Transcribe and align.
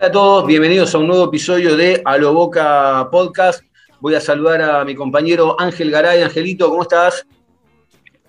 Hola 0.00 0.08
a 0.08 0.12
todos, 0.12 0.46
bienvenidos 0.46 0.94
a 0.94 0.98
un 0.98 1.08
nuevo 1.08 1.26
episodio 1.26 1.76
de 1.76 2.00
A 2.06 2.16
lo 2.16 2.32
Boca 2.32 3.06
Podcast. 3.12 3.62
Voy 4.00 4.14
a 4.14 4.20
saludar 4.22 4.62
a 4.62 4.82
mi 4.82 4.94
compañero 4.94 5.60
Ángel 5.60 5.90
Garay. 5.90 6.22
Angelito, 6.22 6.70
¿cómo 6.70 6.80
estás? 6.80 7.26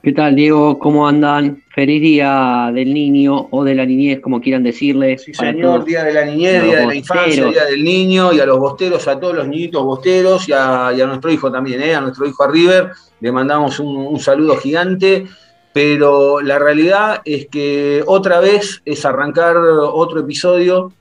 ¿Qué 0.03 0.11
tal, 0.11 0.35
Diego? 0.35 0.77
¿Cómo 0.77 1.07
andan? 1.07 1.63
Feliz 1.73 2.01
día 2.01 2.69
del 2.75 2.93
niño 2.93 3.47
o 3.51 3.63
de 3.63 3.73
la 3.73 3.85
niñez, 3.85 4.19
como 4.19 4.41
quieran 4.41 4.63
decirle. 4.63 5.17
Sí, 5.17 5.33
señor, 5.33 5.61
todos. 5.61 5.85
Día 5.85 6.03
de 6.03 6.13
la 6.13 6.25
Niñez, 6.25 6.61
Día 6.61 6.79
de 6.79 6.87
la 6.87 6.95
Infancia. 6.95 7.45
Día 7.45 7.63
del 7.63 7.85
Niño 7.85 8.33
y 8.33 8.41
a 8.41 8.45
los 8.45 8.59
bosteros, 8.59 9.07
a 9.07 9.17
todos 9.17 9.33
los 9.33 9.47
niñitos 9.47 9.81
bosteros 9.81 10.49
y 10.49 10.51
a, 10.51 10.91
y 10.93 10.99
a 10.99 11.05
nuestro 11.05 11.31
hijo 11.31 11.49
también, 11.49 11.81
¿eh? 11.81 11.95
a 11.95 12.01
nuestro 12.01 12.27
hijo 12.27 12.43
a 12.43 12.51
River. 12.51 12.89
Le 13.21 13.31
mandamos 13.31 13.79
un, 13.79 13.95
un 13.95 14.19
saludo 14.19 14.57
gigante, 14.57 15.25
pero 15.71 16.41
la 16.41 16.59
realidad 16.59 17.21
es 17.23 17.47
que 17.47 18.03
otra 18.05 18.41
vez 18.41 18.81
es 18.83 19.05
arrancar 19.05 19.55
otro 19.55 20.19
episodio, 20.19 20.91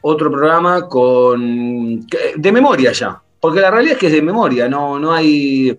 otro 0.00 0.30
programa 0.30 0.88
con 0.88 2.06
de 2.36 2.52
memoria 2.52 2.92
ya. 2.92 3.20
Porque 3.40 3.60
la 3.60 3.70
realidad 3.70 3.94
es 3.94 3.98
que 3.98 4.06
es 4.08 4.12
de 4.12 4.22
memoria, 4.22 4.68
no, 4.68 4.98
no 4.98 5.12
hay. 5.12 5.78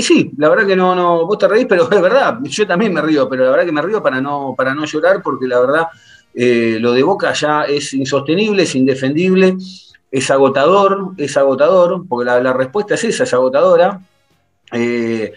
Sí, 0.00 0.30
la 0.38 0.48
verdad 0.48 0.66
que 0.66 0.76
no, 0.76 0.94
no, 0.94 1.26
vos 1.26 1.38
te 1.38 1.48
reís, 1.48 1.66
pero 1.68 1.90
es 1.90 2.00
verdad, 2.00 2.38
yo 2.42 2.66
también 2.66 2.92
me 2.94 3.02
río, 3.02 3.28
pero 3.28 3.44
la 3.44 3.50
verdad 3.50 3.66
que 3.66 3.72
me 3.72 3.82
río 3.82 4.02
para 4.02 4.20
no, 4.20 4.54
para 4.56 4.74
no 4.74 4.84
llorar, 4.84 5.20
porque 5.22 5.46
la 5.46 5.60
verdad 5.60 5.88
eh, 6.32 6.78
lo 6.80 6.92
de 6.92 7.02
Boca 7.02 7.32
ya 7.32 7.62
es 7.64 7.92
insostenible, 7.94 8.62
es 8.62 8.74
indefendible, 8.74 9.56
es 10.10 10.30
agotador, 10.30 11.12
es 11.16 11.36
agotador, 11.36 12.06
porque 12.08 12.26
la, 12.26 12.40
la 12.40 12.52
respuesta 12.52 12.94
es 12.94 13.04
esa, 13.04 13.24
es 13.24 13.34
agotadora. 13.34 14.00
Eh, 14.72 15.32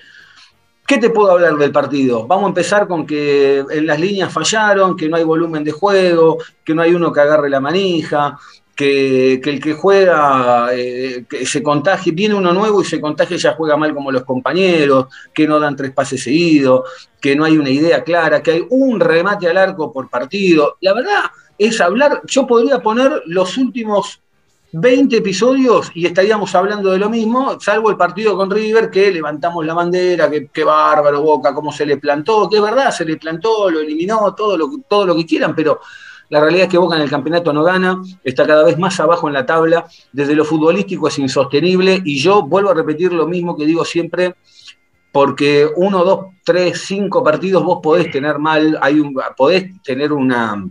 ¿Qué 0.88 1.00
te 1.00 1.10
puedo 1.10 1.32
hablar 1.32 1.58
del 1.58 1.74
partido? 1.74 2.26
Vamos 2.26 2.46
a 2.46 2.48
empezar 2.48 2.88
con 2.88 3.06
que 3.06 3.58
en 3.58 3.86
las 3.86 4.00
líneas 4.00 4.32
fallaron, 4.32 4.96
que 4.96 5.10
no 5.10 5.18
hay 5.18 5.26
volumen 5.26 5.62
de 5.66 5.74
juego, 5.74 6.38
que 6.64 6.74
no 6.74 6.82
hay 6.82 6.96
uno 6.96 7.12
que 7.12 7.20
agarre 7.20 7.50
la 7.50 7.60
manija, 7.60 8.40
que, 8.74 9.42
que 9.44 9.50
el 9.50 9.60
que 9.60 9.74
juega 9.74 10.70
eh, 10.72 11.26
que 11.30 11.46
se 11.46 11.62
contagie, 11.62 12.14
viene 12.14 12.36
uno 12.36 12.54
nuevo 12.54 12.82
y 12.82 12.86
se 12.86 13.02
contagia 13.02 13.36
y 13.36 13.40
ya 13.40 13.54
juega 13.56 13.76
mal 13.76 13.94
como 13.94 14.14
los 14.14 14.24
compañeros, 14.24 15.08
que 15.34 15.46
no 15.46 15.60
dan 15.60 15.76
tres 15.76 15.92
pases 15.92 16.24
seguidos, 16.24 16.84
que 17.20 17.36
no 17.36 17.44
hay 17.44 17.58
una 17.58 17.70
idea 17.70 18.02
clara, 18.02 18.42
que 18.42 18.52
hay 18.52 18.66
un 18.70 19.02
remate 19.02 19.50
al 19.50 19.58
arco 19.58 19.92
por 19.92 20.10
partido. 20.10 20.78
La 20.80 20.94
verdad 20.94 21.24
es 21.58 21.82
hablar, 21.82 22.22
yo 22.28 22.48
podría 22.48 22.82
poner 22.82 23.24
los 23.26 23.58
últimos 23.58 24.22
20 24.74 25.18
episodios 25.18 25.92
y 25.94 26.06
estaríamos 26.06 26.54
hablando 26.54 26.92
de 26.92 27.00
lo 27.00 27.10
mismo, 27.10 27.60
salvo 27.60 27.90
el 27.90 27.96
partido 27.96 28.36
con 28.36 28.52
River, 28.52 28.90
que 28.90 29.12
levantamos 29.12 29.66
la 29.66 29.74
bandera, 29.74 30.30
que, 30.30 30.64
bárbaro 30.64 31.22
Boca, 31.22 31.54
cómo 31.54 31.72
se 31.72 31.86
le 31.86 31.98
plantó, 31.98 32.50
que 32.50 32.58
es 32.58 32.62
verdad, 32.62 32.92
se 32.92 33.06
le 33.06 33.18
plantó, 33.18 33.70
lo 33.70 33.80
eliminó, 33.80 34.34
todo 34.36 34.58
lo, 34.58 34.70
todo 34.88 35.06
lo 35.06 35.16
que 35.16 35.26
quieran, 35.26 35.56
pero 35.56 35.80
la 36.30 36.42
realidad 36.42 36.66
es 36.66 36.72
que 36.72 36.78
Boca 36.78 36.98
en 36.98 37.04
el 37.04 37.10
campeonato 37.10 37.54
no 37.54 37.64
gana, 37.64 38.02
está 38.24 38.46
cada 38.46 38.64
vez 38.66 38.78
más 38.78 39.00
abajo 39.00 39.28
en 39.28 39.34
la 39.36 39.46
tabla, 39.46 39.88
desde 40.12 40.36
lo 40.36 40.44
futbolístico 40.44 41.08
es 41.08 41.18
insostenible 41.20 42.02
y 42.04 42.20
yo 42.20 42.44
vuelvo 42.44 42.70
a 42.70 42.74
repetir 42.74 43.14
lo 43.14 43.26
mismo 43.26 43.56
que 43.56 43.66
digo 43.66 43.86
siempre, 43.86 44.36
porque 45.14 45.66
uno, 45.78 46.04
dos, 46.04 46.26
tres, 46.44 46.82
cinco 46.82 47.24
partidos 47.24 47.64
vos 47.64 47.80
podés 47.82 48.12
tener 48.12 48.38
mal, 48.38 48.78
hay 48.82 49.00
un, 49.00 49.18
podés 49.38 49.82
tener 49.82 50.12
una, 50.12 50.68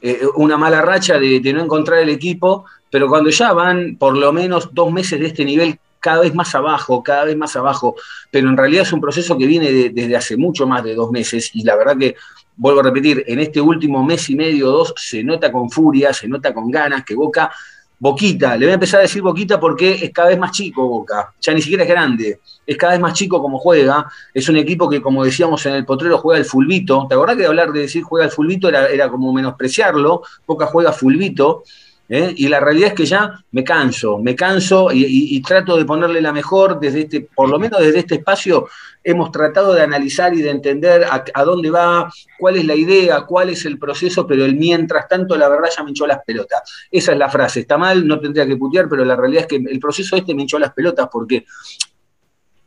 eh, 0.00 0.22
una 0.36 0.56
mala 0.56 0.80
racha 0.80 1.18
de 1.18 1.52
no 1.52 1.62
encontrar 1.62 2.00
el 2.00 2.08
equipo, 2.08 2.64
pero 2.90 3.08
cuando 3.08 3.30
ya 3.30 3.52
van 3.52 3.96
por 3.98 4.16
lo 4.16 4.32
menos 4.32 4.70
dos 4.72 4.92
meses 4.92 5.18
de 5.20 5.26
este 5.26 5.44
nivel 5.44 5.78
cada 6.00 6.20
vez 6.20 6.34
más 6.34 6.54
abajo, 6.54 7.02
cada 7.02 7.24
vez 7.24 7.36
más 7.36 7.56
abajo, 7.56 7.96
pero 8.30 8.48
en 8.48 8.56
realidad 8.56 8.82
es 8.82 8.92
un 8.92 9.00
proceso 9.00 9.36
que 9.36 9.46
viene 9.46 9.72
de- 9.72 9.90
desde 9.90 10.14
hace 10.16 10.36
mucho 10.36 10.66
más 10.66 10.84
de 10.84 10.94
dos 10.94 11.10
meses 11.10 11.50
y 11.54 11.64
la 11.64 11.74
verdad 11.76 11.96
que, 11.98 12.14
vuelvo 12.56 12.80
a 12.80 12.84
repetir, 12.84 13.24
en 13.26 13.40
este 13.40 13.60
último 13.60 14.04
mes 14.04 14.30
y 14.30 14.36
medio 14.36 14.68
o 14.68 14.70
dos 14.78 14.94
se 14.96 15.22
nota 15.24 15.50
con 15.50 15.68
furia, 15.68 16.12
se 16.12 16.28
nota 16.28 16.54
con 16.54 16.70
ganas 16.70 17.04
que 17.04 17.14
Boca, 17.14 17.50
Boquita, 17.98 18.56
le 18.56 18.66
voy 18.66 18.72
a 18.72 18.74
empezar 18.74 19.00
a 19.00 19.02
decir 19.04 19.22
Boquita 19.22 19.58
porque 19.58 19.92
es 19.94 20.10
cada 20.12 20.28
vez 20.28 20.38
más 20.38 20.52
chico 20.52 20.86
Boca, 20.86 21.32
ya 21.40 21.54
ni 21.54 21.62
siquiera 21.62 21.82
es 21.82 21.88
grande, 21.88 22.40
es 22.66 22.76
cada 22.76 22.92
vez 22.92 23.00
más 23.00 23.14
chico 23.14 23.40
como 23.40 23.58
juega, 23.58 24.06
es 24.34 24.48
un 24.50 24.56
equipo 24.58 24.88
que 24.88 25.00
como 25.00 25.24
decíamos 25.24 25.64
en 25.66 25.74
el 25.74 25.84
potrero 25.86 26.18
juega 26.18 26.38
el 26.38 26.44
fulbito, 26.44 27.06
¿te 27.08 27.14
acordás 27.14 27.36
que 27.36 27.46
hablar 27.46 27.72
de 27.72 27.80
decir 27.80 28.02
juega 28.02 28.26
el 28.26 28.30
fulbito 28.30 28.68
era, 28.68 28.86
era 28.86 29.08
como 29.08 29.32
menospreciarlo? 29.32 30.22
Boca 30.46 30.66
juega 30.66 30.92
fulbito, 30.92 31.62
¿eh? 32.08 32.34
y 32.36 32.48
la 32.48 32.60
realidad 32.60 32.88
es 32.88 32.94
que 32.94 33.06
ya 33.06 33.44
me 33.52 33.64
canso, 33.64 34.18
me 34.18 34.34
canso 34.34 34.90
y, 34.92 35.40
trato 35.42 35.76
de 35.76 35.84
ponerle 35.84 36.20
la 36.20 36.32
mejor 36.32 36.80
desde 36.80 37.02
este, 37.02 37.28
por 37.34 37.48
lo 37.48 37.58
menos 37.58 37.80
desde 37.80 38.00
este 38.00 38.14
espacio, 38.16 38.68
hemos 39.04 39.30
tratado 39.30 39.74
de 39.74 39.82
analizar 39.82 40.34
y 40.34 40.42
de 40.42 40.50
entender 40.50 41.04
a, 41.04 41.24
a 41.32 41.44
dónde 41.44 41.70
va, 41.70 42.12
cuál 42.38 42.56
es 42.56 42.64
la 42.64 42.74
idea, 42.74 43.22
cuál 43.22 43.50
es 43.50 43.64
el 43.64 43.78
proceso, 43.78 44.26
pero 44.26 44.44
el 44.44 44.56
mientras 44.56 45.08
tanto, 45.08 45.36
la 45.36 45.48
verdad, 45.48 45.68
ya 45.76 45.84
me 45.84 45.90
hinchó 45.90 46.06
las 46.06 46.24
pelotas. 46.24 46.62
Esa 46.90 47.12
es 47.12 47.18
la 47.18 47.28
frase, 47.28 47.60
está 47.60 47.78
mal, 47.78 48.06
no 48.06 48.18
tendría 48.18 48.46
que 48.46 48.56
putear, 48.56 48.88
pero 48.88 49.04
la 49.04 49.14
realidad 49.14 49.42
es 49.42 49.48
que 49.48 49.56
el 49.56 49.78
proceso 49.78 50.16
este 50.16 50.34
me 50.34 50.42
hinchó 50.42 50.58
las 50.58 50.72
pelotas 50.72 51.08
porque 51.10 51.44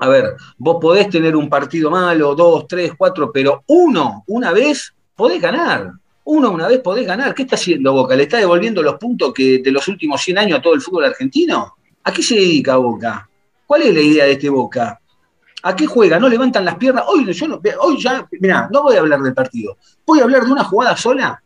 a 0.02 0.08
ver, 0.08 0.36
vos 0.58 0.78
podés 0.80 1.10
tener 1.10 1.36
un 1.36 1.50
partido 1.50 1.92
malo, 1.92 2.34
dos, 2.34 2.66
tres, 2.68 2.94
cuatro, 2.98 3.32
pero 3.34 3.64
uno, 3.68 4.24
una 4.28 4.54
vez, 4.54 4.94
podés 5.14 5.42
ganar. 5.42 5.92
Uno 6.26 6.52
una 6.52 6.68
vez 6.68 6.80
podés 6.80 7.08
ganar. 7.08 7.34
¿Qué 7.34 7.44
está 7.44 7.56
haciendo 7.56 7.94
Boca? 7.94 8.16
¿Le 8.16 8.24
está 8.24 8.38
devolviendo 8.38 8.84
los 8.84 8.96
puntos 8.96 9.34
que 9.34 9.60
de 9.60 9.72
los 9.72 9.88
últimos 9.88 10.22
100 10.22 10.38
años 10.38 10.60
a 10.60 10.62
todo 10.62 10.74
el 10.74 10.82
fútbol 10.82 11.06
argentino? 11.06 11.76
¿A 12.04 12.14
qué 12.14 12.22
se 12.22 12.36
dedica 12.36 12.78
Boca? 12.78 13.30
¿Cuál 13.66 13.84
es 13.84 13.94
la 13.94 14.02
idea 14.02 14.26
de 14.26 14.32
este 14.34 14.50
Boca? 14.50 15.00
¿A 15.64 15.76
qué 15.76 15.86
juega? 15.86 16.20
¿No 16.20 16.30
levantan 16.30 16.66
las 16.66 16.76
piernas? 16.76 17.04
Hoy, 17.08 17.32
yo 17.34 17.48
no, 17.48 17.62
hoy 17.82 18.02
ya, 18.02 18.28
mirá, 18.40 18.70
no 18.72 18.84
voy 18.84 18.96
a 18.96 19.00
hablar 19.00 19.22
del 19.22 19.34
partido. 19.34 19.78
Voy 20.06 20.20
a 20.20 20.24
hablar 20.24 20.46
de 20.46 20.52
una 20.52 20.64
jugada 20.64 20.96
sola 20.96 21.42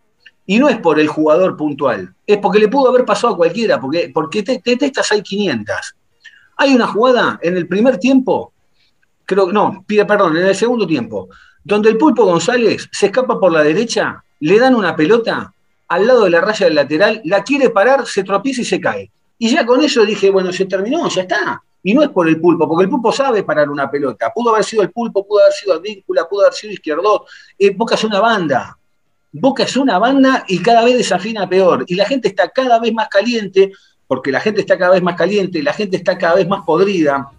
y 0.46 0.60
no 0.60 0.70
es 0.70 0.78
por 0.78 1.00
el 1.00 1.08
jugador 1.08 1.56
puntual. 1.56 2.14
Es 2.26 2.38
porque 2.38 2.60
le 2.60 2.68
pudo 2.68 2.90
haber 2.90 3.06
pasado 3.06 3.34
a 3.34 3.38
cualquiera, 3.38 3.80
porque, 3.80 4.12
porque 4.14 4.44
estas 4.46 5.12
hay 5.12 5.22
500. 5.22 5.96
Hay 6.58 6.76
una 6.76 6.88
jugada 6.88 7.40
en 7.42 7.58
el 7.58 7.68
primer 7.68 7.98
tiempo, 7.98 8.54
creo 9.26 9.52
no, 9.52 9.84
pide 9.88 10.06
perdón, 10.06 10.38
en 10.38 10.46
el 10.46 10.56
segundo 10.56 10.86
tiempo, 10.86 11.30
donde 11.64 11.90
el 11.90 11.98
Pulpo 11.98 12.26
González 12.26 12.88
se 12.92 13.08
escapa 13.08 13.40
por 13.40 13.52
la 13.52 13.64
derecha, 13.64 14.23
le 14.44 14.60
dan 14.60 14.76
una 14.76 14.94
pelota 14.94 15.54
al 15.88 16.06
lado 16.06 16.26
de 16.26 16.30
la 16.30 16.42
raya 16.42 16.66
del 16.66 16.76
lateral, 16.76 17.22
la 17.24 17.44
quiere 17.44 17.70
parar, 17.70 18.06
se 18.06 18.24
tropieza 18.24 18.62
y 18.62 18.66
se 18.66 18.82
cae. 18.82 19.10
Y 19.38 19.50
ya 19.50 19.66
con 19.66 19.82
eso 19.82 20.04
dije, 20.06 20.30
bueno, 20.30 20.52
se 20.52 20.66
terminó, 20.66 21.08
ya 21.08 21.22
está. 21.22 21.64
Y 21.82 21.94
no 21.94 22.04
es 22.04 22.10
por 22.10 22.28
el 22.28 22.42
pulpo, 22.42 22.68
porque 22.68 22.84
el 22.84 22.90
pulpo 22.90 23.12
sabe 23.14 23.44
parar 23.44 23.70
una 23.70 23.90
pelota. 23.90 24.32
Pudo 24.34 24.54
haber 24.54 24.66
sido 24.66 24.82
el 24.82 24.92
pulpo, 24.92 25.26
pudo 25.26 25.44
haber 25.44 25.54
sido 25.54 25.74
Advíncula, 25.76 26.28
pudo 26.28 26.42
haber 26.42 26.54
sido 26.54 26.74
Izquierdo. 26.74 27.26
Eh, 27.58 27.70
Boca 27.70 27.96
es 27.96 28.04
una 28.04 28.20
banda. 28.20 28.78
Boca 29.32 29.64
es 29.64 29.78
una 29.78 29.98
banda 29.98 30.44
y 30.48 30.60
cada 30.60 30.84
vez 30.84 30.98
desafina 30.98 31.48
peor. 31.48 31.86
Y 31.88 31.96
la 31.96 32.06
gente 32.06 32.28
está 32.28 32.50
cada 32.50 32.80
vez 32.80 32.94
más 32.94 33.08
caliente, 33.08 33.72
porque 34.08 34.30
la 34.30 34.42
gente 34.42 34.60
está 34.60 34.78
cada 34.78 34.92
vez 34.92 35.02
más 35.02 35.16
caliente, 35.16 35.64
la 35.64 35.72
gente 35.74 35.96
está 35.96 36.18
cada 36.18 36.36
vez 36.36 36.48
más 36.50 36.66
podrida, 36.66 37.30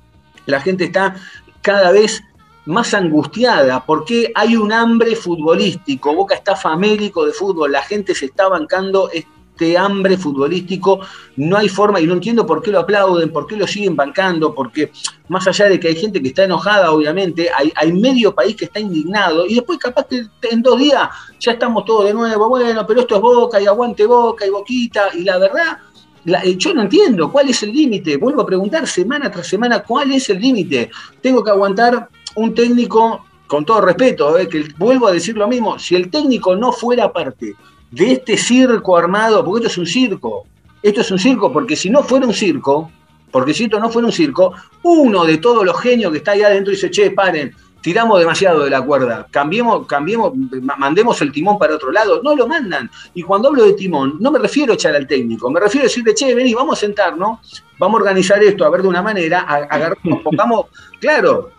la 0.47 0.61
gente 0.61 0.85
está 0.85 1.17
cada 1.61 1.91
vez 1.91 2.23
más 2.67 2.95
angustiada, 2.95 3.85
porque 3.85 4.33
hay 4.35 4.57
un 4.57 4.73
hambre 4.73 5.17
futbolístico. 5.17 6.15
Boca 6.15 6.35
está 6.35 6.57
famélico 6.57 7.27
de 7.27 7.33
fútbol, 7.33 7.73
la 7.73 7.83
gente 7.83 8.15
se 8.15 8.27
está 8.27 8.49
bancando 8.49 9.11
este 9.13 9.79
hambre 9.79 10.17
futbolístico, 10.17 11.01
no 11.37 11.57
hay 11.57 11.69
forma, 11.69 12.01
y 12.01 12.07
no 12.07 12.15
entiendo 12.15 12.45
por 12.45 12.63
qué 12.63 12.73
lo 12.73 12.81
aplauden, 12.81 13.33
por 13.33 13.47
qué 13.47 13.57
lo 13.57 13.67
siguen 13.67 13.95
bancando, 13.95 14.55
porque 14.55 14.91
más 15.29 15.47
allá 15.47 15.69
de 15.69 15.79
que 15.79 15.89
hay 15.89 15.97
gente 15.97 16.21
que 16.21 16.29
está 16.29 16.45
enojada, 16.45 16.91
obviamente, 16.91 17.49
hay, 17.55 17.73
hay 17.77 17.93
medio 17.93 18.35
país 18.35 18.57
que 18.57 18.65
está 18.65 18.81
indignado, 18.81 19.47
y 19.47 19.55
después 19.55 19.79
capaz 19.79 20.07
que 20.09 20.27
en 20.51 20.61
dos 20.61 20.79
días 20.79 21.09
ya 21.39 21.53
estamos 21.53 21.85
todos 21.85 22.07
de 22.07 22.15
nuevo, 22.15 22.49
bueno, 22.49 22.85
pero 22.87 23.03
esto 23.03 23.15
es 23.17 23.21
Boca, 23.21 23.61
y 23.61 23.67
aguante 23.67 24.07
Boca, 24.07 24.45
y 24.45 24.51
Boquita, 24.51 25.11
y 25.15 25.23
la 25.23 25.39
verdad, 25.39 25.79
eh, 26.27 26.57
yo 26.57 26.75
no 26.75 26.83
entiendo 26.83 27.31
cuál 27.31 27.51
es 27.51 27.63
el 27.63 27.73
límite, 27.73 28.17
vuelvo 28.17 28.43
a 28.43 28.47
preguntar 28.47 28.87
semana 28.87 29.31
tras 29.31 29.47
semana 29.47 29.85
cuál 29.85 30.11
es 30.11 30.31
el 30.31 30.41
límite, 30.41 30.91
tengo 31.21 31.45
que 31.45 31.51
aguantar 31.51 32.09
un 32.37 32.55
técnico, 32.55 33.25
con 33.47 33.65
todo 33.65 33.81
respeto, 33.81 34.39
eh, 34.39 34.49
que 34.49 34.65
vuelvo 34.77 35.09
a 35.09 35.13
decir 35.13 35.37
lo 35.37 35.47
mismo, 35.49 35.79
si 35.79 35.95
el 35.95 36.11
técnico 36.11 36.57
no 36.57 36.73
fuera 36.73 37.13
parte 37.13 37.55
de 37.91 38.13
este 38.13 38.37
circo 38.37 38.97
armado, 38.97 39.45
porque 39.45 39.67
esto 39.67 39.73
es 39.73 39.79
un 39.79 39.87
circo, 39.87 40.47
esto 40.83 41.01
es 41.01 41.11
un 41.11 41.19
circo, 41.19 41.53
porque 41.53 41.77
si 41.77 41.91
no 41.91 42.03
fuera 42.03 42.27
un 42.27 42.35
circo, 42.35 42.91
porque 43.31 43.55
si 43.55 43.65
esto 43.65 43.79
no 43.81 43.91
fuera 43.91 44.07
un 44.07 44.13
circo, 44.13 44.55
uno 44.83 45.25
de 45.25 45.39
todos 45.39 45.65
los 45.65 45.81
genios 45.81 46.13
que 46.13 46.19
está 46.19 46.33
ahí 46.33 46.43
adentro 46.43 46.73
dice, 46.73 46.91
che, 46.91 47.11
paren, 47.11 47.55
tiramos 47.85 48.19
demasiado 48.19 48.65
de 48.65 48.71
la 48.71 48.81
cuerda, 48.81 49.27
cambiemos, 49.31 49.87
cambiemos, 49.87 50.33
mandemos 50.79 51.21
el 51.21 51.31
timón 51.31 51.59
para 51.59 51.75
otro 51.75 51.93
lado, 51.93 52.23
no 52.23 52.35
lo 52.35 52.47
mandan. 52.47 52.91
Y 53.13 53.23
cuando 53.23 53.49
hablo 53.49 53.65
de 53.65 53.75
timón, 53.75 54.17
no 54.21 54.31
me 54.31 54.39
refiero 54.39 54.73
a 54.73 54.75
echar 54.75 54.97
al 54.97 55.07
técnico, 55.07 55.51
me 55.51 55.61
refiero 55.61 55.85
a 55.85 55.89
decirle, 55.89 56.15
che, 56.15 56.35
vení, 56.35 56.55
vamos 56.55 56.79
a 56.79 56.81
sentarnos, 56.81 57.63
vamos 57.79 57.99
a 57.99 58.03
organizar 58.03 58.43
esto, 58.43 58.65
a 58.65 58.71
ver 58.71 58.83
de 58.83 58.89
una 58.89 59.03
manera, 59.03 59.41
agarramos, 59.41 60.23
pongamos, 60.25 60.67
claro, 60.99 61.51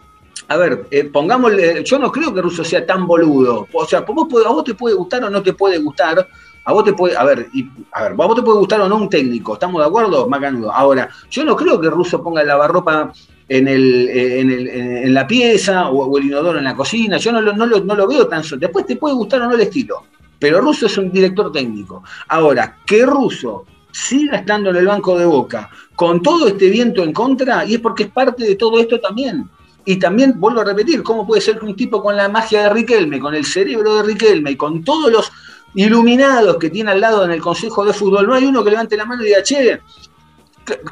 a 0.48 0.58
ver, 0.58 0.88
eh, 0.92 1.06
pongámosle, 1.06 1.84
yo 1.84 2.00
no 2.00 2.12
creo 2.12 2.34
que 2.34 2.42
Russo 2.42 2.64
sea 2.64 2.86
tan 2.86 3.08
boludo, 3.08 3.68
o 3.74 3.86
sea, 3.86 4.02
vos, 4.02 4.28
a 4.46 4.50
vos 4.50 4.64
te 4.64 4.74
puede 4.74 4.96
gustar 4.96 5.24
o 5.24 5.30
no 5.30 5.42
te 5.42 5.54
puede 5.54 5.78
gustar, 5.80 6.28
a 6.66 6.74
vos 6.74 6.84
te 6.84 6.94
puede, 6.94 7.16
a 7.18 7.24
ver, 7.24 7.48
y, 7.54 7.68
a 7.92 8.04
ver, 8.04 8.12
a 8.12 8.16
vos 8.16 8.36
te 8.36 8.42
puede 8.42 8.60
gustar 8.60 8.82
o 8.82 8.90
no 8.90 8.96
un 8.96 9.10
técnico, 9.10 9.54
¿estamos 9.54 9.82
de 9.82 9.88
acuerdo? 9.88 10.28
Macanudo. 10.28 10.72
Ahora, 10.72 11.10
yo 11.30 11.44
no 11.44 11.56
creo 11.56 11.80
que 11.80 11.90
Russo 11.90 12.24
ponga 12.24 12.42
el 12.42 12.48
lavarropa 12.48 13.12
en, 13.48 13.68
en 13.68 15.14
la 15.14 15.28
pieza 15.28 15.90
o, 15.90 16.18
el 16.18 16.26
inodoro 16.26 16.58
en 16.58 16.64
la 16.64 16.76
cocina. 16.76 17.18
Yo 17.18 17.32
no 17.32 17.42
lo, 17.42 17.54
no, 17.54 17.66
lo, 17.68 18.08
veo 18.08 18.28
tan 18.28 18.44
solo. 18.44 18.62
Después 18.62 18.86
te 18.86 18.96
puede 18.96 19.16
gustar 19.16 19.42
o 19.42 19.46
no 19.46 19.54
el 19.54 19.62
estilo. 19.62 20.04
Pero 20.40 20.62
Russo 20.62 20.88
es 20.88 20.98
un 20.98 21.12
director 21.12 21.52
técnico. 21.52 22.04
Ahora, 22.28 22.78
que 22.86 23.06
Russo 23.06 23.66
siga 23.92 24.38
estando 24.38 24.72
en 24.72 24.76
el 24.76 24.88
banco 24.88 25.18
de 25.18 25.26
boca 25.26 25.70
con 25.96 26.22
todo 26.22 26.48
este 26.48 26.70
viento 26.70 27.04
en 27.04 27.14
contra, 27.14 27.66
y 27.66 27.76
es 27.76 27.80
porque 27.80 28.04
es 28.04 28.10
parte 28.10 28.44
de 28.44 28.56
todo 28.56 28.80
esto 28.80 29.00
también. 29.00 29.50
Y 29.86 29.98
también 29.98 30.40
vuelvo 30.40 30.62
a 30.62 30.66
repetir, 30.66 31.04
¿cómo 31.04 31.28
puede 31.28 31.42
ser 31.42 31.60
que 31.60 31.66
un 31.66 31.76
tipo 31.76 32.02
con 32.02 32.16
la 32.18 32.28
magia 32.28 32.64
de 32.64 32.70
Riquelme, 32.70 33.20
con 33.20 33.36
el 33.36 33.46
cerebro 33.46 33.96
de 33.96 34.04
Riquelme 34.04 34.52
y 34.52 34.56
con 34.56 34.84
todos 34.84 35.12
los 35.12 35.32
iluminados 35.76 36.58
que 36.58 36.70
tiene 36.70 36.92
al 36.92 37.02
lado 37.02 37.24
en 37.24 37.32
el 37.32 37.42
Consejo 37.42 37.86
de 37.86 37.94
Fútbol, 37.94 38.26
no 38.26 38.34
hay 38.34 38.46
uno 38.46 38.64
que 38.64 38.72
levante 38.72 38.98
la 38.98 39.06
mano 39.06 39.22
y 39.22 39.28
diga, 39.28 39.44
che, 39.44 39.80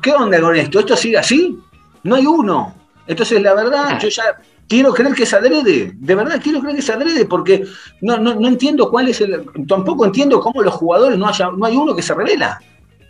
¿qué 0.01 0.12
onda 0.12 0.40
con 0.40 0.56
esto? 0.56 0.80
¿Esto 0.80 0.95
sigue 0.95 1.18
así? 1.18 1.60
No 2.04 2.16
hay 2.16 2.25
uno. 2.25 2.75
Entonces, 3.07 3.42
la 3.42 3.54
verdad, 3.54 4.00
yo 4.00 4.10
ya 4.10 4.24
quiero 4.68 4.94
creer 4.94 5.16
que 5.16 5.24
es 5.24 5.34
adrede. 5.34 5.94
De 5.95 6.16
verdad, 6.16 6.40
quiero 6.42 6.60
creer 6.60 6.75
que 6.75 6.81
es 6.81 6.90
adrede 6.90 7.25
porque 7.25 7.66
no, 8.01 8.18
no, 8.18 8.36
no 8.36 8.48
entiendo 8.48 8.90
cuál 8.90 9.10
es 9.10 9.22
el. 9.22 9.45
Tampoco 9.68 10.06
entiendo 10.06 10.40
cómo 10.40 10.62
los 10.62 10.74
jugadores 10.74 11.18
no, 11.18 11.28
haya, 11.28 11.50
no 11.51 11.66
hay 11.66 11.75
uno 11.75 11.95
que 11.95 12.01
se 12.01 12.13
revela. 12.13 12.60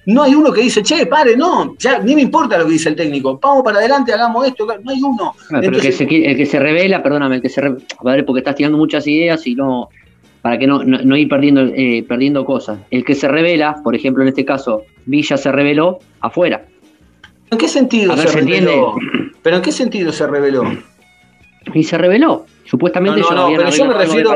No 0.06 0.24
hay 0.24 0.36
uno 0.36 0.52
que 0.52 0.62
dice, 0.62 0.84
che, 0.84 1.06
pare, 1.06 1.38
no, 1.38 1.76
ya 1.78 2.00
ni 2.00 2.16
me 2.16 2.22
importa 2.22 2.58
lo 2.58 2.66
que 2.66 2.74
dice 2.74 2.90
el 2.90 2.96
técnico, 2.96 3.40
vamos 3.42 3.64
para 3.64 3.78
adelante, 3.78 4.12
hagamos 4.12 4.46
esto, 4.46 4.66
no 4.66 4.92
hay 4.92 5.02
uno. 5.02 5.34
pero 5.50 5.78
el, 5.78 5.82
que 5.82 5.92
se, 5.92 6.04
el 6.04 6.36
que 6.36 6.46
se 6.46 6.60
revela, 6.60 7.02
perdóname, 7.02 7.38
el 7.38 7.42
que 7.42 7.50
se 7.50 7.62
revela, 7.62 8.26
porque 8.26 8.40
estás 8.40 8.56
tirando 8.56 8.78
muchas 8.78 9.08
ideas 9.08 9.48
y 9.48 9.56
no, 9.56 9.90
para 10.42 10.60
que 10.60 10.68
no, 10.68 10.84
no, 10.84 11.16
ir 11.16 11.30
perdiendo, 11.30 11.62
eh, 11.62 12.04
perdiendo 12.06 12.44
cosas. 12.44 12.80
El 12.92 13.06
que 13.06 13.16
se 13.16 13.30
revela, 13.30 13.78
por 13.82 13.96
ejemplo, 13.96 14.24
en 14.24 14.30
este 14.30 14.44
caso, 14.44 14.84
Villa 15.06 15.38
se 15.38 15.50
reveló 15.54 16.00
afuera. 16.20 16.66
¿En 17.50 17.58
qué 17.58 17.70
sentido 17.70 18.18
se, 18.18 18.28
reveló? 18.28 18.96
¿Pero 19.42 19.56
en 19.56 19.62
qué 19.62 19.72
sentido 19.72 20.12
se 20.12 20.28
reveló? 20.28 20.64
Y 21.74 21.84
se 21.84 21.98
reveló. 21.98 22.46
Supuestamente 22.66 23.22
no, 23.22 23.32
no, 23.32 23.50
no 23.52 23.58
pero 23.58 23.70
yo 23.70 23.86
me 23.86 23.94
refiero. 23.94 24.36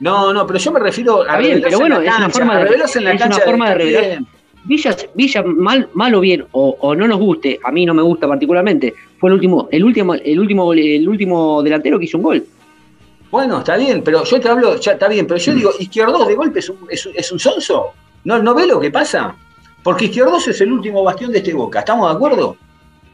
No, 0.00 0.32
no, 0.32 0.44
pero 0.44 0.58
yo 0.58 0.72
me 0.72 0.80
refiero 0.80 1.30
a 1.30 1.38
bien, 1.38 1.60
pero 1.62 1.78
bueno, 1.78 2.00
es 2.00 2.16
una 2.16 2.30
forma 2.30 2.58
de, 2.64 2.74
en 2.74 3.04
la 3.04 3.12
es 3.12 3.26
una 3.26 3.38
forma 3.38 3.68
de 3.68 3.74
revelar. 3.76 4.18
Villa, 4.64 4.96
Villa 5.14 5.42
mal, 5.42 5.88
mal 5.92 6.14
o 6.14 6.20
bien, 6.20 6.44
o, 6.52 6.76
o, 6.80 6.94
no 6.94 7.06
nos 7.06 7.18
guste, 7.18 7.60
a 7.62 7.70
mí 7.70 7.84
no 7.84 7.92
me 7.94 8.02
gusta 8.02 8.26
particularmente, 8.26 8.94
fue 9.18 9.30
el 9.30 9.34
último, 9.34 9.68
el 9.70 9.84
último, 9.84 10.14
el 10.14 10.40
último, 10.40 10.72
el 10.72 11.08
último 11.08 11.62
delantero 11.62 11.98
que 11.98 12.06
hizo 12.06 12.16
un 12.18 12.24
gol. 12.24 12.44
Bueno, 13.30 13.58
está 13.58 13.76
bien, 13.76 14.02
pero 14.02 14.24
yo 14.24 14.40
te 14.40 14.48
hablo, 14.48 14.78
ya 14.80 14.92
está 14.92 15.08
bien, 15.08 15.26
pero 15.26 15.38
yo 15.38 15.54
digo, 15.54 15.70
Izquierdo 15.78 16.24
de 16.24 16.34
golpe 16.34 16.60
es 16.60 16.68
un, 16.68 16.78
es, 16.88 17.08
es 17.14 17.32
un 17.32 17.38
sonso. 17.38 17.92
¿No, 18.24 18.42
¿No 18.42 18.54
ve 18.54 18.66
lo 18.66 18.80
que 18.80 18.90
pasa? 18.90 19.34
Porque 19.82 20.06
Izquierdos 20.06 20.48
es 20.48 20.60
el 20.60 20.72
último 20.72 21.02
bastión 21.02 21.30
de 21.30 21.38
este 21.38 21.52
Boca, 21.52 21.80
¿estamos 21.80 22.08
de 22.08 22.16
acuerdo? 22.16 22.56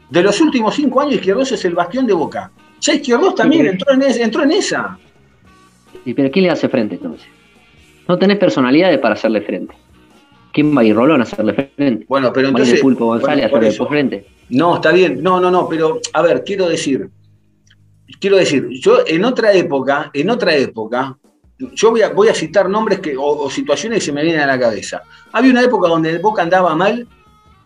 De 0.09 0.21
los 0.21 0.39
últimos 0.39 0.75
cinco 0.75 1.01
años, 1.01 1.15
Izquierdos 1.15 1.51
es 1.51 1.65
el 1.65 1.73
bastión 1.73 2.07
de 2.07 2.13
Boca. 2.13 2.51
Ya 2.79 2.93
Izquierdos 2.93 3.35
también 3.35 3.67
entró, 3.67 3.93
en 3.93 4.01
entró 4.03 4.43
en 4.43 4.51
esa. 4.51 4.97
¿Y 6.05 6.13
pero 6.13 6.31
quién 6.31 6.45
le 6.45 6.51
hace 6.51 6.69
frente 6.69 6.95
entonces? 6.95 7.27
No 8.07 8.17
tenés 8.17 8.37
personalidades 8.37 8.99
para 8.99 9.15
hacerle 9.15 9.41
frente. 9.41 9.75
¿Quién 10.51 10.75
va 10.75 10.81
a 10.81 10.83
ir 10.83 10.95
Rolón 10.95 11.21
a 11.21 11.23
hacerle 11.23 11.71
frente? 11.75 12.05
Bueno, 12.07 12.31
pero 12.33 12.49
entonces. 12.49 12.75
el 12.75 12.81
Pulpo 12.81 13.05
González 13.05 13.45
a 13.45 13.47
hacerle 13.47 13.71
frente. 13.71 14.25
No, 14.49 14.75
está 14.75 14.91
bien. 14.91 15.23
No, 15.23 15.39
no, 15.39 15.49
no, 15.49 15.67
pero 15.67 15.99
a 16.13 16.21
ver, 16.21 16.43
quiero 16.43 16.67
decir. 16.67 17.09
Quiero 18.19 18.37
decir, 18.37 18.67
yo 18.69 18.99
en 19.07 19.23
otra 19.23 19.53
época, 19.53 20.11
en 20.13 20.29
otra 20.29 20.53
época, 20.53 21.17
yo 21.73 21.91
voy 21.91 22.01
a, 22.01 22.09
voy 22.09 22.27
a 22.27 22.33
citar 22.33 22.69
nombres 22.69 22.99
que, 22.99 23.15
o, 23.17 23.49
situaciones 23.49 23.99
que 23.99 24.05
se 24.05 24.11
me 24.11 24.21
vienen 24.21 24.41
a 24.41 24.47
la 24.47 24.59
cabeza. 24.59 25.01
Había 25.31 25.51
una 25.51 25.61
época 25.63 25.87
donde 25.87 26.09
el 26.11 26.19
Boca 26.19 26.41
andaba 26.41 26.75
mal 26.75 27.07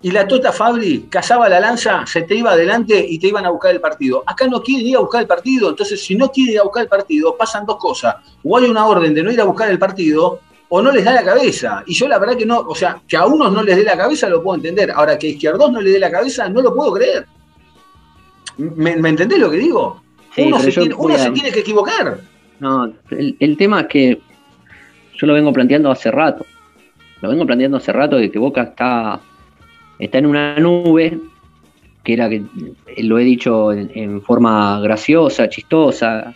y 0.01 0.11
la 0.11 0.27
Tota 0.27 0.51
Fabri 0.51 1.07
cazaba 1.09 1.49
la 1.49 1.59
lanza, 1.59 2.05
se 2.05 2.21
te 2.21 2.35
iba 2.35 2.51
adelante 2.51 3.05
y 3.09 3.17
te 3.17 3.27
iban 3.27 3.45
a 3.45 3.49
buscar 3.49 3.71
el 3.71 3.81
partido. 3.81 4.23
Acá 4.25 4.47
no 4.47 4.61
quieren 4.61 4.85
ir 4.85 4.97
a 4.97 4.99
buscar 4.99 5.21
el 5.21 5.27
partido, 5.27 5.69
entonces 5.69 6.03
si 6.03 6.15
no 6.15 6.29
quieren 6.29 6.53
ir 6.53 6.59
a 6.59 6.63
buscar 6.63 6.83
el 6.83 6.89
partido, 6.89 7.35
pasan 7.35 7.65
dos 7.65 7.77
cosas. 7.77 8.15
O 8.43 8.55
hay 8.57 8.65
una 8.65 8.85
orden 8.85 9.13
de 9.13 9.23
no 9.23 9.31
ir 9.31 9.41
a 9.41 9.45
buscar 9.45 9.69
el 9.69 9.79
partido, 9.79 10.41
o 10.69 10.81
no 10.81 10.91
les 10.91 11.03
da 11.03 11.13
la 11.13 11.23
cabeza. 11.23 11.83
Y 11.85 11.93
yo 11.93 12.07
la 12.07 12.19
verdad 12.19 12.37
que 12.37 12.45
no, 12.45 12.59
o 12.59 12.75
sea, 12.75 12.99
que 13.07 13.17
a 13.17 13.25
unos 13.25 13.51
no 13.51 13.63
les 13.63 13.77
dé 13.77 13.83
la 13.83 13.97
cabeza 13.97 14.29
lo 14.29 14.41
puedo 14.41 14.57
entender. 14.57 14.91
Ahora 14.91 15.17
que 15.17 15.27
a 15.27 15.29
Izquierdos 15.31 15.71
no 15.71 15.81
le 15.81 15.91
dé 15.91 15.99
la 15.99 16.11
cabeza, 16.11 16.49
no 16.49 16.61
lo 16.61 16.73
puedo 16.73 16.93
creer. 16.93 17.25
¿Me, 18.57 18.91
entendés 18.91 19.39
lo 19.39 19.51
que 19.51 19.57
digo? 19.57 20.01
uno, 20.37 20.59
se, 20.59 20.71
tiene, 20.71 20.95
uno 20.95 21.17
se 21.17 21.31
tiene 21.31 21.51
que 21.51 21.59
equivocar. 21.59 22.19
No, 22.59 22.91
el, 23.11 23.57
tema 23.57 23.81
es 23.81 23.87
que 23.87 24.21
yo 25.15 25.27
lo 25.27 25.33
vengo 25.33 25.51
planteando 25.53 25.91
hace 25.91 26.11
rato. 26.11 26.45
Lo 27.21 27.29
vengo 27.29 27.45
planteando 27.45 27.77
hace 27.77 27.91
rato 27.91 28.17
de 28.17 28.31
que 28.31 28.39
Boca 28.39 28.63
está, 28.63 29.19
está 29.99 30.17
en 30.17 30.25
una 30.25 30.57
nube, 30.59 31.19
que 32.03 32.13
era 32.13 32.29
que 32.29 32.43
lo 32.97 33.19
he 33.19 33.23
dicho 33.23 33.71
en, 33.73 34.21
forma 34.21 34.79
graciosa, 34.81 35.49
chistosa. 35.49 36.33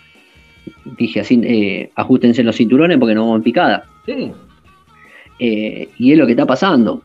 Dije 0.98 1.22
así, 1.22 1.40
eh, 1.44 1.92
ajustense 1.96 2.44
los 2.44 2.56
cinturones 2.56 2.98
porque 2.98 3.16
no 3.16 3.22
vamos 3.22 3.38
en 3.38 3.44
picada. 3.44 3.86
Sí. 4.16 4.32
Eh, 5.40 5.90
y 5.98 6.12
es 6.12 6.18
lo 6.18 6.26
que 6.26 6.34
está 6.34 6.46
pasando. 6.46 7.02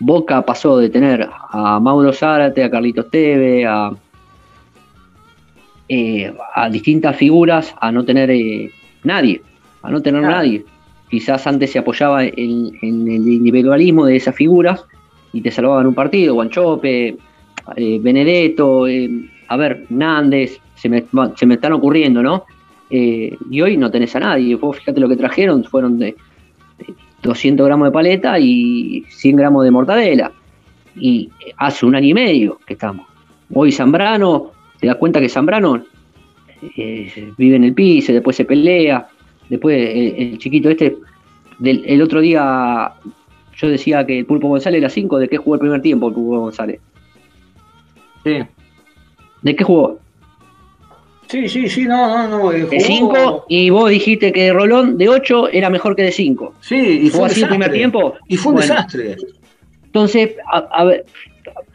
Boca 0.00 0.42
pasó 0.42 0.78
de 0.78 0.88
tener 0.88 1.28
a 1.50 1.78
Mauro 1.80 2.12
Zárate, 2.12 2.64
a 2.64 2.70
Carlitos 2.70 3.10
Teve, 3.10 3.66
a 3.66 3.90
eh, 5.88 6.32
a 6.54 6.68
distintas 6.68 7.16
figuras 7.16 7.74
a 7.80 7.90
no 7.90 8.04
tener 8.04 8.30
eh, 8.30 8.70
nadie, 9.04 9.42
a 9.82 9.90
no 9.90 10.00
tener 10.00 10.22
nadie. 10.22 10.64
Quizás 11.10 11.46
antes 11.46 11.72
se 11.72 11.78
apoyaba 11.78 12.24
en, 12.24 12.78
el 12.82 13.28
individualismo 13.28 14.04
de 14.04 14.16
esas 14.16 14.34
figuras 14.34 14.84
y 15.32 15.40
te 15.40 15.50
salvaban 15.50 15.86
un 15.86 15.94
partido, 15.94 16.34
Guanchope, 16.34 17.16
Benedetto, 17.76 18.84
a 19.48 19.56
ver, 19.56 19.86
Nández, 19.88 20.60
se 20.74 20.88
me, 20.90 21.04
se 21.36 21.46
me 21.46 21.54
están 21.54 21.72
ocurriendo, 21.72 22.22
¿no? 22.22 22.44
y 22.90 23.60
hoy 23.60 23.76
no 23.76 23.90
tenés 23.90 24.14
a 24.16 24.20
nadie. 24.20 24.54
Vos 24.56 24.78
fíjate 24.78 25.00
lo 25.00 25.08
que 25.08 25.16
trajeron, 25.16 25.64
fueron 25.64 25.98
de, 25.98 26.16
200 27.22 27.66
gramos 27.66 27.88
de 27.88 27.92
paleta 27.92 28.38
y 28.38 29.04
100 29.08 29.36
gramos 29.36 29.64
de 29.64 29.70
mortadela. 29.70 30.32
Y 30.96 31.30
hace 31.56 31.86
un 31.86 31.94
año 31.94 32.08
y 32.08 32.14
medio 32.14 32.58
que 32.66 32.74
estamos. 32.74 33.06
Hoy 33.52 33.72
Zambrano 33.72 34.52
te 34.80 34.86
das 34.86 34.96
cuenta 34.96 35.20
que 35.20 35.28
Zambrano 35.28 35.82
eh, 36.76 37.32
vive 37.36 37.56
en 37.56 37.64
el 37.64 37.74
piso, 37.74 38.12
después 38.12 38.36
se 38.36 38.44
pelea, 38.44 39.08
después 39.48 39.76
el, 39.94 40.38
chiquito 40.38 40.68
este, 40.68 40.96
del, 41.58 41.82
el 41.86 42.02
otro 42.02 42.20
día 42.20 42.92
yo 43.56 43.68
decía 43.68 44.06
que 44.06 44.20
el 44.20 44.26
Pulpo 44.26 44.48
González 44.48 44.78
era 44.78 44.88
5, 44.88 45.18
¿de 45.18 45.28
qué 45.28 45.36
jugó 45.36 45.54
el 45.54 45.60
primer 45.60 45.82
tiempo 45.82 46.08
el 46.08 46.14
Pulpo 46.14 46.40
González? 46.40 46.80
Sí. 48.24 48.38
¿De 49.42 49.56
qué 49.56 49.64
jugó? 49.64 49.98
Sí, 51.28 51.48
sí, 51.48 51.68
sí, 51.68 51.84
no, 51.84 52.28
no, 52.28 52.38
no. 52.38 52.52
Eh, 52.52 52.64
de 52.64 52.80
5 52.80 53.46
y 53.48 53.70
vos 53.70 53.90
dijiste 53.90 54.32
que 54.32 54.52
Rolón 54.52 54.96
de 54.96 55.08
8 55.08 55.50
era 55.50 55.68
mejor 55.70 55.94
que 55.94 56.02
de 56.02 56.12
5. 56.12 56.54
Sí, 56.60 57.00
y 57.04 57.10
fue 57.10 57.26
así 57.26 57.42
el 57.42 57.48
primer 57.48 57.70
tiempo. 57.70 58.14
Y 58.28 58.36
fue 58.36 58.52
un 58.52 58.60
desastre. 58.60 59.16
Entonces, 59.84 60.32
a 60.50 60.84
ver, 60.84 61.04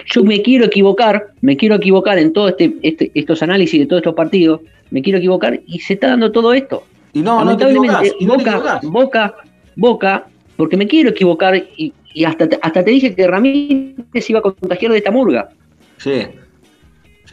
yo 0.05 0.23
me 0.23 0.41
quiero 0.41 0.65
equivocar, 0.65 1.27
me 1.41 1.57
quiero 1.57 1.75
equivocar 1.75 2.17
en 2.17 2.33
todos 2.33 2.51
este, 2.51 2.73
este, 2.81 3.11
estos 3.13 3.41
análisis 3.43 3.79
de 3.79 3.85
todos 3.85 4.01
estos 4.01 4.15
partidos, 4.15 4.61
me 4.91 5.01
quiero 5.01 5.19
equivocar 5.19 5.59
y 5.65 5.79
se 5.79 5.93
está 5.93 6.09
dando 6.09 6.31
todo 6.31 6.53
esto. 6.53 6.83
Y 7.13 7.21
no, 7.21 7.43
no 7.43 7.55
te 7.55 7.71
y 7.71 8.25
Boca, 8.25 8.79
Boca, 8.83 9.35
Boca, 9.75 10.25
porque 10.57 10.77
me 10.77 10.87
quiero 10.87 11.11
equivocar 11.11 11.55
y, 11.77 11.93
hasta, 12.25 12.47
hasta 12.61 12.83
te 12.83 12.91
dije 12.91 13.15
que 13.15 13.27
Ramírez 13.27 14.29
iba 14.29 14.39
a 14.39 14.41
contagiar 14.41 14.91
de 14.91 14.97
esta 14.97 15.11
murga. 15.11 15.49
Sí. 15.97 16.27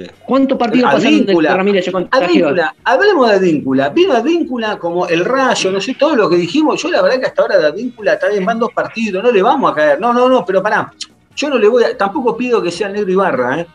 Sí. 0.04 0.10
¿Cuántos 0.26 0.58
partidos 0.58 0.92
pasaron 0.92 1.26
de 1.26 1.48
Ramírez 1.48 1.84
se 1.84 1.92
contagió? 1.92 2.54
hablemos 2.84 3.28
de 3.28 3.36
Advíncula. 3.36 3.88
Vino 3.90 4.12
Advíncula 4.12 4.78
como 4.78 5.06
el 5.06 5.24
rayo, 5.24 5.70
no 5.70 5.80
sé, 5.80 5.94
todo 5.94 6.16
lo 6.16 6.28
que 6.28 6.36
dijimos. 6.36 6.82
Yo 6.82 6.90
la 6.90 7.02
verdad 7.02 7.20
que 7.20 7.26
hasta 7.26 7.42
ahora 7.42 7.58
de 7.58 7.66
Advíncula 7.66 8.14
está 8.14 8.28
bien, 8.28 8.44
van 8.44 8.58
dos 8.58 8.72
partidos, 8.72 9.22
no 9.22 9.30
le 9.30 9.42
vamos 9.42 9.72
a 9.72 9.74
caer. 9.74 10.00
No, 10.00 10.12
no, 10.12 10.28
no, 10.28 10.44
pero 10.44 10.62
pará. 10.62 10.92
Yo 11.36 11.48
no 11.48 11.58
le 11.58 11.68
voy 11.68 11.84
a, 11.84 11.96
tampoco 11.96 12.36
pido 12.36 12.62
que 12.62 12.70
sea 12.70 12.88
negro 12.88 13.10
y 13.10 13.14
barra, 13.14 13.60
¿eh? 13.60 13.66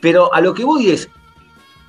pero 0.00 0.32
a 0.34 0.40
lo 0.40 0.52
que 0.52 0.64
voy 0.64 0.90
es, 0.90 1.08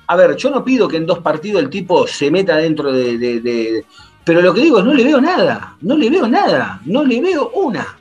a 0.06 0.16
ver, 0.16 0.36
yo 0.36 0.50
no 0.50 0.64
pido 0.64 0.88
que 0.88 0.96
en 0.96 1.06
dos 1.06 1.18
partidos 1.18 1.62
el 1.62 1.68
tipo 1.68 2.06
se 2.06 2.30
meta 2.30 2.56
dentro 2.56 2.92
de, 2.92 3.84
pero 4.24 4.40
lo 4.40 4.54
que 4.54 4.62
digo 4.62 4.78
es, 4.78 4.84
no 4.84 4.94
le 4.94 5.04
veo 5.04 5.20
nada, 5.20 5.76
no 5.82 5.96
le 5.96 6.08
veo 6.08 6.26
nada, 6.26 6.80
no 6.84 7.04
le 7.04 7.20
veo 7.20 7.50
una. 7.50 7.98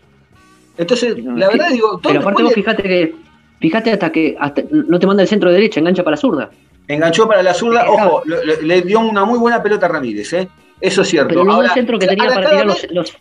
Entonces, 0.78 1.18
la 1.24 1.48
verdad 1.48 1.70
digo, 1.70 2.00
todo 2.02 2.14
Pero 2.14 2.20
aparte 2.22 2.44
vos 2.44 2.54
fíjate 2.54 2.84
que, 2.84 3.16
fíjate 3.60 3.92
hasta 3.92 4.12
que 4.12 4.36
hasta, 4.40 4.64
no 4.72 5.00
te 5.00 5.08
manda 5.08 5.24
el 5.24 5.30
centro 5.30 5.52
derecha, 5.52 5.80
engancha 5.80 6.04
para 6.04 6.16
la 6.16 6.22
zurda. 6.22 6.50
Enganchó 6.88 7.28
para 7.28 7.42
la 7.42 7.54
zurda, 7.54 7.90
ojo, 7.90 8.22
le 8.62 8.82
dio 8.84 9.00
una 9.00 9.26
muy 9.26 9.40
buena 9.40 9.62
pelota 9.64 9.88
a 9.88 9.90
Ramírez, 9.90 10.32
¿eh? 10.34 10.48
Eso 10.80 11.02
es 11.02 11.08
cierto. 11.08 11.30
Pero 11.30 11.42
Ahora, 11.52 11.68
dos 11.70 11.74
centros 11.74 12.00
que 12.00 12.08
tenía 12.08 12.30
para 12.30 12.50
tirar 12.50 12.68
vez- 12.68 12.84
los, 12.84 12.92
los, 12.94 13.14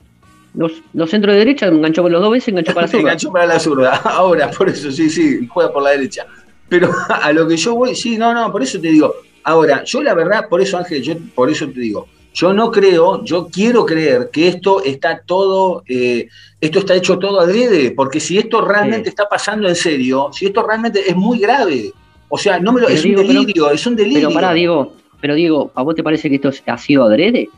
los, 0.55 0.83
los 0.93 1.11
centros 1.11 1.33
de 1.33 1.39
derecha, 1.39 1.67
enganchó 1.67 2.03
por 2.03 2.11
los 2.11 2.21
dos 2.21 2.31
veces, 2.33 2.49
enganchó 2.49 2.75
para 2.75 2.87
la 2.87 2.89
zurda. 2.91 3.01
enganchó 3.03 3.33
para 3.33 3.47
la 3.47 3.59
zurda. 3.61 3.97
Ahora, 4.05 4.51
por 4.51 4.69
eso, 4.69 4.91
sí, 4.91 5.09
sí, 5.09 5.47
juega 5.49 5.73
por 5.73 5.83
la 5.83 5.91
derecha. 5.91 6.27
Pero 6.69 6.91
a 7.09 7.33
lo 7.33 7.47
que 7.49 7.57
yo 7.57 7.75
voy, 7.75 7.95
sí, 7.95 8.19
no, 8.19 8.35
no, 8.35 8.51
por 8.53 8.63
eso 8.63 8.79
te 8.81 8.89
digo. 8.89 9.15
Ahora, 9.45 9.83
yo 9.85 10.03
la 10.03 10.15
verdad, 10.15 10.49
por 10.49 10.61
eso, 10.61 10.77
Ángel, 10.79 11.03
yo 11.03 11.15
por 11.35 11.49
eso 11.51 11.67
te 11.69 11.81
digo, 11.81 12.09
yo 12.35 12.53
no 12.53 12.71
creo, 12.71 13.25
yo 13.25 13.47
quiero 13.51 13.87
creer 13.87 14.29
que 14.33 14.49
esto 14.49 14.83
está 14.85 15.23
todo, 15.25 15.83
eh, 15.89 16.27
esto 16.61 16.81
está 16.81 16.95
hecho 16.97 17.19
todo 17.19 17.41
adrede, 17.41 17.93
porque 17.93 18.19
si 18.21 18.37
esto 18.39 18.61
realmente 18.61 19.05
Sí. 19.05 19.09
está 19.11 19.29
pasando 19.29 19.69
en 19.69 19.77
serio, 19.77 20.31
si 20.33 20.47
esto 20.47 20.63
realmente 20.67 21.09
es 21.09 21.15
muy 21.17 21.39
grave, 21.39 21.93
o 22.29 22.37
sea, 22.37 22.59
no 22.59 22.73
me 22.73 22.81
lo, 22.81 22.89
Pero 22.89 22.97
es 22.99 23.03
digo, 23.05 23.21
un 23.21 23.27
pero- 23.29 23.41
delirio, 23.41 23.71
es 23.71 23.87
un 23.87 23.95
delirio. 23.97 24.29
Pero 24.29 24.35
pará, 24.41 24.53
Diego, 24.53 24.93
pero 25.21 25.35
Diego, 25.37 25.71
¿a 25.77 25.83
vos 25.83 25.95
te 25.95 26.03
parece 26.03 26.29
que 26.29 26.35
esto 26.37 26.49
es- 26.49 26.63
ha 26.67 26.77
sido 26.77 27.05
adrede? 27.05 27.49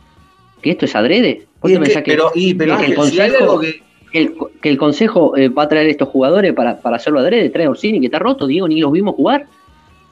¿Que 0.61 0.71
esto 0.73 0.85
es 0.85 0.95
adrede? 0.95 1.47
¿Vos 1.61 1.71
Y 1.71 1.79
te 1.79 1.83
es 1.85 1.95
que- 1.97 2.03
pero, 2.03 2.31
y, 2.35 2.53
pero 2.55 2.77
que 2.77 2.85
el 2.85 2.91
si 2.91 2.97
consejo- 2.97 3.37
algo 3.43 3.61
que, 3.61 3.83
que 4.13 4.19
el, 4.21 4.35
que 4.61 4.69
el 4.69 4.77
Consejo 4.79 5.37
eh, 5.37 5.49
va 5.49 5.63
a 5.65 5.69
traer 5.69 5.89
estos 5.89 6.09
jugadores 6.09 6.53
para, 6.53 6.79
para 6.81 6.97
hacerlo 6.97 7.21
adrede? 7.21 7.49
Trae 7.51 7.65
a 7.67 7.71
Orsini, 7.71 7.99
que 8.01 8.07
está 8.07 8.19
roto, 8.19 8.47
Diego, 8.47 8.69
ni 8.69 8.79
los 8.81 8.93
vimos 8.93 9.15
jugar. 9.15 9.47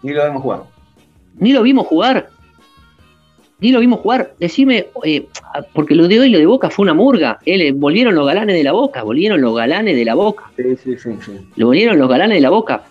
ni 0.03 0.13
lo 0.13 0.23
vemos 0.25 0.43
jugar. 0.43 0.63
Ni 1.39 1.53
lo 1.53 1.63
vimos 1.63 1.87
jugar. 1.87 2.29
Ni 3.61 3.71
lo 3.73 3.81
vimos 3.81 4.01
jugar. 4.01 4.33
Decime, 4.39 4.89
eh, 5.05 5.27
porque 5.73 5.95
lo 5.95 6.09
de 6.09 6.21
hoy, 6.21 6.29
lo 6.29 6.39
de 6.39 6.47
Boca 6.47 6.71
fue 6.71 6.83
una 6.83 6.95
murga. 6.95 7.39
Eh, 7.47 7.57
le 7.57 7.73
volvieron 7.73 8.15
los 8.15 8.27
galanes 8.27 8.57
de 8.57 8.65
la 8.65 8.73
Boca, 8.73 9.03
volvieron 9.03 9.41
los 9.41 9.55
galanes 9.55 9.97
de 9.97 10.05
la 10.05 10.15
Boca. 10.15 10.51
Sí, 10.57 10.77
sí, 10.83 10.97
sí, 10.99 11.11
sí. 11.25 11.33
Lo 11.57 11.67
volvieron 11.67 11.99
los 11.99 12.09
galanes 12.09 12.37
de 12.39 12.43
la 12.43 12.51
Boca. 12.51 12.83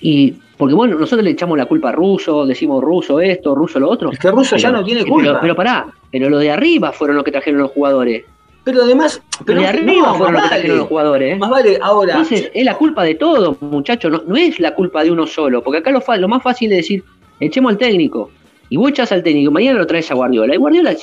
Y 0.00 0.34
porque 0.56 0.74
bueno, 0.74 0.98
nosotros 0.98 1.24
le 1.24 1.30
echamos 1.30 1.56
la 1.56 1.66
culpa 1.66 1.88
a 1.90 1.92
Russo, 1.92 2.44
decimos 2.44 2.82
Russo 2.82 3.20
esto, 3.20 3.54
Russo 3.54 3.78
lo 3.80 3.88
otro. 3.88 4.12
Es 4.12 4.18
que 4.18 4.30
Russo 4.30 4.56
ya 4.56 4.68
Pero- 4.68 4.80
no 4.80 4.84
tiene 4.84 5.02
Pero, 5.02 5.14
culpa. 5.14 5.40
pero 5.40 5.56
pará, 5.56 5.86
pero 6.10 6.28
lo 6.28 6.38
de 6.38 6.50
arriba 6.50 6.92
fueron 6.92 7.16
los 7.16 7.24
que 7.24 7.32
trajeron 7.32 7.60
los 7.60 7.70
jugadores. 7.70 8.24
Pero 8.62 8.82
además, 8.82 9.22
pero 9.46 9.56
Lo 9.56 9.62
de 9.62 9.68
arriba 9.68 10.12
fueron 10.14 10.34
los 10.34 10.42
que 10.42 10.48
trajeron 10.48 10.78
los 10.78 10.86
jugadores. 10.88 11.34
¿eh? 11.34 11.38
más 11.38 11.48
vale 11.50 11.78
ahora. 11.80 12.12
Entonces, 12.12 12.50
es 12.52 12.64
la 12.64 12.76
culpa 12.76 13.04
de 13.04 13.14
todos, 13.14 13.60
muchachos, 13.62 14.12
no, 14.12 14.22
no 14.26 14.36
es 14.36 14.60
la 14.60 14.74
culpa 14.74 15.02
de 15.02 15.10
uno 15.10 15.26
solo, 15.26 15.62
porque 15.62 15.78
acá 15.78 15.90
lo, 15.90 16.02
lo 16.18 16.28
más 16.28 16.42
fácil 16.42 16.70
es 16.72 16.78
decir, 16.78 17.02
echemos 17.40 17.72
al 17.72 17.78
técnico, 17.78 18.30
y 18.70 18.76
vos 18.78 18.90
echás 18.90 19.12
al 19.12 19.22
técnico, 19.22 19.50
mañana 19.50 19.78
lo 19.78 19.86
traes 19.86 20.10
a 20.10 20.14
Guardiola, 20.14 20.54
y 20.54 20.58
Guardiola, 20.58 20.96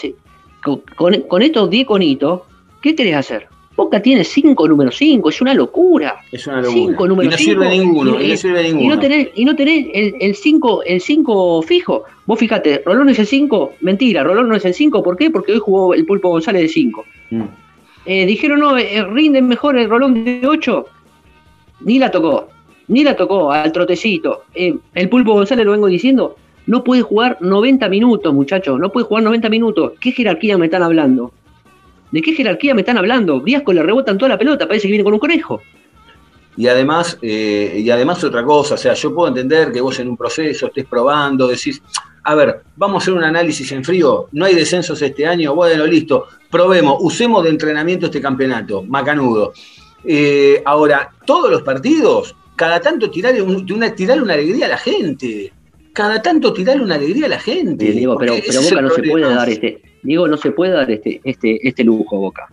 con, 0.63 0.81
con- 0.95 1.21
con 1.27 1.41
estos 1.43 1.69
10 1.69 1.85
conitos, 1.85 2.41
¿qué 2.81 2.95
querés 2.95 3.15
hacer? 3.15 3.47
Boca 3.75 4.01
tiene 4.01 4.23
5 4.23 4.67
número 4.67 4.89
5, 4.89 5.29
es 5.29 5.39
una 5.39 5.53
locura. 5.53 6.15
es 6.31 6.47
una 6.47 6.61
locura. 6.61 6.73
Cinco, 6.73 7.05
y 7.05 7.09
número 7.09 7.29
no 7.29 7.37
cinco, 7.37 7.51
sirve 7.61 7.69
ninguno, 7.77 8.19
y, 8.19 8.25
y- 8.25 8.29
no 8.31 8.37
sirve 8.37 8.61
Y 8.61 8.73
ninguno. 8.73 8.95
no 8.95 8.99
tenés, 9.01 9.27
y 9.35 9.45
no 9.45 9.55
tenés 9.55 9.87
el 9.93 10.33
5 10.35 10.83
el 10.83 10.99
cinco 11.01 11.61
fijo. 11.61 12.03
Vos 12.25 12.39
fíjate, 12.39 12.81
Rolón 12.83 13.09
es 13.09 13.19
el 13.19 13.27
5, 13.27 13.73
mentira, 13.81 14.23
Rolón 14.23 14.49
no 14.49 14.55
es 14.55 14.65
el 14.65 14.73
5, 14.73 15.03
¿por 15.03 15.15
qué? 15.15 15.29
Porque 15.29 15.51
hoy 15.53 15.59
jugó 15.59 15.93
el 15.93 16.07
Pulpo 16.07 16.29
González 16.29 16.63
de 16.63 16.69
5. 16.69 17.05
Mm. 17.29 17.41
Eh, 18.07 18.25
dijeron, 18.25 18.61
no, 18.61 18.75
eh, 18.79 19.03
rinden 19.11 19.47
mejor 19.47 19.77
el 19.77 19.87
Rolón 19.89 20.23
de 20.25 20.41
8. 20.47 20.85
Ni 21.81 21.99
la 21.99 22.09
tocó, 22.09 22.47
ni 22.87 23.03
la 23.03 23.15
tocó 23.15 23.51
al 23.51 23.71
trotecito. 23.71 24.43
Eh, 24.55 24.75
el 24.95 25.09
Pulpo 25.09 25.33
González, 25.33 25.63
lo 25.65 25.73
vengo 25.73 25.85
diciendo, 25.87 26.35
no 26.67 26.83
puede 26.83 27.01
jugar 27.01 27.37
90 27.41 27.89
minutos, 27.89 28.33
muchachos, 28.33 28.79
no 28.79 28.91
puede 28.91 29.05
jugar 29.05 29.23
90 29.23 29.49
minutos. 29.49 29.93
¿Qué 29.99 30.11
jerarquía 30.11 30.57
me 30.57 30.65
están 30.65 30.83
hablando? 30.83 31.31
¿De 32.11 32.21
qué 32.21 32.33
jerarquía 32.33 32.73
me 32.75 32.81
están 32.81 32.97
hablando? 32.97 33.41
Viasco 33.41 33.73
le 33.73 33.83
rebotan 33.83 34.17
toda 34.17 34.29
la 34.29 34.37
pelota, 34.37 34.67
parece 34.67 34.83
que 34.87 34.91
viene 34.91 35.03
con 35.03 35.13
un 35.13 35.19
conejo. 35.19 35.61
Y 36.55 36.67
además, 36.67 37.17
eh, 37.21 37.81
y 37.83 37.89
además 37.89 38.23
otra 38.23 38.43
cosa, 38.43 38.75
o 38.75 38.77
sea, 38.77 38.93
yo 38.93 39.13
puedo 39.13 39.27
entender 39.27 39.71
que 39.71 39.79
vos 39.81 39.99
en 39.99 40.09
un 40.09 40.17
proceso 40.17 40.67
estés 40.67 40.85
probando, 40.85 41.47
decís, 41.47 41.81
a 42.23 42.33
ver, 42.35 42.61
vamos 42.75 42.95
a 42.95 43.03
hacer 43.03 43.13
un 43.13 43.23
análisis 43.23 43.71
en 43.73 43.83
frío, 43.83 44.27
no 44.31 44.45
hay 44.45 44.55
descensos 44.55 45.01
este 45.01 45.25
año, 45.27 45.53
bueno, 45.53 45.85
listo, 45.85 46.25
probemos, 46.49 46.97
usemos 47.01 47.43
de 47.43 47.51
entrenamiento 47.51 48.07
este 48.07 48.19
campeonato, 48.21 48.81
macanudo. 48.83 49.53
Eh, 50.03 50.61
ahora, 50.65 51.11
todos 51.25 51.51
los 51.51 51.61
partidos, 51.61 52.35
cada 52.55 52.81
tanto 52.81 53.09
tirarle, 53.11 53.41
un- 53.41 53.71
una, 53.71 53.93
tirarle 53.93 54.23
una 54.23 54.33
alegría 54.33 54.65
a 54.65 54.69
la 54.69 54.77
gente, 54.77 55.53
cada 55.97 56.21
tanto 56.21 56.53
tirarle 56.53 56.83
una 56.83 56.93
alegría 56.93 57.25
a 57.25 57.29
la 57.29 57.39
gente. 57.39 57.91
Diego, 57.91 58.19
pero, 58.19 58.35
pero 58.45 58.61
Boca 58.61 58.81
no 58.83 58.89
se 58.91 59.01
puede 59.01 59.33
dar 59.33 59.49
este, 59.49 59.81
Diego, 60.03 60.27
no 60.27 60.37
se 60.37 60.51
puede 60.51 60.71
dar 60.73 60.91
este, 60.91 61.19
este, 61.23 61.67
este 61.67 61.83
lujo, 61.83 62.19
Boca, 62.19 62.47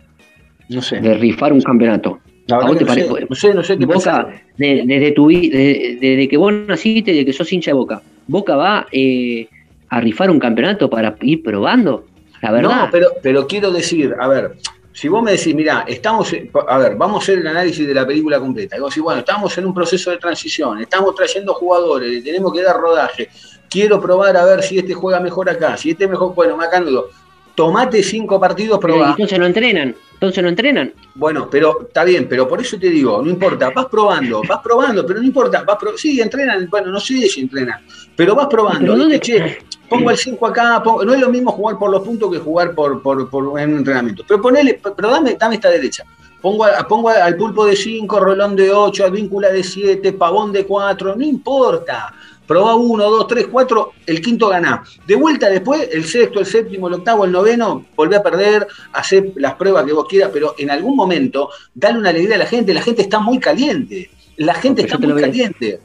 No 0.67 0.81
sé, 0.81 0.99
de 0.99 1.13
rifar 1.13 1.53
un 1.53 1.61
campeonato. 1.61 2.19
la 2.47 2.55
¿a 2.57 2.65
vos 2.65 2.75
te 2.75 2.85
no, 2.85 2.93
sé, 2.95 3.05
no 3.29 3.35
sé, 3.35 3.53
no 3.53 3.63
sé 3.63 3.77
qué. 3.77 3.85
Boca, 3.85 4.41
de- 4.57 4.81
desde 4.87 5.11
tu 5.11 5.27
desde 5.27 6.27
que 6.27 6.37
vos 6.37 6.51
naciste, 6.51 7.11
desde 7.11 7.23
que 7.23 7.33
sos 7.33 7.53
hincha 7.53 7.69
de 7.69 7.75
Boca, 7.75 8.01
Boca 8.25 8.55
va 8.55 8.87
eh, 8.91 9.47
a 9.89 10.01
rifar 10.01 10.31
un 10.31 10.39
campeonato 10.39 10.89
para 10.89 11.15
ir 11.21 11.43
probando, 11.43 12.07
la 12.41 12.51
verdad. 12.51 12.85
No, 12.85 12.89
pero, 12.91 13.09
pero 13.21 13.45
quiero 13.45 13.69
decir, 13.69 14.15
a 14.19 14.27
ver, 14.27 14.55
si 14.95 15.09
vos 15.09 15.21
me 15.21 15.31
decís, 15.31 15.53
mira, 15.53 15.83
estamos, 15.85 16.33
a 16.69 16.77
ver, 16.77 16.95
vamos 16.95 17.19
a 17.19 17.23
hacer 17.23 17.39
el 17.39 17.47
análisis 17.47 17.85
de 17.85 17.93
la 17.93 18.07
película 18.07 18.39
completa. 18.39 18.77
Y 18.77 18.79
vos 18.79 18.91
decís, 18.91 19.03
bueno, 19.03 19.19
estamos 19.19 19.57
en 19.57 19.65
un 19.65 19.73
proceso 19.73 20.09
de 20.09 20.17
transición, 20.17 20.79
estamos 20.79 21.13
trayendo 21.13 21.53
jugadores, 21.53 22.09
le 22.09 22.21
tenemos 22.21 22.53
que 22.53 22.63
dar 22.63 22.77
rodaje. 22.77 23.27
Quiero 23.69 23.99
probar 23.99 24.37
a 24.37 24.45
ver 24.45 24.63
si 24.63 24.79
este 24.79 24.93
juega 24.93 25.19
mejor 25.19 25.49
acá, 25.49 25.75
si 25.75 25.89
este 25.89 26.07
mejor, 26.07 26.33
bueno, 26.33 26.55
macanudo. 26.55 27.09
Tomate 27.55 28.01
cinco 28.03 28.39
partidos, 28.39 28.79
probá. 28.79 29.09
entonces 29.09 29.37
no 29.37 29.45
entrenan, 29.45 29.93
entonces 30.15 30.41
no 30.43 30.49
entrenan. 30.49 30.91
Bueno, 31.13 31.47
pero 31.49 31.83
está 31.87 32.03
bien, 32.03 32.27
pero 32.27 32.47
por 32.47 32.59
eso 32.59 32.77
te 32.79 32.89
digo, 32.89 33.21
no 33.21 33.29
importa, 33.29 33.69
vas 33.69 33.85
probando, 33.85 34.41
vas 34.47 34.59
probando, 34.63 35.05
pero 35.05 35.19
no 35.19 35.25
importa, 35.25 35.63
vas 35.63 35.77
pro- 35.77 35.97
sí, 35.97 36.19
entrenan, 36.19 36.67
bueno, 36.69 36.91
no 36.91 36.99
sé 36.99 37.27
si 37.29 37.41
entrenan, 37.41 37.81
pero 38.15 38.35
vas 38.35 38.47
probando. 38.47 38.79
Pero 38.81 38.95
¿dónde- 38.97 39.19
¿viste? 39.19 39.37
Che, 39.37 39.57
pongo 39.87 40.09
el 40.11 40.17
5 40.17 40.47
acá, 40.47 40.81
pongo- 40.83 41.05
no 41.05 41.13
es 41.13 41.19
lo 41.19 41.29
mismo 41.29 41.51
jugar 41.51 41.77
por 41.77 41.91
los 41.91 42.01
puntos 42.01 42.31
que 42.31 42.39
jugar 42.39 42.73
por, 42.73 43.01
por, 43.01 43.29
por 43.29 43.59
en 43.59 43.71
un 43.73 43.77
entrenamiento. 43.77 44.23
Pero 44.27 44.41
ponele, 44.41 44.79
pero 44.95 45.09
dame, 45.11 45.35
dame 45.39 45.55
esta 45.55 45.69
derecha. 45.69 46.03
Pongo, 46.41 46.65
a- 46.65 46.87
pongo 46.87 47.09
al 47.09 47.35
pulpo 47.37 47.65
de 47.65 47.75
5, 47.75 48.19
Rolón 48.19 48.55
de 48.55 48.71
8, 48.71 49.05
al 49.05 49.11
víncula 49.11 49.49
de 49.51 49.63
7, 49.63 50.13
pavón 50.13 50.51
de 50.51 50.65
4, 50.65 51.15
no 51.15 51.23
importa. 51.23 52.13
Probá 52.47 52.75
uno, 52.75 53.09
dos, 53.09 53.27
tres, 53.27 53.47
cuatro, 53.47 53.93
el 54.05 54.21
quinto 54.21 54.49
ganá. 54.49 54.83
De 55.07 55.15
vuelta 55.15 55.49
después, 55.49 55.89
el 55.91 56.03
sexto, 56.05 56.39
el 56.39 56.45
séptimo, 56.45 56.87
el 56.87 56.95
octavo, 56.95 57.25
el 57.25 57.31
noveno, 57.31 57.85
volvé 57.95 58.17
a 58.17 58.23
perder, 58.23 58.67
hacer 58.93 59.31
las 59.35 59.55
pruebas 59.55 59.85
que 59.85 59.93
vos 59.93 60.05
quieras, 60.07 60.29
pero 60.31 60.53
en 60.57 60.69
algún 60.69 60.95
momento, 60.95 61.49
dale 61.73 61.97
una 61.99 62.09
alegría 62.09 62.35
a 62.35 62.39
la 62.39 62.45
gente. 62.45 62.73
La 62.73 62.81
gente 62.81 63.01
está 63.01 63.19
muy 63.19 63.39
caliente. 63.39 64.09
La 64.37 64.53
gente 64.53 64.83
está 64.83 64.97
muy 64.97 65.19
caliente. 65.19 65.79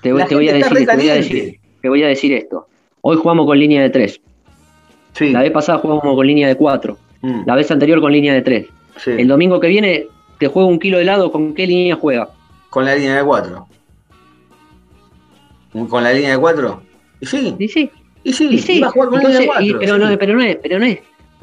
Te, 0.00 0.12
voy 0.12 0.22
a 0.22 0.26
decir, 0.26 0.68
te 0.86 0.96
voy 0.96 1.08
a 1.08 1.14
decir, 1.14 1.60
te 1.80 1.88
voy 1.88 2.02
a 2.02 2.08
decir 2.08 2.32
esto. 2.32 2.68
Hoy 3.00 3.16
jugamos 3.16 3.46
con 3.46 3.58
línea 3.58 3.82
de 3.82 3.90
3. 3.90 4.20
Sí. 5.12 5.30
La 5.30 5.42
vez 5.42 5.52
pasada 5.52 5.78
jugamos 5.78 6.02
con 6.02 6.26
línea 6.26 6.48
de 6.48 6.56
4. 6.56 6.98
Mm, 7.22 7.42
La 7.46 7.54
vez 7.54 7.70
anterior 7.70 8.00
con 8.00 8.12
línea 8.12 8.32
de 8.34 8.42
3. 8.42 8.66
sí. 8.98 9.10
El 9.18 9.28
domingo 9.28 9.60
que 9.60 9.68
viene 9.68 10.06
te 10.38 10.48
juega 10.48 10.68
un 10.68 10.78
kilo 10.78 10.96
de 10.98 11.04
helado, 11.04 11.30
¿con 11.30 11.54
qué 11.54 11.66
línea 11.66 11.96
juega? 11.96 12.30
Con 12.70 12.84
la 12.84 12.94
línea 12.94 13.16
de 13.16 13.24
4. 13.24 13.66
¿Con 15.88 16.02
la 16.04 16.12
línea 16.12 16.30
de 16.32 16.38
4? 16.38 16.82
Y 17.20 17.26
sí, 17.26 17.54
Y 17.58 17.68
sí, 17.68 17.90
y 18.22 18.32
sí, 18.32 18.48
y 18.50 18.58
sí. 18.58 18.82
a 18.82 18.88
jugar 18.90 19.08
con 19.10 19.18
Entonces, 19.20 19.46
la 19.46 19.60
línea 19.60 19.74
de 19.74 19.78
4. 19.78 19.78
pero, 19.80 19.98
no, 20.10 20.18
pero 20.18 20.34
no 20.34 20.42
es, 20.42 20.56
pero 20.62 20.78
no 20.78 20.84
es. 20.86 20.98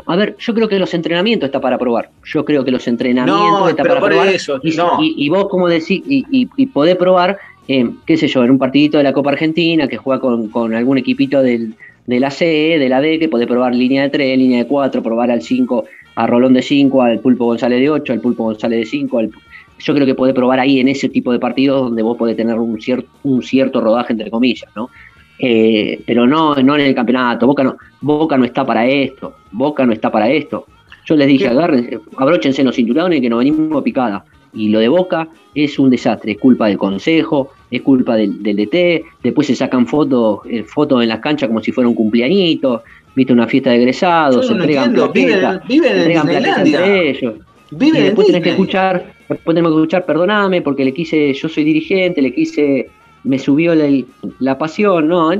A 0.07 0.15
ver, 0.15 0.35
yo 0.39 0.53
creo 0.55 0.67
que 0.67 0.79
los 0.79 0.93
entrenamientos 0.95 1.47
está 1.47 1.61
para 1.61 1.77
probar. 1.77 2.09
Yo 2.25 2.43
creo 2.43 2.63
que 2.65 2.71
los 2.71 2.87
entrenamientos 2.87 3.59
No, 3.59 3.69
está 3.69 3.83
pero 3.83 3.95
para 3.95 4.01
por 4.01 4.09
probar. 4.09 4.27
eso, 4.29 4.59
y, 4.63 4.71
no. 4.71 4.97
y- 4.99 5.13
y 5.25 5.29
vos, 5.29 5.47
como 5.47 5.67
decís, 5.67 6.01
y, 6.07 6.25
y, 6.31 6.49
y 6.57 6.65
podés 6.67 6.95
probar, 6.95 7.37
eh, 7.67 7.87
qué 8.07 8.17
sé 8.17 8.27
yo, 8.27 8.43
en 8.43 8.49
un 8.51 8.57
partidito 8.57 8.97
de 8.97 9.03
la 9.03 9.13
Copa 9.13 9.29
Argentina 9.31 9.87
que 9.87 9.97
juega 9.97 10.19
con, 10.19 10.47
con 10.49 10.73
algún 10.73 10.97
equipito 10.97 11.43
del, 11.43 11.75
de 12.07 12.19
la 12.19 12.31
C, 12.31 12.45
de 12.79 12.89
la 12.89 12.99
D, 12.99 13.19
que 13.19 13.29
podés 13.29 13.47
probar 13.47 13.75
línea 13.75 14.01
de 14.03 14.09
3, 14.09 14.37
línea 14.39 14.59
de 14.59 14.67
4, 14.67 15.03
probar 15.03 15.29
al 15.29 15.43
5, 15.43 15.85
a 16.15 16.25
Rolón 16.25 16.53
de 16.53 16.63
5, 16.63 17.01
al 17.03 17.19
Pulpo 17.19 17.45
González 17.45 17.79
de 17.79 17.89
8, 17.91 18.13
al 18.13 18.21
Pulpo 18.21 18.43
González 18.45 18.79
de 18.79 18.85
5. 18.87 19.19
Al, 19.19 19.29
yo 19.83 19.93
creo 19.93 20.05
que 20.05 20.15
podés 20.15 20.33
probar 20.33 20.59
ahí 20.59 20.79
en 20.79 20.87
ese 20.87 21.09
tipo 21.09 21.31
de 21.31 21.39
partidos 21.39 21.81
donde 21.83 22.01
vos 22.03 22.17
podés 22.17 22.35
tener 22.37 22.55
un, 22.59 22.77
cier- 22.77 23.05
un 23.23 23.41
cierto 23.43 23.81
rodaje, 23.81 24.13
entre 24.13 24.29
comillas, 24.29 24.69
¿no? 24.75 24.89
Eh, 25.39 26.01
pero 26.05 26.27
no, 26.27 26.55
no 26.55 26.75
en 26.75 26.81
el 26.81 26.95
campeonato. 26.95 27.47
Boca 27.47 27.63
no, 27.63 27.77
Boca 28.01 28.37
no 28.37 28.45
está 28.45 28.65
para 28.65 28.85
esto. 28.85 29.35
Boca 29.51 29.85
no 29.85 29.93
está 29.93 30.11
para 30.11 30.29
esto. 30.29 30.65
Yo 31.05 31.15
les 31.15 31.27
dije, 31.27 31.47
agárrense, 31.47 31.99
abróchense 32.17 32.63
los 32.63 32.75
cinturones 32.75 33.21
que 33.21 33.29
nos 33.29 33.39
venimos 33.39 33.75
a 33.79 33.83
picada. 33.83 34.23
Y 34.53 34.69
lo 34.69 34.79
de 34.79 34.87
Boca 34.87 35.27
es 35.55 35.79
un 35.79 35.89
desastre, 35.89 36.33
es 36.33 36.37
culpa 36.37 36.67
del 36.67 36.77
consejo, 36.77 37.51
es 37.71 37.81
culpa 37.81 38.15
del, 38.17 38.43
del 38.43 38.57
DT, 38.57 39.03
después 39.23 39.47
se 39.47 39.55
sacan 39.55 39.87
fotos, 39.87 40.39
eh, 40.49 40.63
fotos 40.63 41.01
en 41.01 41.07
las 41.07 41.19
canchas 41.21 41.47
como 41.47 41.61
si 41.61 41.71
fuera 41.71 41.87
un 41.87 41.95
cumpleañito, 41.95 42.83
viste 43.15 43.31
una 43.31 43.47
fiesta 43.47 43.69
de 43.69 43.77
egresados, 43.77 44.45
se 44.45 44.51
no 44.51 44.57
lo 44.59 44.63
entregan 44.65 44.89
entiendo, 44.89 45.11
viven, 45.13 45.39
plaquetas, 45.39 45.67
viven 45.69 45.87
se 45.89 45.93
en 45.93 45.99
entregan 46.01 46.27
plaquetas 46.27 46.65
entre 46.65 47.09
ellos. 47.09 47.33
Y 47.71 47.75
Viven 47.75 47.95
en 47.95 48.03
después 48.07 48.27
tenés 48.27 48.43
que 48.43 48.49
escuchar, 48.49 49.13
después 49.37 49.55
tenemos 49.55 49.71
que 49.73 49.77
escuchar, 49.79 50.05
perdoname, 50.05 50.61
porque 50.61 50.85
le 50.85 50.93
quise, 50.93 51.33
yo 51.33 51.49
soy 51.49 51.63
dirigente, 51.63 52.21
le 52.21 52.33
quise, 52.33 52.89
me 53.23 53.37
subió 53.39 53.73
la, 53.75 53.87
la 54.39 54.57
pasión, 54.57 55.07
no, 55.07 55.31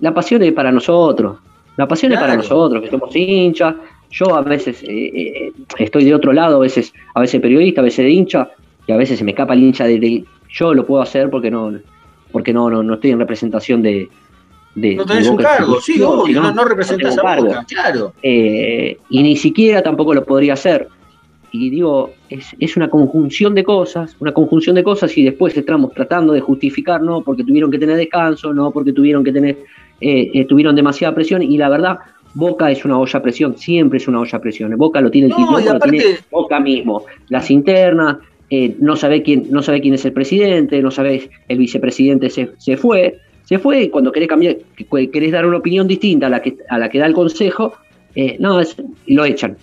la 0.00 0.14
pasión 0.14 0.42
es 0.42 0.52
para 0.52 0.72
nosotros, 0.72 1.38
la 1.76 1.86
pasión 1.86 2.12
es 2.12 2.18
para 2.18 2.36
nosotros, 2.36 2.82
que 2.82 2.90
somos 2.90 3.14
hinchas, 3.14 3.74
yo 4.10 4.34
a 4.34 4.42
veces 4.42 4.82
eh, 4.82 4.88
eh, 5.14 5.52
estoy 5.78 6.04
de 6.04 6.14
otro 6.14 6.32
lado, 6.32 6.56
a 6.56 6.60
veces, 6.60 6.92
a 7.14 7.20
veces 7.20 7.40
periodista, 7.40 7.80
a 7.80 7.84
veces 7.84 8.04
de 8.04 8.10
hincha, 8.10 8.50
y 8.86 8.92
a 8.92 8.96
veces 8.96 9.18
se 9.18 9.24
me 9.24 9.30
escapa 9.30 9.54
el 9.54 9.62
hincha 9.62 9.84
de, 9.84 9.98
de- 10.00 10.24
yo 10.48 10.74
lo 10.74 10.84
puedo 10.84 11.00
hacer 11.00 11.30
porque 11.30 11.48
no, 11.50 11.72
porque 12.32 12.52
no, 12.52 12.68
no, 12.68 12.82
no 12.82 12.94
estoy 12.94 13.12
en 13.12 13.20
representación 13.20 13.82
de, 13.82 14.08
de, 14.74 14.96
No 14.96 15.04
de 15.04 15.14
tenés 15.14 15.28
un 15.28 15.36
cargo, 15.36 15.80
sí, 15.80 16.02
obvio, 16.02 16.42
no, 16.42 16.52
no 16.52 16.64
representas 16.64 17.16
a 17.16 17.22
cargo. 17.22 17.46
Boca, 17.46 17.64
claro. 17.68 18.12
Eh, 18.22 18.98
y 19.10 19.22
ni 19.22 19.36
siquiera 19.36 19.80
tampoco 19.82 20.12
lo 20.12 20.24
podría 20.24 20.54
hacer. 20.54 20.88
Y 21.52 21.68
digo, 21.70 22.12
es, 22.28 22.54
es 22.60 22.76
una 22.76 22.88
conjunción 22.88 23.54
de 23.54 23.64
cosas, 23.64 24.16
una 24.20 24.32
conjunción 24.32 24.76
de 24.76 24.84
cosas 24.84 25.16
y 25.18 25.24
después 25.24 25.56
estamos 25.56 25.92
tratando 25.92 26.32
de 26.32 26.40
justificar, 26.40 27.02
no 27.02 27.22
porque 27.22 27.42
tuvieron 27.44 27.70
que 27.70 27.78
tener 27.78 27.96
descanso, 27.96 28.52
no 28.54 28.70
porque 28.70 28.92
tuvieron 28.92 29.24
que 29.24 29.32
tener, 29.32 29.58
eh, 30.00 30.30
eh, 30.32 30.44
tuvieron 30.44 30.76
demasiada 30.76 31.14
presión 31.14 31.42
y 31.42 31.56
la 31.58 31.68
verdad, 31.68 31.98
Boca 32.34 32.70
es 32.70 32.84
una 32.84 32.96
olla 32.98 33.18
a 33.18 33.22
presión, 33.22 33.58
siempre 33.58 33.96
es 33.98 34.06
una 34.06 34.20
olla 34.20 34.38
a 34.38 34.40
presión. 34.40 34.76
Boca 34.76 35.00
lo 35.00 35.10
tiene 35.10 35.26
el 35.26 35.32
No, 35.32 35.50
lo 35.74 35.80
tiene 35.80 35.98
Boca 36.30 36.60
mismo, 36.60 37.04
las 37.28 37.50
internas, 37.50 38.18
eh, 38.48 38.76
no 38.78 38.94
sabe 38.94 39.22
quién, 39.22 39.46
no 39.50 39.62
sabe 39.62 39.80
quién 39.80 39.94
es 39.94 40.04
el 40.04 40.12
presidente, 40.12 40.80
no 40.80 40.92
sabes 40.92 41.28
el 41.48 41.58
vicepresidente 41.58 42.30
se, 42.30 42.50
se 42.58 42.76
fue, 42.76 43.18
se 43.44 43.58
fue 43.58 43.82
y 43.82 43.88
cuando 43.88 44.12
querés 44.12 44.28
cambiar, 44.28 44.56
que- 44.76 45.10
querés 45.10 45.32
dar 45.32 45.44
una 45.46 45.56
opinión 45.56 45.88
distinta 45.88 46.26
a 46.26 46.30
la 46.30 46.40
que, 46.40 46.56
a 46.68 46.78
la 46.78 46.88
que 46.88 46.98
da 47.00 47.06
el 47.06 47.12
consejo, 47.14 47.74
eh, 48.14 48.36
no, 48.38 48.60
es- 48.60 48.76
lo 49.08 49.24
echan. 49.24 49.56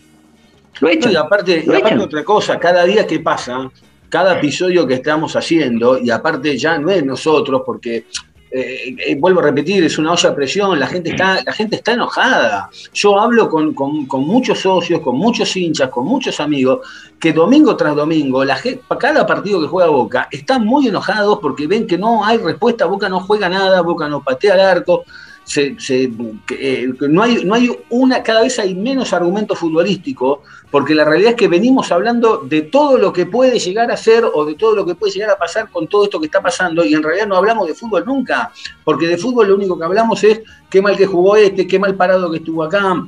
Lo 0.79 0.89
echan. 0.89 1.11
y 1.11 1.15
aparte, 1.15 1.63
y 1.65 1.69
aparte 1.79 1.99
otra 2.03 2.23
cosa, 2.23 2.59
cada 2.59 2.83
día 2.85 3.05
que 3.07 3.19
pasa, 3.19 3.69
cada 4.09 4.37
episodio 4.37 4.85
que 4.87 4.95
estamos 4.95 5.35
haciendo, 5.35 5.97
y 5.97 6.09
aparte 6.09 6.57
ya 6.57 6.77
no 6.77 6.89
es 6.89 7.03
nosotros, 7.03 7.61
porque 7.65 8.05
eh, 8.49 8.95
eh, 9.05 9.15
vuelvo 9.19 9.41
a 9.41 9.43
repetir, 9.43 9.83
es 9.83 9.97
una 9.97 10.13
olla 10.13 10.29
a 10.29 10.35
presión, 10.35 10.79
la 10.79 10.87
gente 10.87 11.09
está, 11.09 11.43
la 11.43 11.51
gente 11.51 11.75
está 11.75 11.91
enojada. 11.91 12.69
Yo 12.93 13.19
hablo 13.19 13.49
con, 13.49 13.73
con- 13.73 14.05
con 14.05 14.21
muchos 14.25 14.59
socios, 14.59 15.01
con 15.01 15.17
muchos 15.17 15.53
hinchas, 15.57 15.89
con 15.89 16.05
muchos 16.05 16.39
amigos, 16.39 16.79
que 17.19 17.33
domingo 17.33 17.75
tras 17.75 17.93
domingo, 17.95 18.45
la 18.45 18.55
gente, 18.55 18.81
cada 18.97 19.25
partido 19.27 19.59
que 19.59 19.67
juega 19.67 19.89
Boca, 19.89 20.29
están 20.31 20.65
muy 20.65 20.87
enojados 20.87 21.39
porque 21.41 21.67
ven 21.67 21.85
que 21.85 21.97
no 21.97 22.23
hay 22.23 22.37
respuesta, 22.37 22.85
Boca 22.85 23.09
no 23.09 23.19
juega 23.19 23.49
nada, 23.49 23.81
Boca 23.81 24.07
no 24.07 24.23
patea 24.23 24.53
al 24.53 24.61
arco. 24.61 25.03
Se, 25.47 25.79
se- 25.79 26.11
eh, 26.59 26.93
no 27.07 27.23
hay, 27.23 27.45
no 27.45 27.53
hay 27.53 27.71
una, 27.89 28.21
cada 28.21 28.41
vez 28.41 28.59
hay 28.59 28.75
menos 28.75 29.13
argumento 29.13 29.55
futbolístico, 29.55 30.43
porque 30.69 30.93
la 30.93 31.05
realidad 31.05 31.31
es 31.31 31.35
que 31.37 31.47
venimos 31.47 31.89
hablando 31.89 32.39
de 32.39 32.63
todo 32.63 32.97
lo 32.97 33.13
que 33.13 33.25
puede 33.25 33.57
llegar 33.57 33.89
a 33.89 33.95
ser 33.95 34.25
o 34.25 34.43
de 34.43 34.55
todo 34.55 34.75
lo 34.75 34.85
que 34.85 34.93
puede 34.95 35.13
llegar 35.13 35.29
a 35.29 35.37
pasar 35.37 35.69
con 35.71 35.87
todo 35.87 36.03
esto 36.03 36.19
que 36.19 36.25
está 36.25 36.41
pasando, 36.41 36.83
y 36.83 36.93
en 36.93 37.01
realidad 37.01 37.27
no 37.27 37.37
hablamos 37.37 37.65
de 37.65 37.75
fútbol 37.75 38.03
nunca, 38.05 38.51
porque 38.83 39.07
de 39.07 39.17
fútbol 39.17 39.47
lo 39.47 39.55
único 39.55 39.79
que 39.79 39.85
hablamos 39.85 40.21
es 40.25 40.41
qué 40.69 40.81
mal 40.81 40.97
que 40.97 41.05
jugó 41.05 41.37
este, 41.37 41.65
qué 41.65 41.79
mal 41.79 41.95
parado 41.95 42.29
que 42.29 42.39
estuvo 42.39 42.61
acá, 42.65 43.07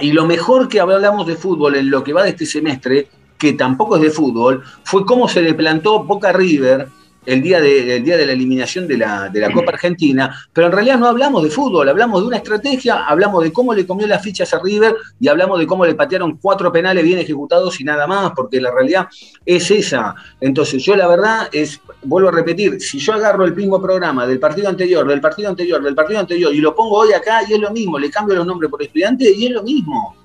y 0.00 0.12
lo 0.12 0.24
mejor 0.24 0.68
que 0.68 0.80
hablamos 0.80 1.26
de 1.26 1.36
fútbol 1.36 1.74
en 1.76 1.90
lo 1.90 2.02
que 2.02 2.14
va 2.14 2.22
de 2.22 2.30
este 2.30 2.46
semestre, 2.46 3.08
que 3.36 3.52
tampoco 3.52 3.96
es 3.96 4.02
de 4.02 4.10
fútbol, 4.10 4.62
fue 4.84 5.04
cómo 5.04 5.28
se 5.28 5.42
le 5.42 5.52
plantó 5.52 6.02
Boca 6.02 6.32
River 6.32 6.88
el 7.26 7.42
día 7.42 7.60
de, 7.60 8.00
día 8.00 8.16
de 8.16 8.26
la 8.26 8.32
eliminación 8.32 8.86
de 8.86 8.98
la, 8.98 9.28
de 9.28 9.40
la 9.40 9.52
Copa 9.52 9.72
Argentina, 9.72 10.34
pero 10.52 10.66
en 10.66 10.72
realidad 10.72 10.98
no 10.98 11.06
hablamos 11.06 11.42
de 11.42 11.50
fútbol, 11.50 11.88
hablamos 11.88 12.20
de 12.20 12.28
una 12.28 12.36
estrategia, 12.38 13.04
hablamos 13.06 13.42
de 13.42 13.52
cómo 13.52 13.74
le 13.74 13.86
comió 13.86 14.06
las 14.06 14.22
fichas 14.22 14.52
a 14.54 14.60
River 14.62 14.94
y 15.20 15.28
hablamos 15.28 15.58
de 15.58 15.66
cómo 15.66 15.86
le 15.86 15.94
patearon 15.94 16.38
cuatro 16.38 16.72
penales 16.72 17.04
bien 17.04 17.18
ejecutados 17.18 17.80
y 17.80 17.84
nada 17.84 18.06
más, 18.06 18.32
porque 18.34 18.60
la 18.60 18.70
realidad 18.70 19.08
es 19.44 19.70
esa. 19.70 20.14
Entonces 20.40 20.82
yo 20.82 20.96
la 20.96 21.06
verdad 21.06 21.48
es, 21.52 21.80
vuelvo 22.02 22.28
a 22.28 22.32
repetir, 22.32 22.80
si 22.80 22.98
yo 22.98 23.14
agarro 23.14 23.44
el 23.44 23.54
pingo 23.54 23.80
programa 23.80 24.26
del 24.26 24.38
partido 24.38 24.68
anterior, 24.68 25.06
del 25.06 25.20
partido 25.20 25.48
anterior, 25.48 25.82
del 25.82 25.94
partido 25.94 26.20
anterior 26.20 26.54
y 26.54 26.58
lo 26.58 26.74
pongo 26.74 26.98
hoy 26.98 27.12
acá 27.12 27.40
y 27.48 27.54
es 27.54 27.60
lo 27.60 27.70
mismo, 27.70 27.98
le 27.98 28.10
cambio 28.10 28.36
los 28.36 28.46
nombres 28.46 28.70
por 28.70 28.82
estudiante 28.82 29.30
y 29.30 29.46
es 29.46 29.52
lo 29.52 29.62
mismo. 29.62 30.16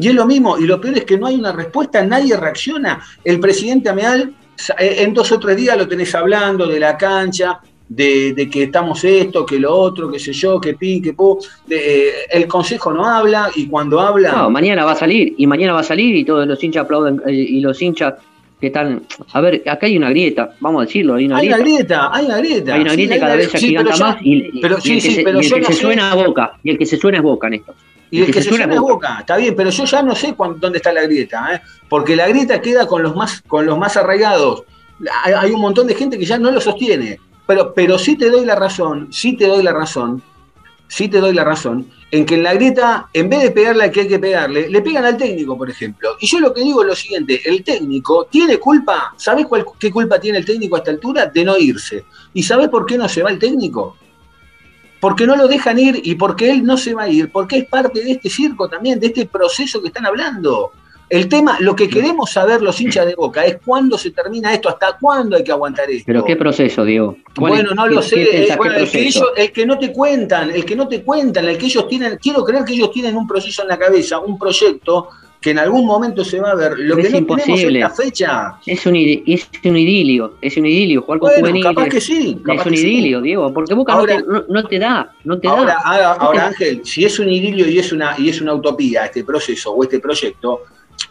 Y 0.00 0.08
es 0.08 0.14
lo 0.14 0.24
mismo, 0.24 0.56
y 0.56 0.66
lo 0.66 0.80
peor 0.80 0.96
es 0.96 1.04
que 1.04 1.18
no 1.18 1.26
hay 1.26 1.34
una 1.34 1.52
respuesta, 1.52 2.02
nadie 2.02 2.34
reacciona. 2.34 3.02
El 3.22 3.38
presidente 3.38 3.90
Ameal, 3.90 4.34
en 4.78 5.14
dos 5.14 5.30
o 5.32 5.38
tres 5.38 5.56
días 5.56 5.76
lo 5.76 5.86
tenés 5.88 6.14
hablando 6.14 6.66
de 6.66 6.78
la 6.80 6.96
cancha, 6.96 7.60
de, 7.88 8.32
de 8.34 8.48
que 8.48 8.64
estamos 8.64 9.02
esto, 9.02 9.44
que 9.44 9.58
lo 9.58 9.74
otro, 9.74 10.10
qué 10.10 10.18
sé 10.20 10.32
yo, 10.32 10.60
que 10.60 10.74
pin, 10.74 11.02
que. 11.02 11.14
De, 11.66 12.08
eh, 12.08 12.12
el 12.30 12.46
consejo 12.46 12.92
no 12.92 13.04
habla, 13.04 13.50
y 13.56 13.66
cuando 13.66 14.00
habla. 14.00 14.30
No, 14.32 14.50
mañana 14.50 14.84
va 14.84 14.92
a 14.92 14.96
salir, 14.96 15.34
y 15.36 15.46
mañana 15.46 15.72
va 15.72 15.80
a 15.80 15.84
salir, 15.84 16.14
y 16.14 16.24
todos 16.24 16.46
los 16.46 16.62
hinchas 16.62 16.84
aplauden, 16.84 17.20
eh, 17.26 17.32
y 17.32 17.60
los 17.60 17.80
hinchas 17.82 18.14
que 18.60 18.68
están. 18.68 19.02
A 19.32 19.40
ver, 19.40 19.62
acá 19.66 19.86
hay 19.86 19.96
una 19.96 20.10
grieta, 20.10 20.54
vamos 20.60 20.82
a 20.82 20.86
decirlo, 20.86 21.14
hay 21.16 21.26
una 21.26 21.38
hay 21.38 21.48
grieta. 21.48 21.56
una 21.56 21.64
grieta, 21.64 22.10
hay 22.12 22.24
una 22.26 22.36
grieta. 22.38 22.74
Hay 22.74 22.80
una 22.82 22.90
Sí, 22.90 22.96
grieta 22.96 23.16
y 23.16 23.20
cada 23.20 23.36
vez 23.36 23.50
se 23.50 23.58
sí, 23.58 23.74
más, 24.00 24.16
y, 24.22 24.34
y- 24.36 24.60
pero 24.60 24.78
y 24.78 24.80
sí, 24.82 24.88
el 24.90 24.94
que 24.96 25.00
sí, 25.00 25.14
se, 25.16 25.22
pero 25.24 25.40
y 25.40 25.44
el 25.44 25.48
yo 25.50 25.54
que 25.56 25.60
no 25.62 25.66
se 25.68 25.72
sé- 25.74 25.80
suena 25.80 26.12
a 26.12 26.14
boca, 26.14 26.52
y 26.62 26.70
el 26.70 26.78
que 26.78 26.86
se 26.86 26.96
suena 26.96 27.18
es 27.18 27.24
boca, 27.24 27.48
Néstor. 27.48 27.74
Y 28.10 28.22
el 28.22 28.32
que, 28.32 28.42
se 28.42 28.48
suena 28.48 28.74
es 28.74 28.80
boca, 28.80 29.18
está 29.20 29.36
bien, 29.36 29.54
pero 29.54 29.70
yo 29.70 29.84
ya 29.84 30.02
no 30.02 30.14
sé 30.14 30.34
cuán- 30.34 30.58
dónde 30.58 30.78
está 30.78 30.92
la 30.92 31.02
grieta, 31.02 31.54
¿eh? 31.54 31.62
porque 31.88 32.16
la 32.16 32.26
grieta 32.28 32.60
queda 32.60 32.86
con 32.86 33.02
los 33.02 33.14
más, 33.14 33.42
con 33.46 33.66
los 33.66 33.78
más 33.78 33.96
arraigados. 33.96 34.64
Hay, 35.24 35.32
hay 35.32 35.50
un 35.52 35.60
montón 35.60 35.86
de 35.86 35.94
gente 35.94 36.18
que 36.18 36.24
ya 36.24 36.36
no 36.38 36.50
lo 36.50 36.60
sostiene, 36.60 37.20
pero, 37.46 37.72
pero 37.72 37.98
sí 37.98 38.16
te 38.16 38.28
doy 38.28 38.44
la 38.44 38.56
razón, 38.56 39.08
sí 39.12 39.36
te 39.36 39.46
doy 39.46 39.62
la 39.62 39.72
razón, 39.72 40.22
sí 40.88 41.08
te 41.08 41.18
doy 41.20 41.32
la 41.32 41.44
razón, 41.44 41.88
en 42.10 42.26
que 42.26 42.34
en 42.34 42.42
la 42.42 42.54
grieta, 42.54 43.08
en 43.12 43.28
vez 43.28 43.42
de 43.42 43.52
pegarle 43.52 43.84
al 43.84 43.90
que 43.92 44.00
hay 44.00 44.08
que 44.08 44.18
pegarle, 44.18 44.68
le 44.68 44.82
pegan 44.82 45.04
al 45.04 45.16
técnico, 45.16 45.56
por 45.56 45.70
ejemplo. 45.70 46.16
Y 46.18 46.26
yo 46.26 46.40
lo 46.40 46.52
que 46.52 46.62
digo 46.62 46.82
es 46.82 46.88
lo 46.88 46.96
siguiente, 46.96 47.40
el 47.44 47.62
técnico 47.62 48.26
tiene 48.28 48.58
culpa, 48.58 49.14
¿sabés 49.16 49.46
cuál, 49.46 49.64
qué 49.78 49.90
culpa 49.90 50.18
tiene 50.18 50.38
el 50.38 50.44
técnico 50.44 50.74
a 50.74 50.78
esta 50.80 50.90
altura? 50.90 51.26
De 51.26 51.44
no 51.44 51.56
irse. 51.56 52.04
¿Y 52.34 52.42
sabés 52.42 52.68
por 52.68 52.86
qué 52.86 52.98
no 52.98 53.08
se 53.08 53.22
va 53.22 53.30
el 53.30 53.38
técnico? 53.38 53.96
Porque 55.00 55.26
no 55.26 55.34
lo 55.36 55.48
dejan 55.48 55.78
ir 55.78 56.00
y 56.04 56.14
porque 56.14 56.50
él 56.50 56.64
no 56.64 56.76
se 56.76 56.94
va 56.94 57.04
a 57.04 57.08
ir, 57.08 57.30
porque 57.32 57.58
es 57.58 57.64
parte 57.64 58.00
de 58.04 58.12
este 58.12 58.28
circo 58.30 58.68
también, 58.68 59.00
de 59.00 59.06
este 59.08 59.26
proceso 59.26 59.80
que 59.80 59.88
están 59.88 60.06
hablando. 60.06 60.72
El 61.08 61.28
tema, 61.28 61.56
lo 61.58 61.74
que 61.74 61.88
queremos 61.88 62.30
saber 62.30 62.62
los 62.62 62.80
hinchas 62.80 63.04
de 63.04 63.16
Boca 63.16 63.44
es 63.44 63.56
cuándo 63.64 63.98
se 63.98 64.12
termina 64.12 64.54
esto, 64.54 64.68
hasta 64.68 64.96
cuándo 65.00 65.36
hay 65.36 65.42
que 65.42 65.50
aguantar 65.50 65.90
esto. 65.90 66.04
Pero 66.06 66.24
qué 66.24 66.36
proceso, 66.36 66.84
Diego. 66.84 67.16
¿Cuál 67.36 67.52
es- 67.54 67.58
Bueno, 67.64 67.74
no 67.74 67.88
lo 67.88 68.00
sé, 68.00 68.22
eh, 68.22 68.54
bueno, 68.56 68.76
el, 68.76 68.88
que 68.88 69.00
ellos- 69.08 69.32
el 69.36 69.50
que 69.52 69.66
no 69.66 69.76
te 69.76 69.92
cuentan, 69.92 70.50
el 70.52 70.64
que 70.64 70.76
no 70.76 70.86
te 70.86 71.02
cuentan, 71.02 71.48
el 71.48 71.58
que 71.58 71.66
ellos 71.66 71.88
tienen, 71.88 72.16
quiero 72.22 72.44
creer 72.44 72.64
que 72.64 72.74
ellos 72.74 72.92
tienen 72.92 73.16
un 73.16 73.26
proceso 73.26 73.62
en 73.62 73.68
la 73.68 73.76
cabeza, 73.78 74.20
un 74.20 74.38
proyecto 74.38 75.08
que 75.40 75.50
en 75.50 75.58
algún 75.58 75.86
momento 75.86 76.22
se 76.24 76.38
va 76.38 76.50
a 76.50 76.54
ver. 76.54 76.72
Lo 76.78 76.96
Pero 76.96 76.96
que 76.96 77.02
es 77.02 77.12
no 77.22 77.26
tenemos 77.26 77.48
imposible. 77.48 77.78
es 77.78 77.84
la 77.84 77.90
fecha. 77.90 78.54
Es 78.66 78.84
un, 78.86 78.94
es 78.96 79.48
un 79.64 79.76
idilio, 79.76 80.34
es 80.42 80.56
un 80.58 80.66
idilio, 80.66 81.00
jugar 81.02 81.18
con 81.18 81.28
Bueno, 81.30 81.40
juveniles. 81.46 81.68
capaz 81.74 81.88
que 81.88 82.00
sí. 82.00 82.38
capaz 82.44 82.60
es 82.62 82.66
un 82.66 82.76
sí. 82.76 82.86
idilio, 82.86 83.20
Diego, 83.22 83.52
porque 83.54 83.72
Boca 83.74 83.92
Ahora- 83.94 84.18
no, 84.18 84.22
te, 84.22 84.28
no- 84.32 84.44
no 84.48 84.64
te 84.68 84.78
da, 84.78 85.12
no 85.24 85.38
te 85.38 85.48
Ahora, 85.48 85.64
da. 85.64 85.78
ahora, 85.84 86.12
ahora, 86.12 86.46
Ángel, 86.48 86.82
si 86.84 87.04
es 87.06 87.18
un 87.18 87.28
idilio 87.30 87.66
y 87.68 87.78
es 87.78 87.90
una, 87.92 88.14
y 88.18 88.28
es 88.28 88.40
una 88.42 88.52
utopía 88.54 89.06
este 89.06 89.24
proceso 89.24 89.72
o 89.72 89.82
este 89.82 89.98
proyecto, 89.98 90.60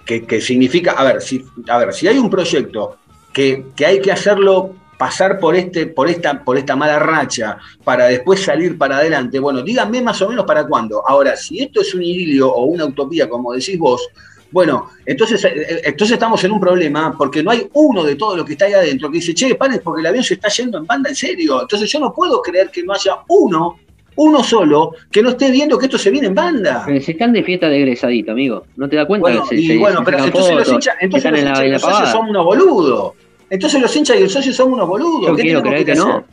que, 0.06 0.24
que 0.26 0.40
significa, 0.42 0.92
a 0.92 1.04
ver, 1.06 1.22
si, 1.22 1.44
a 1.68 1.78
ver, 1.80 1.92
si 1.94 2.08
hay 2.08 2.18
un 2.20 2.30
proyecto 2.30 2.98
que, 3.34 3.66
que 3.76 3.86
hay 3.88 4.00
que 4.00 4.12
hacerlo 4.12 4.76
pasar 5.00 5.40
por 5.40 5.56
este, 5.56 5.88
por 5.88 6.10
esta, 6.10 6.44
por 6.44 6.58
esta 6.58 6.76
mala 6.76 7.00
racha 7.00 7.58
para 7.86 8.08
después 8.08 8.42
salir 8.44 8.78
para 8.78 8.98
adelante, 8.98 9.40
bueno, 9.40 9.62
díganme 9.62 10.02
más 10.02 10.22
o 10.22 10.28
menos 10.28 10.44
para 10.46 10.68
cuándo. 10.68 11.02
Ahora, 11.08 11.38
si 11.38 11.62
esto 11.64 11.80
es 11.80 11.96
un 11.96 12.04
idilio 12.04 12.52
o 12.52 12.66
una 12.66 12.84
utopía, 12.84 13.30
como 13.30 13.54
decís 13.54 13.80
vos, 13.80 14.06
bueno, 14.52 14.90
entonces, 15.06 15.46
eh, 15.46 15.82
entonces 15.86 16.16
estamos 16.16 16.44
en 16.44 16.52
un 16.52 16.60
problema 16.60 17.16
porque 17.18 17.42
no 17.42 17.52
hay 17.52 17.66
uno 17.74 18.04
de 18.04 18.16
todo 18.16 18.36
lo 18.36 18.44
que 18.44 18.54
está 18.54 18.66
ahí 18.66 18.74
adentro 18.74 19.10
que 19.10 19.20
dice, 19.20 19.34
che, 19.34 19.56
paren 19.56 19.80
porque 19.82 20.02
el 20.02 20.08
avión 20.08 20.24
se 20.24 20.34
está 20.34 20.50
yendo 20.50 20.78
en 20.80 20.86
banda 20.86 21.10
en 21.10 21.16
serio. 21.16 21.62
Entonces 21.62 21.90
yo 21.90 22.00
no 22.02 22.14
puedo 22.14 22.42
creer 22.42 22.70
que 22.70 22.84
no 22.84 22.92
haya 22.92 23.20
uno, 23.30 23.78
uno 24.18 24.44
solo, 24.44 24.96
que 25.10 25.22
no 25.24 25.30
esté 25.30 25.50
viendo 25.50 25.78
que 25.78 25.86
esto 25.86 25.98
se 25.98 26.10
viene 26.10 26.28
en 26.28 26.36
banda. 26.36 26.84
Pero 26.86 27.00
se 27.00 27.12
están 27.14 27.32
de 27.32 27.42
fiesta 27.44 27.70
de 27.70 27.78
egresadito, 27.78 28.34
amigo. 28.34 28.66
¿No 28.76 28.90
te 28.90 28.98
das 28.98 29.06
cuenta? 29.06 29.22
Bueno, 29.30 29.46
Se- 29.46 29.56
y 29.56 29.66
se- 29.68 29.78
bueno, 29.78 30.00
se 30.00 30.06
pero 30.06 30.26
entonces 30.26 30.56
los 30.56 30.68
hinchas, 30.74 30.96
entonces 31.00 31.32
los 31.32 31.40
en 31.40 31.46
la, 31.46 31.52
hinchas 31.52 31.62
y 31.62 31.66
en 31.66 31.72
la 31.72 31.74
los 31.76 31.82
socios 31.84 31.98
pavada. 32.00 32.12
son 32.18 32.30
unos 32.32 32.44
boludos. 32.46 33.14
Entonces 33.50 33.82
los 33.82 33.96
hinchas 33.96 34.20
y 34.20 34.24
el 34.24 34.30
socio 34.30 34.54
son 34.54 34.74
unos 34.74 34.88
boludos. 34.88 35.28
Yo 35.28 35.36
¿Qué 35.36 35.42
quiero 35.44 35.62
creer 35.62 35.86
que 35.86 35.92
hacer? 35.94 36.04
no. 36.06 36.24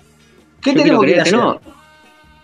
¿Qué 0.62 0.70
Yo 0.70 0.74
quiero 0.74 0.83
tenemos 0.83 1.00
que 1.00 1.07
creer 1.12 1.16
que 1.24 1.29
hacer? 1.29 1.38
no. 1.38 1.61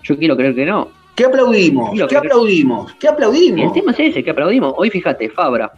Yo 0.03 0.19
quiero 0.19 0.37
creer 0.37 0.55
que 0.55 0.67
no. 0.67 0.89
¿Qué 1.15 1.25
aplaudimos? 1.27 1.91
¿Qué 1.91 2.05
creer- 2.07 2.17
aplaudimos? 2.19 2.93
¿Qué 2.95 3.07
Y 3.07 3.09
el 3.09 3.13
aplaudimos? 3.15 3.73
tema 3.75 3.93
es 3.93 4.01
ese, 4.01 4.25
que 4.25 4.31
aplaudimos. 4.31 4.75
Hoy 4.77 4.91
fíjate, 4.91 5.29
Fabra. 5.29 5.71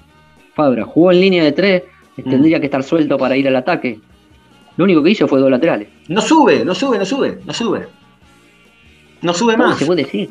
Fabra 0.54 0.84
jugó 0.84 1.10
en 1.12 1.20
línea 1.20 1.42
de 1.44 1.52
tres, 1.52 1.82
Mm. 2.16 2.30
tendría 2.30 2.60
que 2.60 2.66
estar 2.66 2.82
suelto 2.84 3.18
para 3.18 3.36
ir 3.36 3.48
al 3.48 3.56
ataque. 3.56 3.98
Lo 4.76 4.84
único 4.84 5.02
que 5.02 5.10
hizo 5.10 5.26
fue 5.26 5.40
dos 5.40 5.50
laterales. 5.50 5.88
No 6.08 6.20
sube, 6.20 6.64
no 6.64 6.74
sube, 6.74 6.98
no 6.98 7.04
sube, 7.04 7.38
no 7.44 7.52
sube. 7.52 7.86
No 9.22 9.34
sube 9.34 9.56
más. 9.56 9.80
Entonces 9.80 9.88
vos 9.88 9.96
decís, 9.96 10.28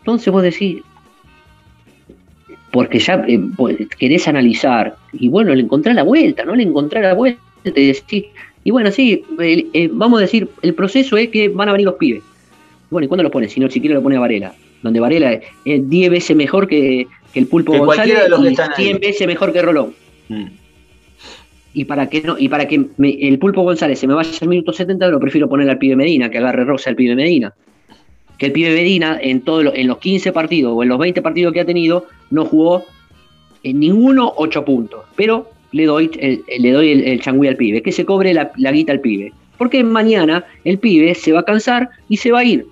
entonces 0.00 0.32
vos 0.32 0.42
decís, 0.42 0.82
porque 2.70 2.98
ya 2.98 3.24
eh, 3.26 3.40
pues, 3.56 3.76
querés 3.98 4.28
analizar, 4.28 4.96
y 5.12 5.28
bueno, 5.28 5.54
le 5.54 5.62
encontrás 5.62 5.94
la 5.96 6.02
vuelta, 6.02 6.44
no 6.44 6.54
le 6.54 6.62
encontrás 6.64 7.02
la 7.02 7.14
vuelta, 7.14 7.40
te 7.72 7.80
decís, 7.80 8.24
y 8.64 8.70
bueno, 8.70 8.90
sí, 8.90 9.22
eh, 9.38 9.88
vamos 9.92 10.18
a 10.18 10.22
decir, 10.22 10.48
el 10.62 10.74
proceso 10.74 11.16
es 11.16 11.28
que 11.28 11.48
van 11.48 11.68
a 11.68 11.72
venir 11.72 11.86
los 11.86 11.94
pibes. 11.94 12.22
Bueno, 12.90 13.04
¿y 13.04 13.08
cuándo 13.08 13.22
los 13.22 13.32
pones? 13.32 13.52
Si 13.52 13.60
no, 13.60 13.68
siquiera 13.70 13.94
lo 13.94 14.02
pone 14.02 14.16
a 14.16 14.20
Varela, 14.20 14.54
donde 14.82 15.00
Varela 15.00 15.32
es 15.32 15.42
eh, 15.64 15.80
10 15.84 16.10
veces 16.10 16.36
mejor 16.36 16.66
que, 16.68 17.06
que 17.32 17.38
el 17.40 17.46
Pulpo 17.46 17.72
Que 17.72 17.78
González 17.78 18.22
de 18.22 18.28
los 18.28 18.44
y 18.44 18.48
están 18.48 18.70
ahí. 18.76 18.84
100 18.86 19.00
veces 19.00 19.26
mejor 19.26 19.52
que 19.52 19.62
Rolón. 19.62 19.94
Mm. 20.28 20.44
Y 21.74 21.84
para 21.84 22.08
que 22.08 22.22
no 22.22 22.36
y 22.38 22.48
para 22.48 22.66
que 22.66 22.86
me- 22.96 23.18
el 23.28 23.38
Pulpo 23.38 23.62
González 23.62 23.98
se 23.98 24.06
me 24.06 24.14
vaya 24.14 24.30
al 24.40 24.48
minuto 24.48 24.72
70, 24.72 25.08
lo 25.08 25.20
prefiero 25.20 25.48
poner 25.48 25.68
al 25.68 25.78
pibe 25.78 25.94
Medina, 25.96 26.30
que 26.30 26.38
agarre 26.38 26.64
rosa 26.64 26.88
al 26.90 26.96
pibe 26.96 27.14
Medina. 27.14 27.52
Que 28.38 28.46
el 28.46 28.52
pibe 28.52 28.70
Medina 28.74 29.18
en 29.20 29.42
todos 29.42 29.72
en 29.74 29.86
los 29.86 29.98
15 29.98 30.32
partidos 30.32 30.72
o 30.74 30.82
en 30.82 30.88
los 30.88 30.98
20 30.98 31.20
partidos 31.22 31.52
que 31.52 31.60
ha 31.60 31.64
tenido 31.66 32.06
no 32.30 32.44
jugó 32.46 32.84
en 33.62 33.80
ninguno 33.80 34.32
8 34.36 34.64
puntos, 34.64 35.00
pero 35.16 35.50
le 35.72 35.84
doy 35.86 36.10
el, 36.18 36.44
le 36.58 36.72
doy 36.72 36.92
el, 36.92 37.04
el 37.04 37.20
changüí 37.20 37.48
al 37.48 37.56
pibe, 37.56 37.82
que 37.82 37.92
se 37.92 38.04
cobre 38.04 38.32
la, 38.34 38.50
la 38.56 38.72
guita 38.72 38.92
al 38.92 39.00
pibe. 39.00 39.32
Porque 39.58 39.82
mañana 39.82 40.44
el 40.64 40.78
pibe 40.78 41.14
se 41.14 41.32
va 41.32 41.40
a 41.40 41.44
cansar 41.44 41.88
y 42.08 42.16
se 42.18 42.30
va 42.30 42.40
a 42.40 42.44
ir. 42.44 42.66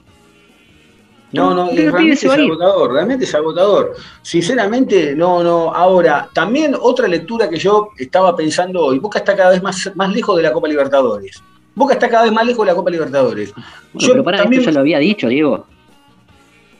No, 1.32 1.52
no, 1.52 1.70
realmente 1.72 2.12
es 2.12 2.24
agotador, 2.26 2.92
realmente 2.92 3.24
es 3.24 3.34
agotador. 3.34 3.94
Sinceramente, 4.22 5.16
no, 5.16 5.42
no. 5.42 5.74
Ahora, 5.74 6.28
también 6.32 6.76
otra 6.80 7.08
lectura 7.08 7.50
que 7.50 7.56
yo 7.56 7.88
estaba 7.98 8.36
pensando 8.36 8.84
hoy, 8.84 9.00
Boca 9.00 9.18
está 9.18 9.34
cada 9.34 9.50
vez 9.50 9.60
más, 9.62 9.90
más 9.96 10.14
lejos 10.14 10.36
de 10.36 10.44
la 10.44 10.52
Copa 10.52 10.68
Libertadores. 10.68 11.42
Boca 11.74 11.94
está 11.94 12.08
cada 12.08 12.22
vez 12.24 12.32
más 12.32 12.46
lejos 12.46 12.64
de 12.64 12.70
la 12.70 12.76
Copa 12.76 12.88
Libertadores. 12.90 13.52
Bueno, 13.52 14.06
Yo 14.06 14.12
pero 14.12 14.22
para 14.24 14.38
también- 14.38 14.60
esto 14.60 14.70
ya 14.70 14.74
lo 14.74 14.80
había 14.80 14.98
dicho, 15.00 15.26
Diego. 15.26 15.66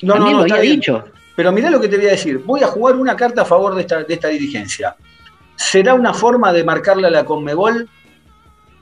No, 0.03 0.15
no, 0.15 0.15
También 0.15 0.37
no, 0.37 0.47
lo 0.47 0.55
había 0.55 0.63
bien. 0.63 0.77
dicho. 0.77 1.05
Pero 1.35 1.51
mirá 1.51 1.69
lo 1.71 1.81
que 1.81 1.89
te 1.89 1.97
voy 1.97 2.07
a 2.07 2.11
decir. 2.11 2.39
Voy 2.39 2.61
a 2.63 2.69
jugar 2.69 2.95
una 2.95 3.17
carta 3.17 3.43
a 3.43 3.45
favor 3.45 3.75
de 3.75 3.81
esta, 3.81 4.05
de 4.05 4.15
esta 4.15 4.29
dirigencia. 4.29 4.95
¿Será 5.57 5.95
una 5.95 6.13
forma 6.13 6.53
de 6.53 6.65
marcarle 6.65 7.07
a 7.07 7.11
la 7.11 7.25
Conmebol 7.25 7.89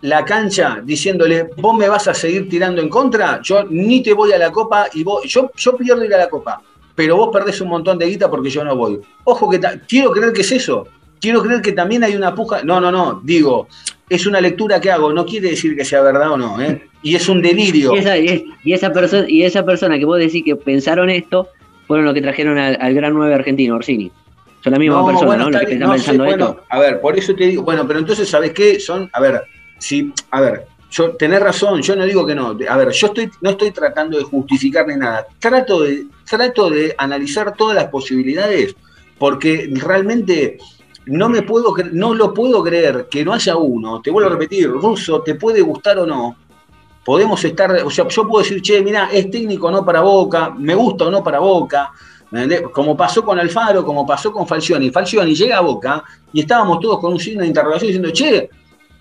la 0.02 0.24
cancha 0.24 0.80
diciéndole, 0.82 1.50
vos 1.56 1.76
me 1.76 1.88
vas 1.88 2.08
a 2.08 2.14
seguir 2.14 2.48
tirando 2.48 2.80
en 2.80 2.88
contra? 2.88 3.40
Yo 3.42 3.64
ni 3.68 4.02
te 4.02 4.12
voy 4.12 4.32
a 4.32 4.38
la 4.38 4.50
Copa 4.50 4.86
y 4.94 5.04
vos, 5.04 5.22
yo, 5.24 5.50
yo 5.56 5.76
pierdo 5.76 6.04
ir 6.04 6.14
a 6.14 6.18
la 6.18 6.28
Copa, 6.28 6.62
pero 6.94 7.16
vos 7.16 7.30
perdés 7.32 7.60
un 7.60 7.68
montón 7.68 7.98
de 7.98 8.06
guita 8.06 8.30
porque 8.30 8.50
yo 8.50 8.64
no 8.64 8.76
voy. 8.76 9.00
Ojo 9.24 9.48
que 9.50 9.60
quiero 9.88 10.10
creer 10.10 10.32
que 10.32 10.42
es 10.42 10.52
eso. 10.52 10.86
Quiero 11.20 11.40
creer 11.40 11.62
que 11.62 11.72
también 11.72 12.02
hay 12.02 12.16
una 12.16 12.34
puja. 12.34 12.64
No, 12.64 12.80
no, 12.80 12.90
no. 12.90 13.20
Digo, 13.22 13.68
es 14.08 14.26
una 14.26 14.40
lectura 14.40 14.80
que 14.80 14.90
hago. 14.90 15.12
No 15.12 15.24
quiere 15.24 15.50
decir 15.50 15.76
que 15.76 15.84
sea 15.84 16.02
verdad 16.02 16.32
o 16.32 16.36
no. 16.36 16.60
¿eh? 16.60 16.82
Y 17.02 17.14
es 17.14 17.28
un 17.28 17.40
delirio. 17.40 17.94
Y 17.94 17.98
esa, 17.98 18.18
y, 18.18 18.44
y 18.64 18.72
esa 18.72 18.92
persona, 18.92 19.24
y 19.28 19.44
esa 19.44 19.64
persona 19.64 19.98
que 19.98 20.04
vos 20.04 20.18
decís 20.18 20.42
que 20.44 20.56
pensaron 20.56 21.10
esto, 21.10 21.48
fueron 21.86 22.06
los 22.06 22.14
que 22.14 22.22
trajeron 22.22 22.58
al, 22.58 22.76
al 22.80 22.94
gran 22.94 23.14
9 23.14 23.34
argentino, 23.34 23.76
Orsini. 23.76 24.10
Son 24.62 24.72
la 24.72 24.78
misma 24.78 25.04
persona, 25.04 25.26
bueno, 25.26 25.42
¿no? 25.44 25.48
está 25.50 25.58
Los 25.58 25.68
que 25.68 25.74
bien, 25.74 25.82
están 25.82 25.88
no 25.88 25.98
sé, 25.98 26.04
pensando 26.04 26.24
bueno, 26.24 26.60
a 26.68 26.78
ver, 26.78 27.00
por 27.00 27.18
eso 27.18 27.34
te 27.34 27.44
digo, 27.44 27.62
bueno, 27.62 27.86
pero 27.86 27.98
entonces, 27.98 28.28
¿sabes 28.28 28.52
qué? 28.52 28.78
Son, 28.78 29.10
a 29.12 29.20
ver, 29.20 29.42
si, 29.78 30.12
a 30.30 30.40
ver, 30.40 30.66
yo 30.92 31.16
tenés 31.16 31.40
razón, 31.40 31.80
yo 31.80 31.96
no 31.96 32.04
digo 32.04 32.26
que 32.26 32.34
no. 32.34 32.56
A 32.68 32.76
ver, 32.76 32.90
yo 32.90 33.06
estoy, 33.06 33.30
no 33.40 33.50
estoy 33.50 33.70
tratando 33.70 34.18
de 34.18 34.24
justificar 34.24 34.86
ni 34.86 34.96
nada. 34.96 35.26
Trato 35.38 35.80
de, 35.80 36.06
trato 36.28 36.68
de 36.68 36.94
analizar 36.98 37.56
todas 37.56 37.74
las 37.74 37.86
posibilidades, 37.86 38.76
porque 39.18 39.70
realmente 39.72 40.58
no 41.06 41.28
me 41.28 41.42
puedo, 41.42 41.74
no 41.92 42.14
lo 42.14 42.34
puedo 42.34 42.62
creer 42.62 43.08
que 43.10 43.24
no 43.24 43.32
haya 43.32 43.56
uno. 43.56 44.02
Te 44.02 44.10
vuelvo 44.10 44.28
a 44.28 44.32
repetir, 44.34 44.68
ruso, 44.68 45.22
te 45.22 45.34
puede 45.34 45.62
gustar 45.62 45.98
o 45.98 46.06
no. 46.06 46.36
Podemos 47.04 47.42
estar, 47.42 47.72
o 47.84 47.90
sea, 47.90 48.06
yo 48.06 48.28
puedo 48.28 48.44
decir, 48.44 48.60
che, 48.60 48.82
mira, 48.82 49.08
es 49.10 49.30
técnico 49.30 49.68
o 49.68 49.70
no 49.70 49.84
para 49.84 50.02
Boca, 50.02 50.50
me 50.50 50.74
gusta 50.74 51.06
o 51.06 51.10
no 51.10 51.24
para 51.24 51.40
Boca, 51.40 51.90
¿me 52.32 52.62
como 52.62 52.96
pasó 52.96 53.22
con 53.22 53.38
Alfaro, 53.38 53.84
como 53.84 54.06
pasó 54.06 54.32
con 54.32 54.46
Falcioni. 54.46 54.90
Falcioni 54.90 55.34
llega 55.34 55.58
a 55.58 55.60
Boca 55.60 56.02
y 56.32 56.40
estábamos 56.40 56.80
todos 56.80 56.98
con 56.98 57.12
un 57.12 57.20
signo 57.20 57.42
de 57.42 57.48
interrogación 57.48 57.88
diciendo, 57.88 58.10
che, 58.10 58.48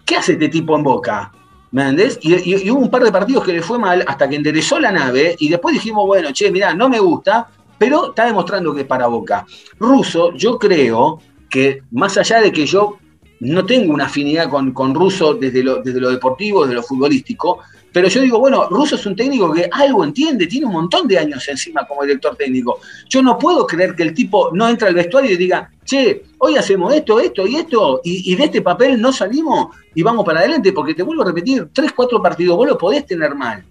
¿qué 0.06 0.18
hace 0.18 0.34
este 0.34 0.50
tipo 0.50 0.76
en 0.76 0.84
Boca? 0.84 1.32
¿Me 1.72 1.84
entendés? 1.84 2.20
Y 2.22 2.70
hubo 2.70 2.82
un 2.82 2.92
par 2.92 3.04
de 3.04 3.12
partidos 3.12 3.46
que 3.46 3.54
le 3.54 3.62
fue 3.62 3.80
mal 3.80 4.04
hasta 4.06 4.28
que 4.28 4.36
enderezó 4.36 4.80
la 4.80 4.92
nave 4.92 5.38
y 5.40 5.48
después 5.48 5.74
dijimos, 5.74 6.06
bueno, 6.06 6.30
che, 6.34 6.52
mirá, 6.52 6.74
no 6.74 6.90
me 6.90 7.00
gusta, 7.00 7.48
pero 7.78 8.10
está 8.10 8.26
demostrando 8.26 8.76
que 8.76 8.82
es 8.82 8.88
para 8.88 9.08
Boca. 9.08 9.46
Russo, 9.80 10.34
yo 10.34 10.60
creo 10.60 11.20
que 11.50 11.84
más 11.92 12.18
allá 12.18 12.42
de 12.42 12.52
que 12.52 12.66
yo 12.66 12.98
no 13.40 13.66
tengo 13.66 13.94
una 13.94 14.06
afinidad 14.08 14.50
con, 14.50 14.74
con 14.74 14.94
Russo 14.94 15.36
desde 15.36 15.64
lo, 15.64 15.82
desde 15.82 16.02
lo 16.02 16.10
deportivo, 16.10 16.64
desde 16.64 16.76
lo 16.76 16.84
futbolístico, 16.84 17.60
pero 17.92 18.08
yo 18.08 18.22
digo, 18.22 18.40
bueno, 18.40 18.68
Russo 18.70 18.96
es 18.96 19.06
un 19.06 19.16
técnico 19.16 19.52
que 19.52 19.70
algo 19.72 20.04
entiende, 20.04 20.48
tiene 20.48 20.66
un 20.66 20.74
montón 20.74 21.08
de 21.08 21.18
años 21.18 21.48
encima 21.48 21.86
como 21.86 22.04
director 22.04 22.36
técnico. 22.36 22.80
Yo 23.10 23.22
no 23.22 23.38
puedo 23.38 23.68
creer 23.68 23.96
que 23.96 24.04
el 24.04 24.14
tipo 24.14 24.50
no 24.54 24.70
entra 24.70 24.88
al 24.88 24.96
vestuario 24.96 25.32
y 25.32 25.38
diga, 25.38 25.72
che, 25.84 26.24
hoy 26.38 26.56
hacemos 26.56 26.94
esto, 26.94 27.20
esto 27.20 27.46
y 27.46 27.58
esto, 27.58 28.02
y, 28.04 28.32
y 28.32 28.36
de 28.36 28.46
este 28.46 28.62
papel 28.62 29.02
no 29.02 29.12
salimos 29.12 29.76
y 29.94 30.04
vamos 30.04 30.24
para 30.26 30.40
adelante, 30.40 30.72
porque 30.72 30.94
te 30.94 31.04
vuelvo 31.04 31.24
a 31.24 31.26
repetir, 31.26 31.70
tres, 31.74 31.92
cuatro 31.94 32.22
partidos 32.22 32.56
vos 32.56 32.68
lo 32.68 32.78
podés 32.78 33.06
tener 33.06 33.36
mal. 33.36 33.64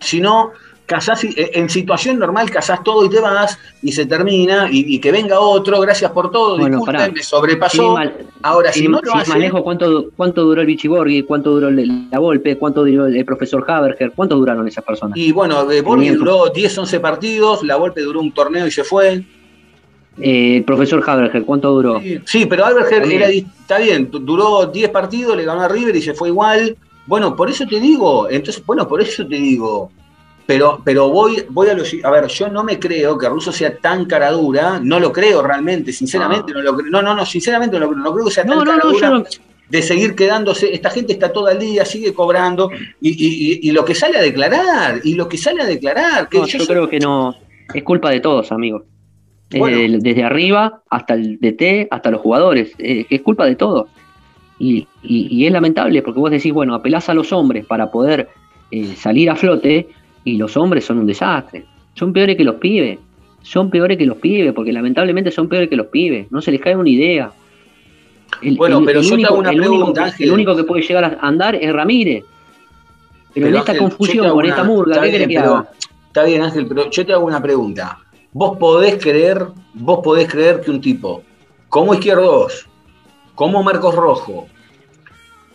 Si 0.00 0.20
no, 0.20 0.52
casás, 0.86 1.24
eh, 1.24 1.50
en 1.54 1.68
situación 1.68 2.18
normal 2.18 2.48
casás 2.50 2.82
todo 2.84 3.04
y 3.04 3.10
te 3.10 3.20
vas, 3.20 3.58
y 3.82 3.92
se 3.92 4.06
termina, 4.06 4.68
y, 4.70 4.94
y 4.94 4.98
que 5.00 5.10
venga 5.12 5.40
otro, 5.40 5.80
gracias 5.80 6.10
por 6.12 6.30
todo, 6.30 6.56
Bueno, 6.58 6.76
disculpen, 6.78 6.96
pará. 7.00 7.12
me 7.12 7.22
sobrepasó. 7.22 7.96
Ahora, 8.42 8.72
si 8.72 8.80
sin- 8.80 8.92
no 8.92 9.00
lo 9.02 9.14
hace, 9.14 9.38
lejos, 9.38 9.62
¿cuánto, 9.62 10.06
¿cuánto 10.16 10.44
duró 10.44 10.60
el 10.60 10.66
Bichiborghi? 10.68 11.22
¿Cuánto 11.24 11.50
duró 11.50 11.70
la 11.70 12.18
Volpe? 12.18 12.56
¿Cuánto 12.56 12.84
duró 12.84 13.06
el, 13.06 13.24
profesor 13.24 13.64
Haberger? 13.68 14.12
¿Cuánto 14.14 14.36
duraron 14.36 14.66
esas 14.68 14.84
personas? 14.84 15.18
y 15.18 15.32
bueno, 15.32 15.70
eh, 15.70 15.82
Borghi 15.82 16.10
duró 16.10 16.48
10, 16.48 16.78
11 16.78 17.00
partidos, 17.00 17.62
la 17.64 17.74
golpe 17.76 18.00
duró 18.02 18.20
un 18.20 18.32
torneo 18.32 18.66
y 18.66 18.70
se 18.70 18.84
fue. 18.84 19.24
Eh, 20.18 20.56
el 20.58 20.64
profesor 20.64 21.02
Haberger, 21.06 21.44
¿cuánto 21.44 21.70
duró? 21.72 22.00
Sí, 22.00 22.20
sí, 22.24 22.46
pero 22.46 22.64
bien. 23.06 23.10
era, 23.22 23.28
está 23.28 23.78
bien, 23.78 24.10
du- 24.10 24.18
duró 24.20 24.66
10 24.66 24.88
partidos, 24.90 25.36
le 25.36 25.44
ganó 25.44 25.60
a 25.62 25.68
River 25.68 25.94
y 25.96 26.00
se 26.02 26.14
fue 26.14 26.28
igual. 26.28 26.76
Bueno, 27.06 27.36
por 27.36 27.50
eso 27.50 27.66
te 27.66 27.78
digo, 27.78 28.28
entonces, 28.30 28.64
bueno, 28.64 28.88
por 28.88 29.00
eso 29.02 29.26
te 29.26 29.36
digo. 29.36 29.90
Pero, 30.46 30.80
pero 30.84 31.10
voy, 31.10 31.42
voy 31.50 31.68
a 31.68 31.74
lo 31.74 31.82
A 32.04 32.10
ver, 32.10 32.26
yo 32.28 32.48
no 32.48 32.62
me 32.62 32.78
creo 32.78 33.18
que 33.18 33.28
Russo 33.28 33.50
sea 33.50 33.76
tan 33.78 34.04
cara 34.04 34.30
dura, 34.30 34.78
no 34.80 35.00
lo 35.00 35.12
creo 35.12 35.42
realmente, 35.42 35.92
sinceramente, 35.92 36.52
no 36.52 36.62
lo 36.62 36.76
creo. 36.76 36.90
No, 36.90 37.02
no, 37.02 37.14
no, 37.16 37.26
sinceramente 37.26 37.78
no, 37.78 37.86
lo 37.86 37.90
creo, 37.92 38.02
no 38.04 38.12
creo 38.12 38.24
que 38.26 38.30
sea 38.30 38.44
tan 38.44 38.56
No, 38.58 38.64
no, 38.64 38.70
cara 38.70 38.84
no, 38.84 38.90
dura 38.92 39.10
no, 39.10 39.24
de 39.68 39.82
seguir 39.82 40.14
quedándose. 40.14 40.72
Esta 40.72 40.90
gente 40.90 41.12
está 41.14 41.32
todo 41.32 41.48
el 41.48 41.58
día, 41.58 41.84
sigue 41.84 42.14
cobrando, 42.14 42.70
y, 43.00 43.08
y- 43.10 43.52
y- 43.64 43.68
y 43.68 43.72
lo 43.72 43.84
que 43.84 43.96
sale 43.96 44.18
a 44.18 44.22
declarar, 44.22 45.00
y 45.02 45.14
lo 45.14 45.28
que 45.28 45.36
sale 45.36 45.62
a 45.62 45.66
declarar, 45.66 46.28
que 46.28 46.38
no, 46.38 46.46
yo 46.46 46.58
yo 46.58 46.64
soy- 46.64 46.74
creo 46.74 46.88
que 46.88 47.00
no. 47.00 47.34
Es 47.74 47.82
culpa 47.82 48.10
de 48.10 48.20
todos, 48.20 48.52
amigos. 48.52 48.84
Desde, 49.50 49.58
Bueno. 49.58 49.78
el- 49.78 50.00
desde 50.00 50.22
arriba 50.22 50.82
hasta 50.88 51.14
el 51.14 51.38
DT, 51.40 51.88
hasta 51.90 52.10
los 52.12 52.20
jugadores. 52.20 52.70
Eh, 52.78 53.06
es 53.10 53.20
culpa 53.22 53.44
de 53.46 53.56
todos. 53.56 53.88
Y, 54.60 54.86
y- 55.02 55.26
y 55.28 55.46
es 55.46 55.52
lamentable 55.52 56.02
porque 56.02 56.20
vos 56.20 56.30
decís, 56.30 56.52
bueno, 56.52 56.72
apelás 56.74 57.08
a 57.08 57.14
los 57.14 57.32
hombres 57.32 57.66
para 57.66 57.90
poder 57.90 58.28
eh, 58.72 58.94
salir 58.96 59.30
a 59.30 59.36
flote 59.36 59.88
y 60.26 60.36
los 60.36 60.56
hombres 60.56 60.84
son 60.84 60.98
un 60.98 61.06
desastre. 61.06 61.64
Son 61.94 62.12
peores 62.12 62.36
que 62.36 62.42
los 62.44 62.56
pibes. 62.56 62.98
Son 63.42 63.70
peores 63.70 63.96
que 63.96 64.04
los 64.04 64.16
pibes 64.18 64.52
porque 64.52 64.72
lamentablemente 64.72 65.30
son 65.30 65.48
peores 65.48 65.68
que 65.70 65.76
los 65.76 65.86
pibes. 65.86 66.30
No 66.32 66.42
se 66.42 66.50
les 66.50 66.60
cae 66.60 66.74
una 66.76 66.90
idea. 66.90 67.30
El- 68.42 68.56
Bueno, 68.56 68.82
pero 68.84 69.00
yo 69.02 69.08
te 69.10 69.14
único, 69.14 69.28
hago 69.30 69.38
una 69.38 69.50
el 69.50 69.60
único 69.60 69.72
pregunta, 69.76 70.02
que- 70.02 70.10
Ángel. 70.10 70.26
el 70.28 70.34
único 70.34 70.56
que 70.56 70.64
puede 70.64 70.82
llegar 70.82 71.04
a 71.04 71.26
andar 71.26 71.54
es 71.54 71.72
Ramírez. 71.72 72.24
Pero, 73.32 73.46
en 73.46 73.54
esta 73.54 73.70
Ángel, 73.72 73.84
yo 73.84 73.88
confusión 73.96 74.26
te 74.26 74.32
con 74.32 74.44
esta 74.46 74.64
murga, 74.64 74.92
está 74.94 75.04
¿qué 75.04 75.10
bien, 75.10 75.28
querés 75.28 75.28
que 75.28 75.38
haga? 75.48 75.70
Está 76.08 76.24
bien, 76.24 76.42
Ángel, 76.42 76.66
pero 76.66 76.90
yo 76.90 77.06
te 77.06 77.12
hago 77.12 77.24
una 77.24 77.40
pregunta. 77.42 77.98
¿Vos 78.32 78.58
podés 78.58 78.96
creer, 79.00 79.46
vos 79.74 80.00
podés 80.02 80.28
creer 80.28 80.60
que 80.60 80.70
un 80.72 80.80
tipo 80.80 81.22
como 81.68 81.94
Izquierdos, 81.94 82.66
como 83.36 83.62
Marcos 83.62 83.94
Rojo, 83.94 84.48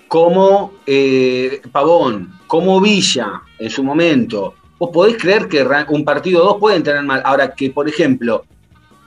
como 0.07 0.73
eh, 0.85 1.61
Pavón, 1.71 2.31
como 2.47 2.79
Villa 2.81 3.41
en 3.59 3.69
su 3.69 3.83
momento, 3.83 4.53
vos 4.81 4.89
podés 4.91 5.15
creer 5.15 5.47
que 5.47 5.63
un 5.89 6.03
partido 6.03 6.41
o 6.41 6.45
dos 6.45 6.57
pueden 6.59 6.81
tener 6.81 7.03
mal? 7.03 7.21
Ahora 7.23 7.53
que, 7.53 7.69
por 7.69 7.87
ejemplo, 7.87 8.45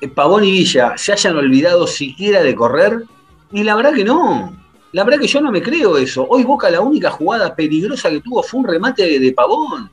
eh, 0.00 0.06
Pavón 0.06 0.44
y 0.44 0.52
Villa 0.52 0.96
se 0.96 1.12
hayan 1.12 1.36
olvidado 1.36 1.88
siquiera 1.88 2.44
de 2.44 2.54
correr, 2.54 3.02
y 3.50 3.64
la 3.64 3.74
verdad 3.74 3.92
que 3.92 4.04
no. 4.04 4.56
La 4.92 5.02
verdad 5.02 5.18
que 5.18 5.26
yo 5.26 5.40
no 5.40 5.50
me 5.50 5.60
creo 5.60 5.98
eso. 5.98 6.24
Hoy 6.30 6.44
Boca 6.44 6.70
la 6.70 6.80
única 6.80 7.10
jugada 7.10 7.56
peligrosa 7.56 8.08
que 8.08 8.20
tuvo 8.20 8.40
fue 8.44 8.60
un 8.60 8.68
remate 8.68 9.02
de, 9.02 9.18
de 9.18 9.32
Pavón. 9.32 9.90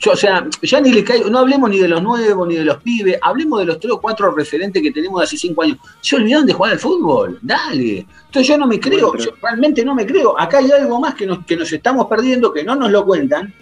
Yo, 0.00 0.10
o 0.10 0.16
sea, 0.16 0.44
ya 0.60 0.80
ni 0.80 0.92
le 0.92 1.04
caigo, 1.04 1.30
no 1.30 1.38
hablemos 1.38 1.70
ni 1.70 1.78
de 1.78 1.86
los 1.86 2.02
nuevos, 2.02 2.48
ni 2.48 2.56
de 2.56 2.64
los 2.64 2.82
pibes, 2.82 3.16
hablemos 3.22 3.60
de 3.60 3.66
los 3.66 3.78
tres 3.78 3.92
o 3.92 4.00
cuatro 4.00 4.32
referentes 4.32 4.82
que 4.82 4.90
tenemos 4.90 5.20
de 5.20 5.24
hace 5.24 5.36
cinco 5.36 5.62
años. 5.62 5.78
Se 6.00 6.16
olvidaron 6.16 6.46
de 6.46 6.52
jugar 6.52 6.72
al 6.72 6.80
fútbol, 6.80 7.38
dale. 7.42 8.04
Entonces 8.26 8.48
yo 8.48 8.58
no 8.58 8.66
me 8.66 8.80
creo, 8.80 9.16
yo 9.16 9.30
realmente 9.40 9.84
no 9.84 9.94
me 9.94 10.04
creo. 10.04 10.38
Acá 10.38 10.58
hay 10.58 10.72
algo 10.72 10.98
más 10.98 11.14
que 11.14 11.26
nos, 11.26 11.46
que 11.46 11.56
nos 11.56 11.72
estamos 11.72 12.06
perdiendo, 12.08 12.52
que 12.52 12.64
no 12.64 12.74
nos 12.74 12.90
lo 12.90 13.06
cuentan, 13.06 13.54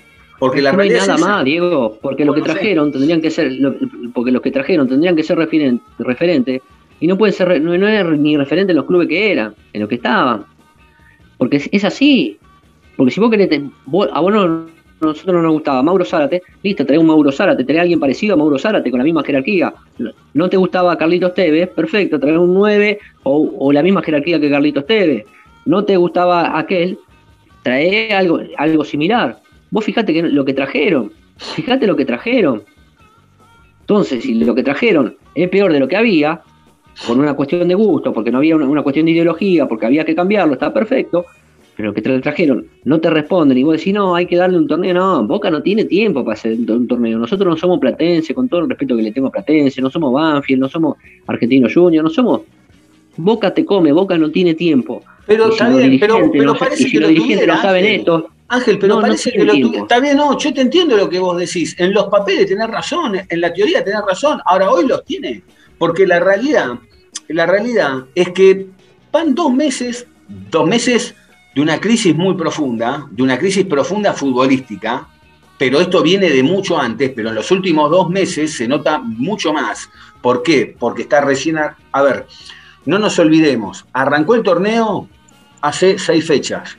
porque 0.46 0.62
la 0.62 0.72
no 0.72 0.80
hay 0.82 0.90
nada 0.90 1.14
es 1.14 1.20
más, 1.20 1.44
Diego, 1.44 1.98
porque 2.00 2.24
lo 2.24 2.34
que 2.34 2.40
Bueno, 2.40 2.54
trajeron 2.54 2.92
tendrían 2.92 3.20
que 3.20 3.30
ser, 3.30 3.52
lo- 3.52 3.74
porque 4.12 4.30
los 4.30 4.42
que 4.42 4.50
trajeron 4.50 4.88
tendrían 4.88 5.16
que 5.16 5.22
ser 5.22 5.38
referen- 5.38 5.80
referentes 5.98 6.62
y 7.00 7.06
no 7.06 7.16
pueden 7.18 7.32
ser, 7.34 7.60
no, 7.60 7.76
no 7.76 7.86
eran 7.88 8.22
ni 8.22 8.36
referentes 8.36 8.70
en 8.72 8.76
los 8.76 8.86
clubes 8.86 9.08
que 9.08 9.32
eran, 9.32 9.54
en 9.72 9.80
los 9.80 9.88
que 9.88 9.96
estaban, 9.96 10.44
porque 11.38 11.56
es, 11.56 11.68
es 11.72 11.84
así, 11.84 12.38
porque 12.96 13.10
si 13.12 13.20
vos 13.20 13.30
querés, 13.30 13.60
vos- 13.86 14.08
a 14.12 14.20
vos 14.20 14.32
no, 14.32 14.66
nosotros 15.00 15.34
no 15.34 15.42
nos 15.42 15.52
gustaba 15.52 15.82
Mauro 15.82 16.04
Zárate, 16.04 16.42
listo, 16.62 16.86
trae 16.86 16.96
un 16.98 17.06
Mauro 17.06 17.30
Zárate, 17.32 17.64
trae 17.64 17.78
a 17.78 17.82
alguien 17.82 18.00
parecido 18.00 18.34
a 18.34 18.36
Mauro 18.36 18.58
Zárate 18.58 18.90
con 18.90 18.98
la 18.98 19.04
misma 19.04 19.22
jerarquía, 19.24 19.74
no 20.32 20.48
te 20.48 20.56
gustaba 20.56 20.96
Carlitos 20.96 21.34
Tevez, 21.34 21.68
perfecto, 21.70 22.18
trae 22.18 22.38
un 22.38 22.54
9 22.54 22.98
o, 23.24 23.52
o 23.58 23.72
la 23.72 23.82
misma 23.82 24.02
jerarquía 24.02 24.40
que 24.40 24.48
Carlitos 24.48 24.86
Tevez, 24.86 25.26
no 25.66 25.84
te 25.84 25.96
gustaba 25.96 26.58
aquel, 26.58 26.98
trae 27.62 28.12
algo, 28.12 28.40
algo 28.56 28.84
similar. 28.84 29.38
Vos 29.74 29.84
fijate 29.84 30.12
que 30.12 30.22
lo 30.22 30.44
que 30.44 30.54
trajeron, 30.54 31.10
fíjate 31.36 31.88
lo 31.88 31.96
que 31.96 32.04
trajeron. 32.04 32.62
Entonces, 33.80 34.22
si 34.22 34.34
lo 34.34 34.54
que 34.54 34.62
trajeron 34.62 35.16
es 35.34 35.48
peor 35.48 35.72
de 35.72 35.80
lo 35.80 35.88
que 35.88 35.96
había, 35.96 36.42
por 37.08 37.18
una 37.18 37.34
cuestión 37.34 37.66
de 37.66 37.74
gusto, 37.74 38.12
porque 38.12 38.30
no 38.30 38.38
había 38.38 38.54
una, 38.54 38.66
una 38.68 38.82
cuestión 38.82 39.06
de 39.06 39.12
ideología, 39.12 39.66
porque 39.66 39.86
había 39.86 40.04
que 40.04 40.14
cambiarlo, 40.14 40.52
está 40.54 40.72
perfecto, 40.72 41.26
pero 41.76 41.88
lo 41.88 41.94
que 41.94 42.04
tra- 42.04 42.22
trajeron 42.22 42.66
no 42.84 43.00
te 43.00 43.10
responden 43.10 43.58
y 43.58 43.64
vos 43.64 43.76
decís, 43.78 43.92
no, 43.92 44.14
hay 44.14 44.26
que 44.26 44.36
darle 44.36 44.58
un 44.58 44.68
torneo, 44.68 44.94
no, 44.94 45.26
Boca 45.26 45.50
no 45.50 45.60
tiene 45.60 45.86
tiempo 45.86 46.24
para 46.24 46.34
hacer 46.34 46.52
un, 46.56 46.86
torneo, 46.86 47.18
nosotros 47.18 47.48
no 47.50 47.56
somos 47.56 47.80
Platense, 47.80 48.32
con 48.32 48.48
todo 48.48 48.60
el 48.60 48.68
respeto 48.68 48.96
que 48.96 49.02
le 49.02 49.10
tengo 49.10 49.26
a 49.26 49.32
Platense, 49.32 49.82
no 49.82 49.90
somos 49.90 50.12
Banfield, 50.12 50.60
no 50.60 50.68
somos 50.68 50.96
Argentino 51.26 51.66
Junior, 51.72 52.04
no 52.04 52.10
somos... 52.10 52.42
Boca 53.16 53.52
te 53.52 53.64
come, 53.64 53.90
Boca 53.92 54.16
no 54.16 54.30
tiene 54.30 54.54
tiempo. 54.54 55.02
Pero 55.26 55.50
si 55.52 55.58
no- 55.64 55.78
parece 56.58 56.82
y 56.84 56.86
si 56.86 56.92
que 56.92 57.00
los 57.00 57.10
lo 57.10 57.14
dirigentes 57.14 57.46
no 57.48 57.60
saben 57.60 57.84
esto, 57.86 58.28
Ángel, 58.48 58.78
pero 58.78 58.94
No, 58.94 59.00
no 59.00 59.06
parece 59.06 59.32
que 59.32 59.44
lo 59.44 59.52
tu- 59.54 59.74
está 59.74 60.00
bien, 60.00 60.16
no, 60.16 60.38
yo 60.38 60.52
te 60.52 60.60
entiendo 60.60 60.96
lo 60.96 61.08
que 61.08 61.18
vos 61.18 61.36
decís. 61.38 61.74
En 61.78 61.92
los 61.92 62.06
papeles 62.08 62.46
tenés 62.46 62.68
razón, 62.68 63.16
en 63.28 63.40
la 63.40 63.52
teoría 63.52 63.82
tenés 63.82 64.02
razón. 64.06 64.40
Ahora 64.44 64.70
hoy 64.70 64.86
los 64.86 65.04
tiene. 65.04 65.42
Porque 65.78 66.06
la 66.06 66.20
realidad, 66.20 66.78
la 67.28 67.46
realidad 67.46 68.04
es 68.14 68.28
que 68.30 68.66
van 69.10 69.34
dos 69.34 69.52
meses, 69.52 70.06
dos 70.50 70.66
meses 70.68 71.14
de 71.54 71.60
una 71.62 71.80
crisis 71.80 72.14
muy 72.14 72.34
profunda, 72.34 73.06
de 73.10 73.22
una 73.22 73.38
crisis 73.38 73.64
profunda 73.64 74.12
futbolística, 74.12 75.08
pero 75.58 75.80
esto 75.80 76.02
viene 76.02 76.28
de 76.30 76.42
mucho 76.42 76.78
antes, 76.78 77.10
pero 77.14 77.28
en 77.30 77.34
los 77.36 77.50
últimos 77.50 77.90
dos 77.90 78.10
meses 78.10 78.56
se 78.56 78.68
nota 78.68 78.98
mucho 78.98 79.52
más. 79.52 79.88
¿Por 80.20 80.42
qué? 80.42 80.76
Porque 80.78 81.02
está 81.02 81.20
recién... 81.20 81.58
A, 81.58 81.76
a 81.92 82.02
ver, 82.02 82.26
no 82.86 82.98
nos 82.98 83.18
olvidemos, 83.18 83.84
arrancó 83.92 84.34
el 84.34 84.42
torneo 84.42 85.08
hace 85.60 85.98
seis 85.98 86.26
fechas. 86.26 86.76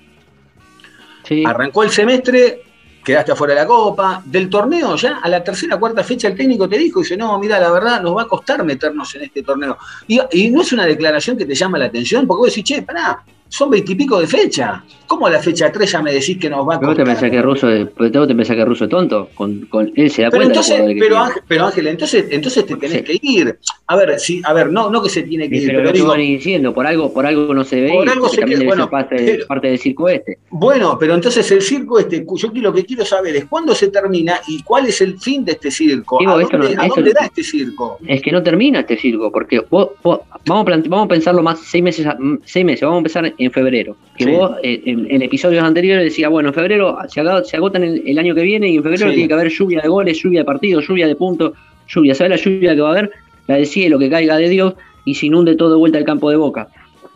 Arrancó 1.45 1.83
el 1.83 1.89
semestre, 1.89 2.61
quedaste 3.03 3.31
afuera 3.31 3.53
de 3.53 3.61
la 3.61 3.67
copa. 3.67 4.21
Del 4.25 4.49
torneo, 4.49 4.95
ya 4.95 5.19
a 5.21 5.29
la 5.29 5.43
tercera, 5.43 5.77
cuarta 5.77 6.03
fecha, 6.03 6.27
el 6.27 6.35
técnico 6.35 6.67
te 6.67 6.77
dijo, 6.77 6.99
dice, 6.99 7.17
no, 7.17 7.37
mira, 7.39 7.59
la 7.59 7.71
verdad, 7.71 8.01
nos 8.01 8.15
va 8.17 8.23
a 8.23 8.27
costar 8.27 8.63
meternos 8.63 9.13
en 9.15 9.23
este 9.23 9.43
torneo. 9.43 9.77
Y, 10.07 10.19
y 10.31 10.49
no 10.49 10.61
es 10.61 10.71
una 10.73 10.85
declaración 10.85 11.37
que 11.37 11.45
te 11.45 11.55
llama 11.55 11.77
la 11.77 11.85
atención, 11.85 12.27
porque 12.27 12.39
vos 12.39 12.47
decís, 12.49 12.63
che, 12.63 12.81
pará, 12.81 13.23
son 13.55 13.69
veintipico 13.69 14.19
de 14.19 14.27
fecha. 14.27 14.83
¿Cómo 15.07 15.27
a 15.27 15.29
la 15.29 15.39
fecha 15.39 15.71
3 15.71 15.89
ya 15.91 16.01
me 16.01 16.11
decís 16.11 16.37
que 16.37 16.49
nos 16.49 16.67
va 16.67 16.75
a 16.75 16.79
Pero 16.79 16.89
vos 16.91 16.97
te 16.97 17.03
pensás 17.05 17.29
que 17.31 17.41
Russo, 17.41 17.67
pero 17.95 18.27
te 18.27 18.35
pensás 18.35 18.55
que 18.55 18.65
Russo 18.65 18.83
es 18.85 18.89
tonto, 18.89 19.29
con, 19.35 19.61
con 19.67 19.91
él 19.95 20.09
se 20.11 20.23
da 20.23 20.29
Pero 20.31 20.43
cuenta 20.45 20.59
entonces, 20.59 20.93
que 20.93 20.99
pero. 20.99 21.17
Ángel, 21.19 21.41
pero 21.47 21.65
Ángel, 21.67 21.87
entonces, 21.87 22.25
entonces 22.31 22.65
te 22.65 22.75
tenés 22.75 22.97
Sí. 22.97 23.03
que 23.03 23.19
ir. 23.21 23.59
A 23.87 23.95
ver, 23.95 24.19
sí, 24.19 24.41
a 24.43 24.51
ver, 24.51 24.71
no, 24.71 24.89
no 24.89 25.01
que 25.03 25.09
se 25.09 25.21
tiene 25.23 25.47
que 25.47 25.57
Sí, 25.59 25.61
ir, 25.65 25.67
pero 25.67 25.77
pero 25.79 25.87
lo 25.89 25.93
que 25.93 25.97
digo, 25.99 26.09
van 26.09 26.19
diciendo, 26.19 26.73
por 26.73 26.87
algo, 26.87 27.13
por 27.13 27.25
algo 27.25 27.53
no 27.53 27.63
se 27.63 27.81
ve 27.81 27.89
Por 27.93 28.09
algo 28.09 28.27
se 28.29 28.43
debe 28.43 28.65
bueno, 28.65 28.89
parte, 28.89 29.15
pero- 29.17 29.47
parte 29.47 29.67
del 29.67 29.79
circo 29.79 30.09
este. 30.09 30.39
Bueno, 30.49 30.97
pero 30.99 31.13
entonces 31.13 31.49
el 31.51 31.61
circo 31.61 31.99
este, 31.99 32.25
yo 32.35 32.49
lo 32.55 32.73
que 32.73 32.83
quiero 32.83 33.05
saber 33.05 33.35
es 33.35 33.45
cuándo 33.45 33.75
se 33.75 33.89
termina 33.89 34.39
y 34.47 34.63
cuál 34.63 34.87
es 34.87 34.99
el 35.01 35.19
fin 35.19 35.45
de 35.45 35.51
este 35.53 35.69
circo. 35.71 36.17
Digo, 36.19 36.31
¿A 36.33 36.41
esto 36.41 36.57
dónde, 36.57 36.75
no- 36.75 36.81
a 36.81 36.85
esto 36.87 36.95
dónde 36.95 37.11
no- 37.13 37.19
da 37.19 37.25
este 37.27 37.43
circo? 37.43 37.99
Es 38.07 38.21
que 38.23 38.31
no 38.31 38.41
termina 38.41 38.79
este 38.79 38.97
circo, 38.97 39.31
porque 39.31 39.61
vos, 39.69 39.89
vos- 40.03 40.21
vamos, 40.47 40.67
a 40.67 40.77
vamos 40.89 41.05
a 41.05 41.09
pensarlo 41.09 41.43
más 41.43 41.59
seis 41.59 41.83
meses, 41.83 42.07
seis 42.43 42.65
meses, 42.65 42.81
vamos 42.81 42.95
a 42.95 42.99
empezar 42.99 43.33
en 43.37 43.44
febrero. 43.51 43.95
Que 44.17 44.25
Sí. 44.25 44.31
vos 44.31 44.51
eh, 44.63 44.81
en, 44.85 45.07
en 45.09 45.21
episodios 45.21 45.63
anteriores 45.63 46.03
decía, 46.03 46.29
bueno, 46.29 46.49
en 46.49 46.55
febrero 46.55 46.97
se, 47.09 47.21
aga- 47.21 47.43
se 47.43 47.57
agotan 47.57 47.83
el, 47.83 48.01
el 48.05 48.17
año 48.19 48.33
que 48.35 48.41
viene 48.43 48.69
y 48.69 48.77
en 48.77 48.83
febrero 48.83 49.07
Sí. 49.09 49.13
tiene 49.15 49.27
que 49.27 49.33
haber 49.33 49.49
lluvia 49.49 49.81
de 49.81 49.87
goles, 49.89 50.21
lluvia 50.21 50.39
de 50.39 50.45
partidos, 50.45 50.87
lluvia 50.87 51.07
de 51.07 51.15
puntos, 51.15 51.53
lluvia. 51.87 52.15
¿Sabes 52.15 52.29
la 52.31 52.35
lluvia 52.37 52.75
que 52.75 52.81
va 52.81 52.89
a 52.89 52.91
haber? 52.91 53.11
La 53.47 53.55
del 53.55 53.65
cielo, 53.67 53.99
que 53.99 54.09
caiga 54.09 54.37
de 54.37 54.49
Dios 54.49 54.73
y 55.05 55.15
se 55.15 55.27
inunde 55.27 55.55
todo 55.55 55.69
de 55.71 55.75
vuelta 55.77 55.97
el 55.99 56.05
campo 56.05 56.29
de 56.29 56.35
Boca. 56.37 56.67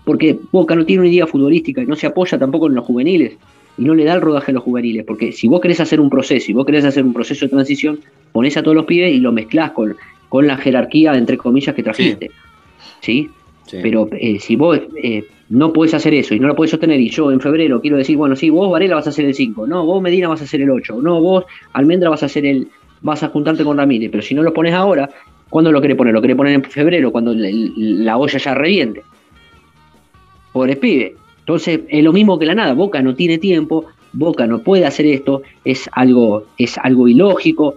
Porque 0.06 0.38
Boca 0.52 0.76
no 0.76 0.86
tiene 0.86 1.02
una 1.02 1.10
idea 1.10 1.28
futbolística 1.28 1.82
y 1.82 1.86
no 1.86 1.96
se 1.96 2.08
apoya 2.08 2.38
tampoco 2.38 2.68
en 2.68 2.76
los 2.76 2.86
juveniles 2.86 3.34
y 3.78 3.84
no 3.84 3.96
le 3.96 4.04
da 4.04 4.14
el 4.16 4.22
rodaje 4.22 4.52
a 4.52 4.54
los 4.56 4.64
juveniles. 4.64 5.06
Porque 5.06 5.32
si 5.32 5.48
vos 5.48 5.62
querés 5.62 5.80
hacer 5.80 6.00
un 6.00 6.10
proceso 6.10 6.52
y 6.52 6.54
vos 6.54 6.66
querés 6.66 6.86
hacer 6.86 7.04
un 7.04 7.14
proceso 7.14 7.46
de 7.46 7.50
transición, 7.50 8.00
ponés 8.32 8.58
a 8.58 8.64
todos 8.64 8.76
los 8.76 8.86
pibes 8.86 9.14
y 9.14 9.20
lo 9.20 9.32
mezclás 9.32 9.72
con, 9.72 9.96
con 10.30 10.46
la 10.48 10.58
jerarquía, 10.58 11.14
entre 11.16 11.38
comillas, 11.38 11.74
que 11.76 11.84
trajiste. 11.84 12.32
¿Sí? 13.02 13.30
Pero 13.72 14.10
eh, 14.14 14.40
si 14.40 14.56
vos 14.56 14.80
eh, 15.02 15.24
no 15.50 15.74
podés 15.74 15.94
hacer 15.96 16.14
eso 16.14 16.36
y 16.36 16.40
no 16.40 16.48
lo 16.48 16.56
podés 16.56 16.72
sostener, 16.72 17.00
y 17.00 17.10
yo 17.10 17.32
en 17.32 17.42
febrero 17.42 17.82
quiero 17.82 17.98
decir, 17.98 18.18
bueno, 18.18 18.36
sí, 18.36 18.50
vos 18.50 18.72
Varela 18.72 18.96
vas 18.96 19.08
a 19.08 19.10
hacer 19.10 19.26
el 19.26 19.34
5, 19.34 19.68
no, 19.68 19.86
vos 19.86 20.02
Medina 20.02 20.28
vas 20.28 20.42
a 20.42 20.44
hacer 20.44 20.62
el 20.62 20.70
8, 20.70 21.02
no, 21.02 21.20
vos 21.22 21.46
Almendra 21.74 22.10
vas 22.10 22.24
a 22.24 22.28
hacer 22.28 22.46
el, 22.46 22.68
vas 23.02 23.24
a 23.24 23.30
juntarte 23.30 23.64
con 23.64 23.78
Ramírez, 23.78 24.10
pero 24.12 24.22
si 24.22 24.36
no 24.36 24.44
lo 24.44 24.54
pones 24.54 24.74
ahora, 24.74 25.10
¿cuándo 25.50 25.72
lo 25.72 25.82
querés 25.82 25.98
poner? 25.98 26.14
Lo 26.14 26.22
querés 26.22 26.38
poner 26.38 26.54
en 26.54 26.64
febrero, 26.64 27.12
cuando 27.12 27.34
la, 27.34 27.50
la 27.52 28.18
olla 28.18 28.38
ya 28.38 28.54
reviente. 28.54 29.02
Pobres 30.54 30.78
pibe. 30.78 31.16
Entonces, 31.40 31.82
es 31.88 32.04
lo 32.04 32.14
mismo 32.14 32.38
que 32.38 32.46
la 32.46 32.54
nada, 32.54 32.74
Boca 32.74 33.02
no 33.02 33.16
tiene 33.16 33.40
tiempo, 33.40 33.86
Boca 34.14 34.46
no 34.46 34.60
puede 34.60 34.86
hacer 34.86 35.08
esto, 35.08 35.42
es 35.66 35.90
algo, 35.94 36.46
es 36.58 36.78
algo 36.78 37.08
ilógico, 37.08 37.76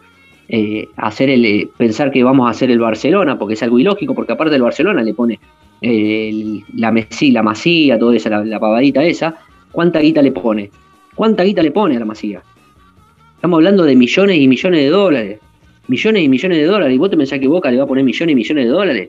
eh, 0.49 0.89
hacer 0.97 1.31
el, 1.31 1.45
eh, 1.47 1.69
pensar 1.79 2.11
que 2.11 2.23
vamos 2.23 2.47
a 2.47 2.51
hacer 2.51 2.71
el 2.71 2.79
Barcelona, 2.79 3.39
porque 3.39 3.55
es 3.55 3.63
algo 3.63 3.79
ilógico, 3.79 4.15
porque 4.15 4.33
aparte 4.33 4.53
del 4.53 4.63
Barcelona 4.63 5.03
le 5.03 5.15
pone 5.15 5.41
el- 5.83 6.64
la 6.77 6.90
Messi, 6.92 7.31
la 7.31 7.42
Masía, 7.42 7.99
toda 7.99 8.16
esa, 8.16 8.31
la, 8.31 8.45
la 8.45 8.61
pavadita 8.61 9.05
esa, 9.05 9.35
¿cuánta 9.71 9.99
guita 10.01 10.23
le 10.23 10.33
pone? 10.33 10.71
¿Cuánta 11.14 11.42
guita 11.42 11.62
le 11.62 11.71
pone 11.71 11.97
a 11.97 11.99
la 11.99 12.05
Masía? 12.05 12.42
Estamos 13.35 13.59
hablando 13.59 13.83
de 13.85 13.97
millones 13.97 14.38
y 14.38 14.49
millones 14.49 14.81
de 14.81 14.88
dólares. 14.88 15.38
Millones 15.88 16.23
y 16.23 16.29
millones 16.29 16.59
de 16.59 16.64
dólares. 16.64 16.95
¿Y 16.95 16.99
vos 16.99 17.11
te 17.11 17.16
pensás 17.16 17.40
que 17.40 17.49
Boca 17.49 17.71
le 17.71 17.77
va 17.79 17.85
a 17.85 17.87
poner 17.87 18.05
millones 18.05 18.33
y 18.33 18.37
millones 18.37 18.64
de 18.66 18.71
dólares? 18.71 19.09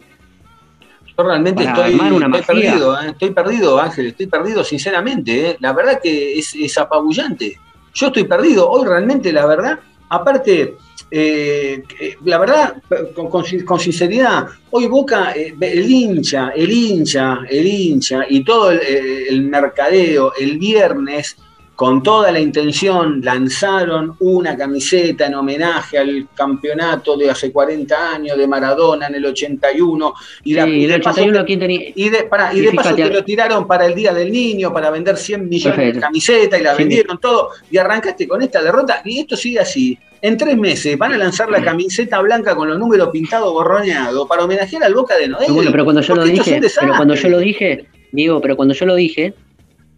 Yo 1.15 1.23
realmente 1.23 1.63
estoy, 1.63 1.93
estoy 1.93 2.41
perdido, 2.55 2.99
¿eh? 2.99 3.09
estoy 3.09 3.29
perdido, 3.29 3.79
Ángel, 3.79 4.07
estoy 4.07 4.25
perdido 4.25 4.63
sinceramente. 4.63 5.51
¿eh? 5.51 5.57
La 5.59 5.71
verdad 5.71 5.99
que 6.01 6.39
es, 6.39 6.55
es 6.55 6.75
apabullante. 6.79 7.55
Yo 7.93 8.07
estoy 8.07 8.23
perdido. 8.23 8.67
Hoy 8.67 8.87
realmente, 8.87 9.31
la 9.31 9.45
verdad, 9.45 9.79
aparte, 10.09 10.75
eh, 11.11 11.83
la 12.25 12.37
verdad, 12.39 12.81
con, 13.15 13.29
con 13.29 13.43
sin- 13.45 13.63
con 13.65 13.79
sinceridad, 13.79 14.47
hoy 14.71 14.87
Boca, 14.87 15.31
eh, 15.35 15.53
el 15.61 15.89
hincha, 15.91 16.49
el 16.55 16.71
hincha, 16.71 17.39
el 17.49 17.65
hincha 17.67 18.25
y 18.29 18.43
todo 18.43 18.71
el 18.71 19.41
mercadeo 19.43 20.33
el 20.39 20.57
viernes, 20.57 21.37
con 21.83 22.01
toda 22.01 22.31
la 22.31 22.39
intención, 22.39 23.19
lanzaron 23.21 24.15
una 24.21 24.55
camiseta 24.55 25.25
en 25.27 25.33
homenaje 25.35 25.97
al 25.97 26.29
campeonato 26.33 27.17
de 27.17 27.29
hace 27.29 27.51
40 27.51 28.13
años 28.13 28.37
de 28.37 28.47
Maradona 28.47 29.07
en 29.07 29.15
el 29.15 29.25
81. 29.25 30.13
Y, 30.45 30.53
la- 30.53 30.63
Sí, 30.63 30.71
y 30.71 30.83
el 30.85 30.91
de 30.91 30.99
paso 30.99 31.19
81 31.19 31.39
te- 31.39 31.45
¿quién 31.45 31.59
tenía? 31.59 31.81
y 31.93 32.07
de, 32.07 32.23
pará, 32.23 32.53
y 32.53 32.61
de 32.61 32.71
paso 32.71 32.95
te 32.95 33.09
lo 33.09 33.21
tiraron 33.25 33.67
para 33.67 33.85
el 33.85 33.95
Día 33.95 34.13
del 34.13 34.31
Niño, 34.31 34.71
para 34.71 34.91
vender 34.91 35.17
100 35.17 35.49
millones 35.49 35.93
de 35.95 35.99
camisetas 35.99 36.57
y 36.57 36.63
la 36.63 36.71
Sí. 36.71 36.83
vendieron 36.83 37.17
todo. 37.19 37.49
Y 37.69 37.77
arrancaste 37.77 38.29
con 38.29 38.41
esta 38.41 38.61
derrota. 38.63 39.01
Y 39.03 39.19
esto 39.19 39.35
sigue 39.35 39.59
así. 39.59 39.97
En 40.21 40.37
tres 40.37 40.55
meses 40.55 40.97
van 40.97 41.11
a 41.11 41.17
lanzar 41.17 41.49
la 41.51 41.61
camiseta 41.61 42.21
blanca 42.21 42.55
con 42.55 42.69
los 42.69 42.79
números 42.79 43.09
pintados 43.11 43.51
borroneados 43.51 44.25
para 44.29 44.45
homenajear 44.45 44.85
al 44.85 44.93
Boca 44.93 45.17
de 45.17 45.27
Noel. 45.27 45.43
Pero 45.47 45.53
bueno, 45.55 45.71
pero 45.71 45.83
cuando 45.83 46.01
yo 46.01 46.15
lo 46.15 46.23
dije, 46.23 46.61
pero 46.79 46.93
cuando 46.95 47.15
yo 47.15 47.27
lo 47.27 47.39
dije, 47.39 47.87
digo, 48.13 48.39
pero 48.39 48.55
cuando 48.55 48.73
yo 48.73 48.85
lo 48.85 48.95
dije, 48.95 49.33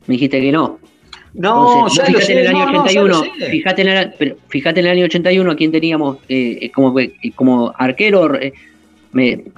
me 0.08 0.13
dijiste 0.13 0.41
que 0.41 0.52
no. 0.52 0.80
No, 1.38 1.88
Entonces, 1.88 1.98
ya 1.98 2.04
vos 2.04 2.13
lo 2.13 2.19
fíjate 2.19 2.26
sé. 2.26 2.32
en 2.34 2.39
el 2.39 2.48
año 2.48 2.65
no, 2.65 2.71
no, 2.71 2.88
ya 2.88 3.02
lo 3.02 3.06
81, 3.19 3.24
sé. 3.39 3.45
fíjate 3.52 3.82
en 3.82 3.88
el, 3.89 4.13
pero 4.17 4.36
fíjate 4.48 4.80
en 4.80 4.86
el 4.86 4.91
año 4.93 5.06
81 5.06 5.52
a 5.52 5.56
quién 5.56 5.71
teníamos 5.71 6.17
eh, 6.30 6.71
como, 6.74 6.95
como 7.36 7.74
arquero, 7.78 8.36
eh, 8.39 8.54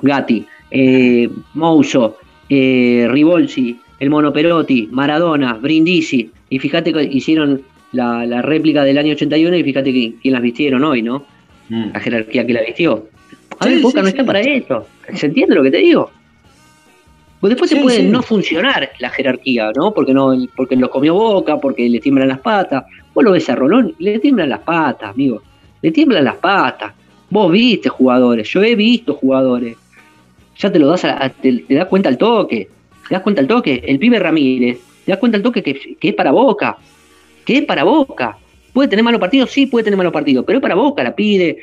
Gatti, 0.01 0.45
eh, 0.71 1.29
Mouso, 1.53 2.17
eh, 2.49 3.07
Rivolsi, 3.09 3.79
el 3.99 4.09
Mono 4.09 4.31
Perotti, 4.33 4.87
Maradona, 4.91 5.53
Brindisi, 5.53 6.29
y 6.49 6.59
fíjate 6.59 6.93
que 6.93 7.03
hicieron 7.03 7.61
la, 7.91 8.25
la 8.25 8.41
réplica 8.41 8.83
del 8.83 8.97
año 8.97 9.13
81 9.13 9.55
y 9.57 9.63
fíjate 9.63 9.93
que, 9.93 10.13
quién 10.21 10.33
las 10.33 10.41
vistieron 10.43 10.83
hoy, 10.83 11.01
¿no? 11.01 11.25
Mm. 11.69 11.91
La 11.93 11.99
jerarquía 11.99 12.45
que 12.45 12.53
la 12.53 12.61
vistió. 12.61 13.07
A 13.59 13.65
Sí, 13.65 13.71
ver, 13.73 13.81
Boca 13.81 13.99
sí, 13.99 14.03
no 14.03 14.05
sí. 14.05 14.09
está 14.09 14.25
para 14.25 14.39
eso. 14.41 14.87
¿Se 15.13 15.25
entiende 15.25 15.55
lo 15.55 15.63
que 15.63 15.71
te 15.71 15.77
digo? 15.77 16.11
Pues 17.39 17.51
después 17.51 17.69
Sí, 17.69 17.75
te 17.77 17.81
puede 17.83 17.97
sí. 17.97 18.03
no 18.07 18.21
funcionar 18.23 18.89
la 18.99 19.09
jerarquía, 19.09 19.71
¿no? 19.75 19.93
Porque 19.93 20.13
no, 20.13 20.33
porque 20.55 20.75
lo 20.75 20.89
comió 20.89 21.13
Boca, 21.13 21.57
porque 21.57 21.87
le 21.87 21.99
tiemblan 21.99 22.27
las 22.29 22.39
patas. 22.39 22.83
Vos 23.13 23.23
lo 23.23 23.31
ves 23.31 23.49
a 23.49 23.55
Rolón, 23.55 23.93
le 23.99 24.19
tiemblan 24.19 24.49
las 24.49 24.59
patas, 24.61 25.11
amigo. 25.11 25.41
Le 25.81 25.91
tiemblan 25.91 26.23
las 26.23 26.35
patas. 26.37 26.93
Vos 27.29 27.51
viste 27.51 27.89
jugadores, 27.89 28.49
yo 28.49 28.63
he 28.63 28.75
visto 28.75 29.13
jugadores. 29.13 29.75
Ya 30.57 30.71
te 30.71 30.79
lo 30.79 30.87
das, 30.87 31.05
a- 31.05 31.23
a- 31.25 31.29
te, 31.29 31.51
te 31.59 31.75
das 31.75 31.85
cuenta 31.87 32.09
al 32.09 32.17
toque. 32.17 32.69
Te 33.07 33.13
das 33.13 33.21
cuenta 33.21 33.41
al 33.41 33.47
toque. 33.47 33.83
El 33.85 33.99
pibe 33.99 34.17
Ramírez, 34.17 34.79
te 35.05 35.11
das 35.11 35.19
cuenta 35.19 35.37
al 35.37 35.43
toque 35.43 35.61
que, 35.61 35.95
que 35.99 36.09
es 36.09 36.15
para 36.15 36.31
Boca. 36.31 36.77
Que 37.45 37.59
es 37.59 37.65
para 37.65 37.83
Boca. 37.83 38.37
¿Puede 38.73 38.89
tener 38.89 39.03
malos 39.05 39.19
partidos? 39.21 39.51
Sí, 39.51 39.65
puede 39.67 39.83
tener 39.83 39.97
malos 39.97 40.13
partidos, 40.13 40.43
pero 40.45 40.57
es 40.57 40.61
para 40.63 40.75
Boca, 40.75 41.03
la 41.03 41.15
pide. 41.15 41.57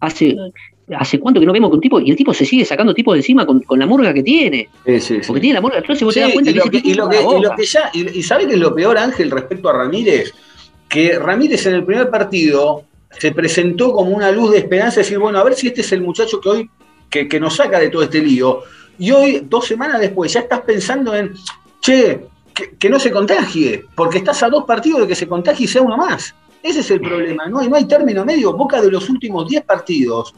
Hace, 0.00 0.36
hace 0.98 1.18
cuánto 1.18 1.40
que 1.40 1.46
no 1.46 1.52
vemos 1.52 1.70
que 1.70 1.76
un 1.76 1.80
tipo, 1.80 2.00
y 2.00 2.10
el 2.10 2.16
tipo 2.16 2.34
se 2.34 2.44
sigue 2.44 2.64
sacando 2.64 2.92
tipos 2.94 3.14
de 3.14 3.20
encima 3.20 3.46
con, 3.46 3.60
con 3.60 3.78
la 3.78 3.86
murga 3.86 4.12
que 4.12 4.22
tiene. 4.22 4.68
Sí, 4.84 5.00
sí, 5.00 5.14
sí. 5.16 5.20
Porque 5.26 5.40
tiene 5.40 5.54
la 5.54 5.60
murga. 5.60 5.78
Entonces 5.78 6.04
vos 6.04 6.12
Sí, 6.14 6.20
te 6.20 6.24
das 6.26 6.32
cuenta 6.32 6.50
y 6.50 6.54
que 6.54 6.58
lo 6.60 6.70
que, 6.70 6.76
y 6.84 6.94
lo 6.94 7.08
que- 7.08 7.16
y 7.22 7.40
lo 7.42 7.50
que 7.56 7.64
ya, 7.64 7.90
y, 7.92 8.18
y 8.18 8.22
¿sabe 8.22 8.46
qué 8.46 8.54
es 8.54 8.58
lo 8.60 8.74
peor, 8.74 8.98
Ángel, 8.98 9.30
respecto 9.30 9.68
a 9.68 9.72
Ramírez? 9.72 10.32
Que 10.88 11.18
Ramírez 11.18 11.64
en 11.66 11.74
el 11.74 11.84
primer 11.84 12.10
partido 12.10 12.84
se 13.18 13.32
presentó 13.32 13.92
como 13.92 14.10
una 14.10 14.30
luz 14.30 14.50
de 14.52 14.58
esperanza, 14.58 15.00
decir, 15.00 15.18
bueno, 15.18 15.38
a 15.38 15.44
ver 15.44 15.54
si 15.54 15.68
este 15.68 15.80
es 15.80 15.92
el 15.92 16.02
muchacho 16.02 16.40
que 16.40 16.48
hoy, 16.48 16.70
que, 17.08 17.28
que 17.28 17.38
nos 17.40 17.56
saca 17.56 17.78
de 17.78 17.88
todo 17.88 18.02
este 18.02 18.20
lío. 18.20 18.60
Y 18.98 19.10
hoy, 19.10 19.42
dos 19.48 19.66
semanas 19.66 20.00
después, 20.00 20.32
ya 20.32 20.40
estás 20.40 20.60
pensando 20.60 21.14
en, 21.14 21.32
che, 21.80 22.20
que, 22.54 22.70
que 22.78 22.88
no 22.90 23.00
se 23.00 23.10
contagie, 23.10 23.84
porque 23.96 24.18
estás 24.18 24.42
a 24.42 24.48
dos 24.48 24.64
partidos 24.64 25.00
de 25.02 25.06
que 25.08 25.14
se 25.14 25.26
contagie 25.26 25.64
y 25.64 25.68
sea 25.68 25.82
uno 25.82 25.96
más. 25.96 26.34
Ese 26.62 26.80
es 26.80 26.90
el 26.90 27.00
problema, 27.00 27.46
no 27.48 27.58
hay, 27.60 27.68
no 27.68 27.76
hay 27.76 27.86
término 27.86 28.24
medio. 28.24 28.52
Boca 28.52 28.80
de 28.82 28.90
los 28.90 29.08
últimos 29.08 29.48
10 29.48 29.64
partidos 29.64 30.34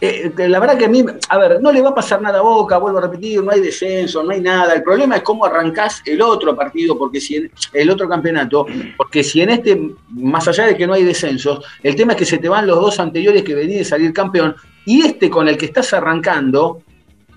eh, 0.00 0.32
la 0.36 0.58
verdad 0.58 0.76
que 0.76 0.84
a 0.84 0.88
mí, 0.88 1.04
a 1.28 1.38
ver, 1.38 1.60
no 1.62 1.72
le 1.72 1.80
va 1.80 1.90
a 1.90 1.94
pasar 1.94 2.20
nada 2.20 2.40
a 2.40 2.42
Boca, 2.42 2.78
vuelvo 2.78 2.98
a 2.98 3.02
repetir, 3.02 3.42
no 3.42 3.50
hay 3.50 3.60
descenso, 3.60 4.22
no 4.22 4.30
hay 4.30 4.40
nada. 4.40 4.74
El 4.74 4.82
problema 4.82 5.16
es 5.16 5.22
cómo 5.22 5.44
arrancás 5.44 6.02
el 6.04 6.20
otro 6.20 6.54
partido, 6.54 6.98
porque 6.98 7.20
si 7.20 7.36
en 7.36 7.50
el 7.72 7.90
otro 7.90 8.08
campeonato, 8.08 8.66
porque 8.96 9.22
si 9.22 9.40
en 9.40 9.50
este, 9.50 9.80
más 10.10 10.46
allá 10.48 10.66
de 10.66 10.76
que 10.76 10.86
no 10.86 10.94
hay 10.94 11.04
descensos, 11.04 11.64
el 11.82 11.96
tema 11.96 12.12
es 12.12 12.18
que 12.18 12.26
se 12.26 12.38
te 12.38 12.48
van 12.48 12.66
los 12.66 12.80
dos 12.80 13.00
anteriores 13.00 13.42
que 13.42 13.54
venís 13.54 13.78
de 13.78 13.84
salir 13.84 14.12
campeón, 14.12 14.54
y 14.84 15.06
este 15.06 15.30
con 15.30 15.48
el 15.48 15.56
que 15.56 15.66
estás 15.66 15.92
arrancando, 15.94 16.82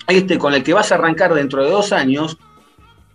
este 0.08 0.38
con 0.38 0.54
el 0.54 0.64
que 0.64 0.74
vas 0.74 0.92
a 0.92 0.96
arrancar 0.96 1.34
dentro 1.34 1.64
de 1.64 1.72
dos 1.72 1.94
años, 1.94 2.38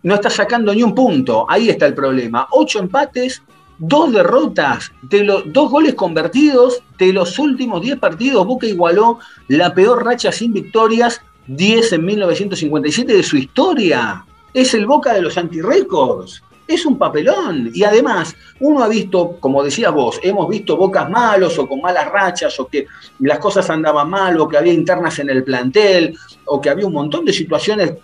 no 0.03 0.15
estás 0.15 0.35
sacando 0.35 0.75
ni 0.75 0.83
un 0.83 0.95
punto. 0.95 1.47
Ahí 1.49 1.69
está 1.69 1.87
el 1.87 1.95
problema. 1.95 2.49
Ocho 2.51 2.79
empates, 2.79 3.43
dos 3.85 4.13
derrotas, 4.13 4.93
de 5.03 5.25
dos 5.47 5.71
goles 5.71 5.95
convertidos 5.95 6.81
de 6.99 7.13
los 7.13 7.37
últimos 7.41 7.83
10 7.83 7.99
partidos. 7.99 8.47
Boca 8.47 8.65
igualó 8.65 9.19
la 9.49 9.75
peor 9.75 10.05
racha 10.05 10.31
sin 10.31 10.53
victorias, 10.53 11.21
10 11.49 11.95
en 11.95 12.05
1957 12.05 13.13
de 13.13 13.23
su 13.25 13.37
historia. 13.37 14.25
Es 14.55 14.73
el 14.75 14.87
Boca 14.87 15.13
de 15.13 15.23
los 15.23 15.37
antirécords. 15.37 16.45
Es 16.69 16.87
un 16.87 16.97
papelón. 16.97 17.73
Y 17.75 17.83
además, 17.83 18.37
uno 18.61 18.85
ha 18.85 18.89
visto, 18.89 19.37
como 19.41 19.65
decías 19.65 19.93
vos, 19.93 20.21
hemos 20.23 20.49
visto 20.49 20.77
bocas 20.77 21.11
malos 21.11 21.59
o 21.59 21.69
con 21.69 21.81
malas 21.81 22.09
rachas, 22.09 22.61
o 22.61 22.69
que 22.69 22.87
las 23.19 23.41
cosas 23.41 23.69
andaban 23.69 24.09
mal, 24.09 24.39
o 24.39 24.47
que 24.47 24.59
había 24.59 24.73
internas 24.73 25.19
en 25.19 25.29
el 25.29 25.43
plantel, 25.43 26.17
o 26.45 26.61
que 26.61 26.71
había 26.71 26.87
un 26.87 26.93
montón 26.93 27.25
de 27.25 27.33
situaciones 27.33 27.95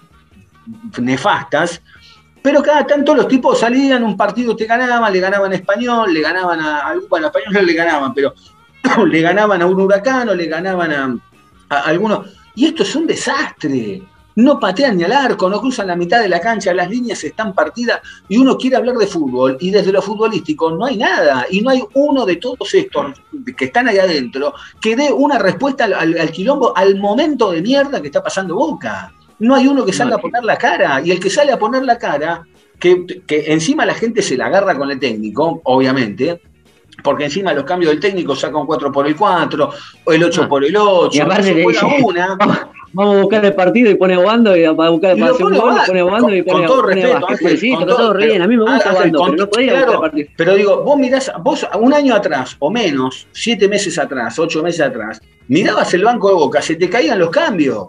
nefastas. 1.00 1.80
Pero 2.42 2.62
cada 2.62 2.86
tanto 2.86 3.14
los 3.14 3.28
tipos 3.28 3.58
salían, 3.58 4.02
un 4.04 4.16
partido 4.16 4.54
te 4.54 4.66
ganaban, 4.66 5.12
le 5.12 5.20
ganaban 5.20 5.52
español, 5.52 6.12
le 6.12 6.20
ganaban 6.20 6.60
a, 6.60 6.94
bueno, 7.08 7.26
español 7.26 7.52
no 7.52 7.62
le 7.62 7.74
ganaban, 7.74 8.14
pero 8.14 8.34
le 9.06 9.20
ganaban 9.20 9.62
a 9.62 9.66
un 9.66 9.80
huracán 9.80 10.28
o 10.28 10.34
le 10.34 10.46
ganaban 10.46 10.92
a, 10.92 11.18
a 11.68 11.80
algunos. 11.82 12.26
Y 12.54 12.66
esto 12.66 12.82
es 12.82 12.94
un 12.94 13.06
desastre 13.06 14.02
no 14.38 14.60
patean 14.60 14.96
ni 14.96 15.02
al 15.02 15.10
arco, 15.10 15.50
no 15.50 15.60
cruzan 15.60 15.88
la 15.88 15.96
mitad 15.96 16.20
de 16.20 16.28
la 16.28 16.40
cancha, 16.40 16.72
las 16.72 16.88
líneas 16.88 17.24
están 17.24 17.52
partidas 17.52 18.00
y 18.28 18.36
uno 18.36 18.56
quiere 18.56 18.76
hablar 18.76 18.94
de 18.94 19.08
fútbol 19.08 19.56
y 19.58 19.72
desde 19.72 19.90
lo 19.90 20.00
futbolístico 20.00 20.70
no 20.70 20.84
hay 20.84 20.96
nada 20.96 21.46
y 21.50 21.60
no 21.60 21.70
hay 21.70 21.82
uno 21.94 22.24
de 22.24 22.36
todos 22.36 22.72
estos 22.72 23.20
que 23.56 23.64
están 23.64 23.88
ahí 23.88 23.98
adentro 23.98 24.54
que 24.80 24.94
dé 24.94 25.12
una 25.12 25.40
respuesta 25.40 25.86
al, 25.86 26.30
quilombo, 26.30 26.72
al 26.76 27.00
momento 27.00 27.50
de 27.50 27.62
mierda 27.62 28.00
que 28.00 28.06
está 28.06 28.22
pasando 28.22 28.54
Boca. 28.54 29.12
No 29.38 29.54
hay 29.54 29.68
uno 29.68 29.84
que 29.84 29.92
salga 29.92 30.16
a 30.16 30.18
poner 30.18 30.44
la 30.44 30.56
cara 30.56 31.00
y 31.02 31.10
el 31.10 31.20
que 31.20 31.30
sale 31.30 31.52
a 31.52 31.58
poner 31.58 31.84
la 31.84 31.98
cara, 31.98 32.42
que, 32.78 33.04
que 33.26 33.52
encima 33.52 33.86
la 33.86 33.94
gente 33.94 34.22
se 34.22 34.36
la 34.36 34.46
agarra 34.46 34.76
con 34.76 34.90
el 34.90 34.98
técnico, 34.98 35.60
obviamente, 35.64 36.40
porque 37.02 37.24
encima 37.24 37.52
los 37.52 37.64
cambios 37.64 37.92
del 37.92 38.00
técnico 38.00 38.34
sacan 38.34 38.66
4 38.66 38.92
por 38.92 39.06
el 39.06 39.16
4, 39.16 39.70
o 40.04 40.12
el 40.12 40.24
8 40.24 40.42
ah. 40.42 40.48
por 40.48 40.64
el 40.64 40.76
8, 40.76 41.16
y 41.16 41.20
aparte 41.20 41.54
de 41.54 41.64
una. 42.04 42.38
Vamos 42.90 43.16
a 43.16 43.20
buscar 43.20 43.44
el 43.44 43.54
partido 43.54 43.90
y 43.90 43.96
pone 43.96 44.14
a 44.14 44.18
Obando 44.18 44.56
y 44.56 44.64
a 44.64 44.72
buscar 44.72 45.10
el 45.10 45.20
partido 45.20 45.50
pone 45.86 46.00
a 46.00 46.04
Obando 46.06 46.34
y 46.34 46.42
pone 46.42 46.66
con 46.66 46.66
todo 46.66 46.82
respeto, 46.82 47.26
sí, 47.58 47.74
con, 47.74 47.86
todo, 47.86 48.14
bien, 48.14 48.40
a 48.40 48.46
mí 48.46 48.56
me 48.56 48.62
gusta 48.62 48.94
Obando, 48.94 49.24
pero 49.24 49.36
no 49.36 49.50
podía 49.50 49.72
claro, 49.72 49.92
el 49.92 50.00
partido. 50.00 50.28
Pero 50.36 50.54
digo, 50.54 50.82
vos 50.82 50.98
mirás, 50.98 51.30
vos 51.42 51.66
un 51.78 51.92
año 51.92 52.14
atrás, 52.14 52.56
o 52.58 52.70
menos, 52.70 53.26
siete 53.32 53.68
meses 53.68 53.98
atrás, 53.98 54.38
ocho 54.38 54.62
meses 54.62 54.80
atrás, 54.80 55.20
mirabas 55.48 55.92
el 55.92 56.02
banco 56.02 56.28
de 56.28 56.34
Boca, 56.34 56.62
se 56.62 56.76
te 56.76 56.88
caían 56.88 57.18
los 57.18 57.28
cambios. 57.28 57.88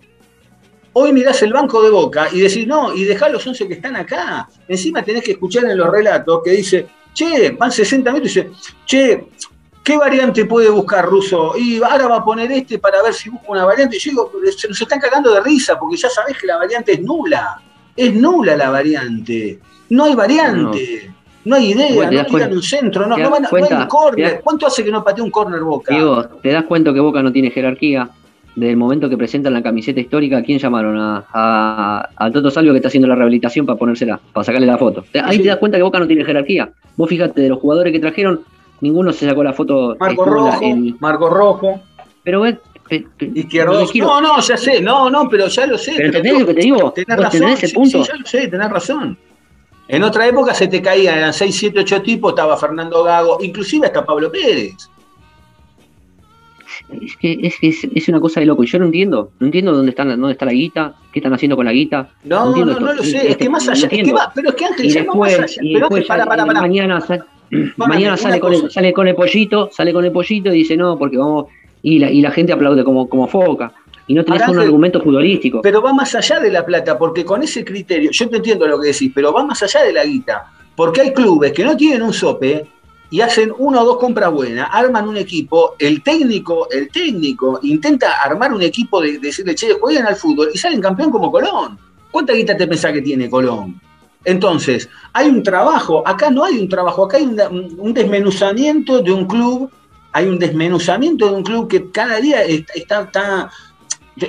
Hoy 1.02 1.14
mirás 1.14 1.42
el 1.44 1.54
banco 1.54 1.82
de 1.82 1.90
Boca 1.90 2.28
y 2.30 2.42
decís, 2.42 2.68
no, 2.68 2.94
y 2.94 3.06
dejá 3.06 3.30
los 3.30 3.48
11 3.48 3.70
que 3.70 3.76
están 3.76 3.96
acá. 3.96 4.50
Encima 4.68 5.02
tenés 5.02 5.24
que 5.24 5.32
escuchar 5.32 5.64
en 5.64 5.78
los 5.78 5.90
relatos 5.90 6.42
que 6.44 6.52
dice, 6.52 6.88
che, 7.14 7.52
van 7.52 7.72
60 7.72 8.12
metros 8.12 8.36
y 8.36 8.42
dice, 8.42 8.52
che, 8.86 9.28
¿qué 9.82 9.98
variante 9.98 10.44
puede 10.44 10.70
buscar 10.70 11.06
Russo? 11.06 11.54
Y 11.58 11.82
ahora 11.82 12.10
va 12.10 12.18
a 12.18 12.26
poner 12.26 12.52
este 12.52 12.80
para 12.80 13.02
ver 13.02 13.14
si 13.14 13.30
busca 13.30 13.46
una 13.48 13.64
variante. 13.64 13.96
Y 13.96 14.00
yo 14.00 14.12
digo, 14.12 14.32
se 14.58 14.68
nos 14.68 14.82
están 14.82 15.00
cagando 15.00 15.34
de 15.34 15.40
risa 15.40 15.80
porque 15.80 15.96
ya 15.96 16.10
sabés 16.10 16.38
que 16.38 16.48
la 16.48 16.58
variante 16.58 16.92
es 16.92 17.02
nula. 17.02 17.62
Es 17.96 18.14
nula 18.14 18.58
la 18.58 18.70
variante. 18.70 19.58
No 19.92 20.04
hay 20.04 20.16
variante. 20.16 21.14
No, 21.46 21.56
hay 21.56 21.72
idea, 21.72 22.12
no 22.12 22.26
tiran 22.26 22.52
un 22.52 22.62
centro, 22.62 23.08
no, 23.08 23.18
no, 23.18 23.30
van, 23.30 23.44
no 23.44 23.50
hay 23.58 23.74
un 23.74 23.88
córner. 23.88 24.42
¿Cuánto 24.44 24.68
hace 24.68 24.84
que 24.84 24.92
no 24.92 25.02
patea 25.02 25.24
un 25.24 25.32
córner 25.32 25.62
Boca? 25.62 25.96
Digo, 25.96 26.26
¿te 26.44 26.52
das 26.52 26.66
cuenta 26.66 26.94
que 26.94 27.00
Boca 27.00 27.24
no 27.24 27.32
tiene 27.32 27.50
jerarquía? 27.52 28.10
Desde 28.56 28.72
el 28.72 28.78
momento 28.78 29.10
que 29.10 29.18
presentan 29.18 29.54
la 29.54 29.64
camiseta 29.64 30.00
histórica, 30.00 30.42
¿quién 30.42 30.60
llamaron? 30.60 30.98
A, 30.98 32.10
a, 32.16 32.32
Toto 32.32 32.52
Salvio 32.52 32.74
que 32.74 32.78
está 32.78 32.88
haciendo 32.88 33.08
la 33.08 33.16
rehabilitación 33.16 33.66
para 33.66 33.78
ponérsela, 33.78 34.20
para 34.34 34.44
sacarle 34.44 34.68
la 34.68 34.78
foto. 34.78 35.06
Ahí 35.24 35.40
te 35.40 35.48
das 35.48 35.58
cuenta 35.58 35.78
que 35.78 35.84
Boca 35.84 36.00
no 36.00 36.08
tiene 36.08 36.26
jerarquía. 36.26 36.70
Vos 36.98 37.08
fíjate, 37.08 37.42
de 37.42 37.50
los 37.50 37.60
jugadores 37.60 37.94
que 37.94 38.00
trajeron, 38.00 38.42
ninguno 38.82 39.14
se 39.14 39.28
sacó 39.28 39.44
la 39.44 39.54
foto. 39.54 39.96
Marco 40.00 40.26
Rojo, 40.26 40.62
Marco 41.00 41.30
Rojo. 41.30 41.82
Pero 42.24 42.42
ves, 42.42 42.58
Izquierdo. 43.20 43.86
No, 43.96 44.22
no, 44.22 44.42
ya 44.42 44.58
sé, 44.58 44.82
no, 44.82 45.10
no, 45.10 45.30
pero 45.30 45.48
ya 45.48 45.68
lo 45.68 45.78
sé. 45.78 45.94
Pero 45.96 46.08
entendés 46.08 46.40
lo 46.40 46.46
que 46.48 46.54
te 46.54 46.62
digo. 46.62 46.92
Tenés 46.92 47.18
razón. 47.18 47.44
ese 47.50 47.70
punto? 47.70 48.04
Sí, 48.04 48.10
ya 48.12 48.18
lo 48.18 48.26
sé, 48.26 48.48
tenés 48.48 48.70
razón. 48.70 49.18
En 49.88 50.04
otra 50.04 50.28
época 50.28 50.54
se 50.54 50.68
te 50.68 50.82
caían, 50.82 51.18
eran 51.18 51.34
6, 51.34 51.56
7, 51.56 51.80
8 51.80 52.02
tipos, 52.04 52.32
estaba 52.32 52.56
Fernando 52.58 53.04
Gago, 53.04 53.40
inclusive 53.42 53.88
hasta 53.88 54.06
Pablo 54.06 54.32
Pérez. 54.32 54.76
Es 57.02 57.16
que 57.18 57.38
es, 57.42 57.56
es, 57.62 57.88
es, 57.94 58.10
una 58.10 58.20
cosa 58.20 58.40
de 58.40 58.48
loco. 58.48 58.64
Y 58.64 58.68
yo 58.68 58.80
no 58.80 58.86
entiendo. 58.86 59.32
No 59.40 59.46
entiendo 59.46 59.74
dónde, 59.74 59.92
están, 59.92 60.10
dónde 60.10 60.32
está 60.32 60.46
la 60.46 60.54
guita, 60.54 60.96
qué 61.12 61.20
están 61.20 61.34
haciendo 61.34 61.56
con 61.56 61.66
la 61.66 61.72
guita. 61.72 62.10
No, 62.24 62.56
no, 62.56 62.66
no, 62.66 62.94
lo 62.94 63.04
sé. 63.04 63.32
Es, 63.32 63.38
que 63.38 63.50
más 63.50 63.68
allá. 63.68 63.88
Es 63.92 64.04
que 64.04 64.12
va, 64.12 64.32
pero 64.34 64.50
es 64.50 64.56
que 64.56 64.66
Ángel, 64.66 64.86
y 64.86 64.94
después, 64.94 65.40
más 65.40 65.52
allá. 65.52 65.62
Y 65.62 65.74
pero 65.74 65.86
después, 65.86 66.06
para, 66.08 66.26
para, 66.26 66.46
para. 66.46 66.62
Mañana, 66.62 67.00
mañana 67.78 68.18
sale, 68.18 68.40
con 68.40 68.54
el, 68.54 68.72
sale 68.72 68.94
con 68.94 69.08
el 69.08 69.16
pollito, 69.16 69.70
sale 69.72 69.94
con 69.94 70.04
el 70.04 70.12
pollito 70.12 70.50
y 70.50 70.60
dice 70.60 70.76
no, 70.76 70.98
porque 70.98 71.18
vamos. 71.18 71.46
Y 71.82 72.00
la, 72.00 72.12
y 72.12 72.22
la 72.22 72.32
gente 72.32 72.52
aplaude 72.52 72.84
como, 72.84 73.08
como 73.08 73.28
foca. 73.28 73.72
Y 74.08 74.16
no 74.16 74.26
tenés 74.26 74.48
un 74.48 74.58
argumento 74.58 75.00
futbolístico. 75.00 75.62
Pero 75.62 75.84
va 75.84 75.94
más 75.94 76.16
allá 76.16 76.40
de 76.40 76.52
la 76.52 76.66
plata, 76.66 76.98
porque 76.98 77.24
con 77.24 77.44
ese 77.44 77.64
criterio, 77.64 78.10
yo 78.12 78.28
te 78.28 78.38
entiendo 78.38 78.68
lo 78.68 78.82
que 78.82 78.88
decís, 78.88 79.12
pero 79.14 79.32
va 79.32 79.46
más 79.46 79.62
allá 79.62 79.84
de 79.84 79.94
la 79.94 80.04
guita. 80.04 80.48
Porque 80.76 81.02
hay 81.02 81.14
clubes 81.14 81.52
que 81.52 81.64
no 81.64 81.78
tienen 81.78 82.02
un 82.02 82.12
sope 82.12 82.66
y 83.12 83.22
hacen 83.22 83.52
una 83.58 83.82
o 83.82 83.86
dos 83.86 83.98
compras 83.98 84.32
buenas, 84.32 84.70
arman 84.72 85.08
un 85.08 85.18
equipo, 85.18 85.76
el 85.80 86.04
técnico, 86.04 86.68
el 86.70 86.90
técnico 86.90 87.60
intenta 87.64 88.22
armar 88.22 88.54
un 88.54 88.62
equipo 88.62 89.02
de, 89.02 89.18
decirle, 89.18 89.56
che, 89.56 89.74
jueguen 89.74 90.06
al 90.06 90.16
fútbol 90.16 90.50
y 90.54 90.58
salen 90.58 90.82
campeón 90.82 91.12
como 91.12 91.32
Colón. 91.32 91.78
¿Cuánta 92.12 92.34
guita 92.34 92.56
te 92.56 92.68
pensás 92.68 92.94
que 92.94 93.02
tiene 93.02 93.30
Colón? 93.30 93.80
Entonces, 94.26 94.90
hay 95.14 95.28
un 95.28 95.42
trabajo, 95.42 96.08
acá 96.08 96.30
no 96.30 96.44
hay 96.44 96.60
un 96.60 96.70
trabajo, 96.70 97.06
acá 97.06 97.18
hay 97.18 97.24
un, 97.24 97.94
desmenuzamiento 97.94 99.02
de 99.02 99.12
un 99.12 99.26
club, 99.26 99.72
hay 100.12 100.28
un 100.28 100.38
desmenuzamiento 100.38 101.30
de 101.30 101.36
un 101.36 101.44
club 101.44 101.68
que 101.68 101.90
cada 101.90 102.20
día 102.20 102.44
está, 102.44 103.02
está 103.04 103.50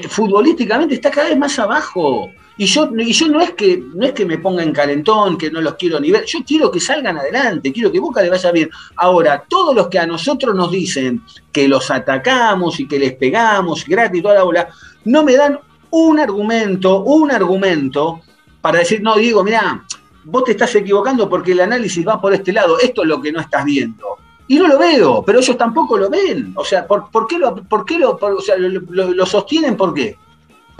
futbolísticamente 0.08 0.94
está 0.94 1.10
cada 1.10 1.28
vez 1.28 1.38
más 1.38 1.58
abajo. 1.58 2.30
Y 2.60 2.66
yo, 2.66 2.90
y 2.94 3.14
yo 3.14 3.26
no, 3.28 3.40
es 3.40 3.52
que, 3.52 3.82
no 3.94 4.04
es 4.04 4.12
que 4.12 4.26
me 4.26 4.36
ponga 4.36 4.62
en 4.62 4.70
calentón, 4.70 5.38
que 5.38 5.50
no 5.50 5.62
los 5.62 5.76
quiero 5.76 5.98
ni 5.98 6.10
ver, 6.10 6.26
yo 6.26 6.40
quiero 6.46 6.70
que 6.70 6.78
salgan 6.78 7.16
adelante, 7.16 7.72
quiero 7.72 7.90
que 7.90 7.98
Boca 7.98 8.20
le 8.20 8.28
vaya 8.28 8.52
bien. 8.52 8.68
Ahora, 8.96 9.42
todos 9.48 9.74
los 9.74 9.88
que 9.88 9.98
a 9.98 10.06
nosotros 10.06 10.54
nos 10.54 10.70
dicen 10.70 11.22
que 11.50 11.66
los 11.66 11.90
atacamos 11.90 12.78
y 12.78 12.86
que 12.86 12.98
les 12.98 13.14
pegamos 13.14 13.86
gratis 13.86 14.22
toda 14.22 14.34
la 14.34 14.42
bola, 14.42 14.68
no 15.06 15.24
me 15.24 15.36
dan 15.36 15.58
un 15.88 16.18
argumento, 16.18 17.00
un 17.00 17.30
argumento 17.30 18.20
para 18.60 18.80
decir, 18.80 19.00
no, 19.00 19.16
Diego, 19.16 19.42
mira, 19.42 19.82
vos 20.24 20.44
te 20.44 20.50
estás 20.50 20.74
equivocando 20.74 21.30
porque 21.30 21.52
el 21.52 21.60
análisis 21.60 22.06
va 22.06 22.20
por 22.20 22.34
este 22.34 22.52
lado, 22.52 22.78
esto 22.78 23.04
es 23.04 23.08
lo 23.08 23.22
que 23.22 23.32
no 23.32 23.40
estás 23.40 23.64
viendo. 23.64 24.18
Y 24.48 24.56
no 24.56 24.68
lo 24.68 24.78
veo, 24.78 25.22
pero 25.24 25.38
ellos 25.40 25.56
tampoco 25.56 25.96
lo 25.96 26.10
ven. 26.10 26.52
O 26.54 26.64
sea, 26.66 26.86
¿por, 26.86 27.26
qué, 27.26 27.38
lo, 27.38 27.54
por 27.54 27.86
qué 27.86 27.98
lo, 27.98 28.18
o 28.20 28.40
sea, 28.42 28.56
lo 28.58 29.24
sostienen? 29.24 29.78
¿Por 29.78 29.94
qué? 29.94 30.18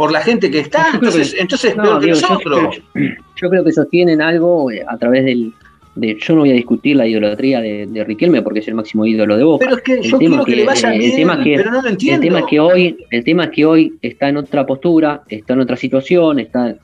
Por 0.01 0.13
la 0.13 0.23
gente 0.23 0.51
que 0.51 0.61
está, 0.61 0.93
entonces, 0.95 1.37
entonces 1.39 1.75
peor 1.75 2.01
que 2.01 2.07
nosotros. 2.07 2.81
Yo 3.37 3.51
creo, 3.51 3.63
que 3.63 3.71
sostienen 3.71 4.23
algo 4.23 4.71
eh, 4.71 4.83
a 4.89 4.97
través 4.97 5.27
del, 5.27 5.53
de, 5.95 6.17
yo 6.19 6.35
no 6.35 6.41
voy 6.41 6.51
a 6.51 6.55
discutir 6.55 6.97
la 6.97 7.07
idolatría 7.07 7.61
de, 7.61 8.05
Riquelme 8.07 8.43
porque 8.43 8.61
es 8.61 8.69
el 8.69 8.75
máximo 8.75 9.05
ídolo 9.05 9.37
de 9.37 9.45
Boca. 9.45 9.65
Pero 9.65 9.77
es 9.77 9.83
que 9.83 9.93
el 9.95 10.03
yo 10.03 10.19
quiero 10.19 10.45
que, 10.45 10.57
le 10.57 10.65
vaya 10.65 10.91
bien, 10.91 11.29
pero 11.57 11.71
no 11.71 11.83
lo 11.83 11.89
entiendo. 11.89 12.23
El 12.23 12.29
tema 12.29 12.39
es 12.41 12.47
que 12.47 12.61
hoy, 12.61 12.97
el 13.11 13.25
tema 13.25 13.45
es 13.45 13.51
que 13.51 13.65
hoy 13.67 13.95
está 14.01 14.29
en 14.29 14.39
otra 14.39 14.65
postura, 14.65 15.23
está 15.29 15.53
en 15.53 15.61
otra 15.61 15.77
situación, 15.77 16.39
está 16.39 16.77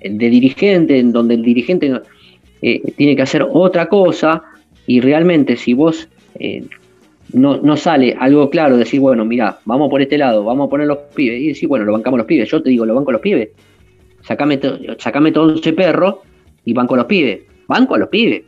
de 0.00 0.30
dirigente, 0.30 0.98
en 0.98 1.12
donde 1.12 1.34
el 1.34 1.42
dirigente 1.42 1.92
eh, 2.62 2.80
tiene 2.96 3.14
que 3.14 3.22
hacer 3.22 3.46
otra 3.50 3.86
cosa 3.86 4.42
y 4.86 5.00
realmente 5.00 5.56
si 5.56 5.74
vos 5.74 6.08
eh, 6.38 6.64
no, 7.34 7.58
no 7.58 7.76
sale 7.76 8.16
algo 8.18 8.48
claro, 8.48 8.76
decir, 8.76 9.00
bueno, 9.00 9.24
mira, 9.24 9.58
vamos 9.64 9.90
por 9.90 10.00
este 10.00 10.16
lado, 10.16 10.44
vamos 10.44 10.68
a 10.68 10.70
poner 10.70 10.86
los 10.86 10.98
pibes, 11.14 11.40
y 11.40 11.48
decir, 11.48 11.68
bueno, 11.68 11.84
lo 11.84 11.92
bancamos 11.92 12.18
los 12.18 12.26
pibes, 12.26 12.48
yo 12.48 12.62
te 12.62 12.70
digo, 12.70 12.86
lo 12.86 12.94
banco 12.94 13.12
los 13.12 13.20
pibes, 13.20 13.50
sacame, 14.22 14.60
sacame 14.98 15.32
todo 15.32 15.54
ese 15.54 15.72
perro 15.72 16.22
y 16.64 16.72
banco 16.72 16.96
los 16.96 17.06
pibes, 17.06 17.40
banco 17.66 17.96
a 17.96 17.98
los 17.98 18.08
pibes. 18.08 18.44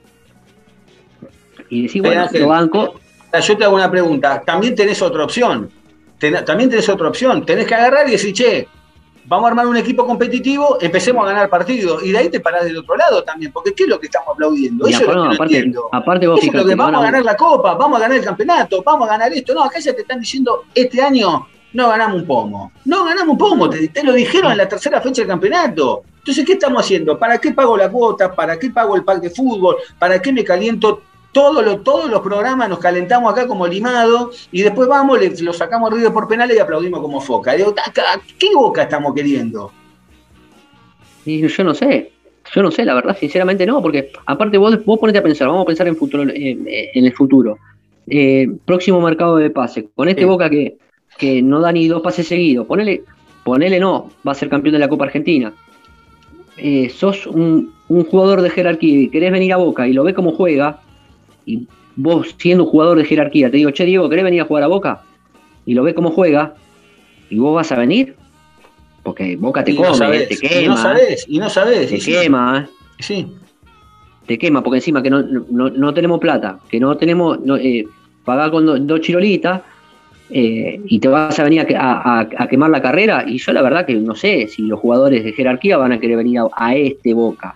Y 1.69 1.83
decir, 1.83 2.03
bueno, 2.03 2.27
lo 2.33 2.49
banco. 2.49 3.01
Yo 3.43 3.57
te 3.57 3.65
hago 3.65 3.75
una 3.75 3.91
pregunta, 3.91 4.43
también 4.47 4.75
tenés 4.75 5.03
otra 5.03 5.25
opción, 5.25 5.69
también 6.47 6.71
tenés 6.71 6.89
otra 6.89 7.09
opción, 7.09 7.45
tenés 7.45 7.67
que 7.67 7.75
agarrar 7.75 8.09
y 8.09 8.13
decir, 8.13 8.33
che, 8.33 8.69
vamos 9.27 9.47
a 9.47 9.49
armar 9.49 9.67
un 9.67 9.77
equipo 9.77 10.07
competitivo, 10.07 10.79
empecemos 10.81 11.25
a 11.25 11.29
ganar 11.29 11.49
partidos. 11.49 12.03
Y 12.03 12.13
de 12.13 12.19
ahí 12.19 12.29
te 12.29 12.41
parás 12.41 12.65
del 12.65 12.79
otro 12.79 12.97
lado 12.97 13.23
también, 13.23 13.53
porque 13.53 13.75
¿qué 13.75 13.85
es 13.85 13.89
lo 13.89 14.01
que 14.01 14.07
estamos 14.07 14.29
aplaudiendo? 14.33 14.87
Eso 14.87 15.01
es 15.01 15.07
lo 15.07 15.29
que 15.29 15.35
aparte, 15.35 15.57
entiendo. 15.57 15.89
Aparte 15.93 16.27
vos 16.27 16.41
fíjate, 16.41 16.75
vamos 16.75 17.01
a 17.01 17.05
ganar 17.05 17.25
la 17.25 17.37
copa, 17.37 17.75
vamos 17.75 17.99
a 17.99 18.03
ganar 18.03 18.19
el 18.19 18.25
campeonato, 18.25 18.83
vamos 18.83 19.09
a 19.09 19.13
ganar 19.13 19.33
esto. 19.33 19.55
No, 19.55 19.65
acá 19.65 19.79
ya 19.79 19.95
te 19.95 20.03
están 20.03 20.21
diciendo, 20.21 20.65
este 20.75 21.01
año 21.03 21.47
no 21.73 21.89
ganamos 21.89 22.23
un 22.23 22.27
pomo. 22.27 22.73
No 22.85 23.05
ganamos 23.05 23.33
un 23.33 23.39
pomo, 23.39 23.69
te, 23.69 23.89
te 23.89 24.03
lo 24.03 24.13
dijeron 24.13 24.53
en 24.53 24.59
la 24.59 24.69
tercera 24.69 25.01
fecha 25.01 25.23
del 25.23 25.29
campeonato. 25.29 26.03
Entonces, 26.19 26.45
¿qué 26.45 26.55
estamos 26.55 26.83
haciendo? 26.83 27.17
¿Para 27.17 27.39
qué 27.39 27.53
pago 27.53 27.77
la 27.77 27.89
cuota? 27.89 28.35
¿Para 28.35 28.59
qué 28.59 28.71
pago 28.71 28.97
el 28.97 29.05
pack 29.05 29.21
de 29.21 29.31
fútbol? 29.31 29.77
¿Para 29.97 30.21
qué 30.21 30.33
me 30.33 30.43
caliento 30.43 31.03
todos 31.43 32.11
los 32.11 32.21
programas 32.21 32.69
nos 32.69 32.79
calentamos 32.79 33.33
acá 33.33 33.47
como 33.47 33.67
limado 33.67 34.31
y 34.53 34.63
después 34.63 34.89
vamos, 34.89 35.21
le, 35.21 35.31
lo 35.43 35.53
sacamos 35.53 35.91
ruido 35.91 36.13
por 36.13 36.29
penales 36.29 36.57
y 36.57 36.61
aplaudimos 36.61 37.01
como 37.01 37.21
foca. 37.21 37.53
Digo, 37.53 37.75
¿qué 38.39 38.49
boca 38.55 38.83
estamos 38.83 39.15
queriendo? 39.15 39.73
Y 41.25 41.47
yo 41.47 41.65
no 41.65 41.75
sé. 41.75 42.13
Yo 42.55 42.63
no 42.63 42.71
sé, 42.71 42.85
la 42.85 42.95
verdad, 42.95 43.17
sinceramente 43.19 43.67
no, 43.67 43.83
porque 43.83 44.13
aparte 44.25 44.57
vos, 44.57 44.85
vos 44.85 45.01
ponete 45.01 45.19
a 45.19 45.23
pensar, 45.23 45.49
vamos 45.49 45.63
a 45.63 45.67
pensar 45.67 45.89
en, 45.89 45.97
futuro, 45.97 46.23
en, 46.23 46.65
en 46.67 47.05
el 47.05 47.13
futuro. 47.13 47.59
Eh, 48.07 48.47
próximo 48.65 49.01
mercado 49.01 49.37
de 49.37 49.51
pase, 49.51 49.89
con 49.95 50.09
este 50.09 50.23
Sí. 50.23 50.27
Boca 50.29 50.49
que, 50.49 50.79
que 51.19 51.43
no 51.43 51.61
da 51.61 51.73
ni 51.73 51.89
dos 51.89 52.03
pases 52.03 52.29
seguidos, 52.29 52.67
ponele, 52.67 53.03
ponele 53.43 53.81
no, 53.81 54.11
va 54.27 54.31
a 54.31 54.37
ser 54.37 54.49
campeón 54.49 54.75
de 54.75 54.79
la 54.79 54.89
Copa 54.89 55.07
Argentina. 55.07 55.53
Eh, 56.57 56.89
sos 56.89 57.27
un, 57.27 57.75
un 57.89 58.05
jugador 58.05 58.43
de 58.43 58.51
jerarquía 58.51 59.01
y 59.01 59.09
querés 59.09 59.33
venir 59.33 59.53
a 59.53 59.57
Boca 59.57 59.89
y 59.89 59.93
lo 59.93 60.05
ves 60.05 60.15
como 60.15 60.33
juega, 60.33 60.81
y 61.47 61.67
vos 61.97 62.35
siendo 62.39 62.65
un 62.65 62.71
jugador 62.71 62.99
de 62.99 63.05
jerarquía, 63.05 63.51
te 63.51 63.57
digo, 63.57 63.71
che 63.71 63.85
Diego, 63.87 64.09
¿querés 64.11 64.25
venir 64.25 64.43
a 64.43 64.45
jugar 64.45 64.65
a 64.65 64.67
Boca? 64.67 65.01
Y 65.65 65.73
lo 65.75 65.83
ves 65.83 65.95
como 65.95 66.11
juega, 66.11 66.55
y 67.31 67.39
vos 67.39 67.55
vas 67.55 67.73
a 67.73 67.77
venir, 67.79 68.15
porque 69.03 69.37
Boca 69.37 69.65
te 69.65 69.71
Y 69.73 69.77
come, 69.77 69.89
no 69.89 69.95
sabés, 69.95 70.29
te 70.29 70.35
y 70.35 70.39
quema, 70.39 70.75
no 70.75 70.77
sabés, 70.77 71.25
y 71.29 71.39
no 71.39 71.49
sabés. 71.49 71.89
te 71.89 71.97
y 71.97 72.01
sí, 72.01 72.13
quema, 72.13 72.69
Sí, 72.99 73.27
te 74.27 74.37
quema, 74.39 74.63
porque 74.63 74.79
encima 74.79 75.03
que 75.03 75.11
no, 75.11 75.23
no, 75.23 75.71
no 75.71 75.95
tenemos 75.95 76.19
plata, 76.19 76.59
que 76.69 76.81
no 76.81 76.97
tenemos, 76.97 77.41
no, 77.41 77.57
eh, 77.57 77.87
pagá 78.25 78.51
con 78.51 78.67
do- 78.67 78.79
dos 78.79 79.01
chirolitas 79.01 79.63
eh, 80.31 80.81
y 80.87 80.99
te 80.99 81.07
vas 81.09 81.39
a 81.39 81.45
venir 81.45 81.61
a, 81.77 81.81
a- 81.81 82.21
a- 82.21 82.29
a 82.39 82.49
quemar 82.49 82.71
la 82.71 82.83
carrera. 82.83 83.25
Y 83.27 83.39
yo 83.39 83.53
la 83.53 83.63
verdad 83.63 83.87
que 83.87 83.95
no 83.95 84.15
sé 84.17 84.49
si 84.49 84.63
los 84.63 84.81
jugadores 84.81 85.23
de 85.23 85.33
jerarquía 85.33 85.77
van 85.77 85.93
a 85.93 86.01
querer 86.01 86.17
venir 86.17 86.41
a, 86.41 86.47
a 86.57 86.75
este 86.75 87.15
Boca, 87.15 87.55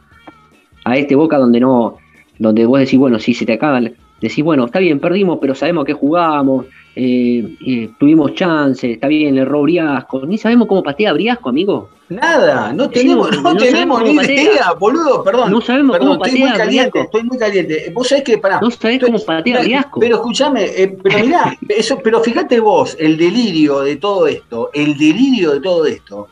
a 0.84 0.97
este 0.97 1.16
Boca 1.16 1.38
donde 1.38 1.59
no, 1.59 1.97
donde 2.41 2.64
vos 2.66 2.80
decís, 2.80 2.99
bueno, 2.99 3.18
si 3.18 3.34
se 3.34 3.45
te 3.47 3.53
acaban, 3.53 3.95
decís, 4.20 4.43
bueno, 4.43 4.64
está 4.64 4.78
bien, 4.78 4.99
perdimos, 4.99 5.38
pero 5.41 5.55
sabemos 5.55 5.84
que 5.84 5.93
jugamos, 5.93 6.66
eh, 6.97 7.45
eh, 7.66 7.91
tuvimos 7.99 8.34
chances, 8.34 8.93
está 8.95 9.07
bien, 9.09 9.36
erró 9.38 9.62
Briasco, 9.62 10.24
ni 10.26 10.38
sabemos 10.38 10.66
cómo 10.66 10.82
patea 10.82 11.12
Briasco, 11.12 11.51
amigo. 11.51 11.91
nada, 12.09 12.72
no 12.72 12.88
tenemos, 12.91 13.30
no- 13.30 13.43
no, 13.43 13.53
no 13.55 13.61
tenemos 13.61 14.03
ni 14.03 14.16
patea. 14.16 14.43
idea, 14.43 14.72
boludo, 14.72 15.22
perdón. 15.22 15.51
No 15.53 15.61
sabemos 15.61 15.97
perdón, 15.99 16.14
cómo 16.14 16.24
estoy 16.24 16.41
muy 16.41 16.49
patea 16.51 16.64
caliente, 16.64 16.91
Briasco. 16.91 16.99
estoy 17.16 17.22
muy 17.28 17.38
caliente. 17.38 17.93
Vos 17.95 18.09
sabés 18.09 18.24
que, 18.24 18.38
pará, 18.38 18.59
No 18.61 18.70
sabés 18.70 18.97
estoy- 18.97 19.12
cómo 19.12 19.24
patea 19.24 19.55
no, 19.57 19.62
Briasco. 19.62 20.01
Pero 20.01 20.16
escúchame, 20.16 20.64
eh, 20.64 20.97
pero 21.03 21.18
mirá, 21.20 21.57
eso, 21.68 21.99
pero 22.03 22.20
fíjate 22.20 22.59
vos, 22.59 22.97
el 22.99 23.16
delirio 23.18 23.80
de 23.82 23.97
todo 23.97 24.26
esto, 24.26 24.70
el 24.72 24.97
delirio 24.97 25.53
de 25.53 25.61
todo 25.61 25.84
esto. 25.86 26.28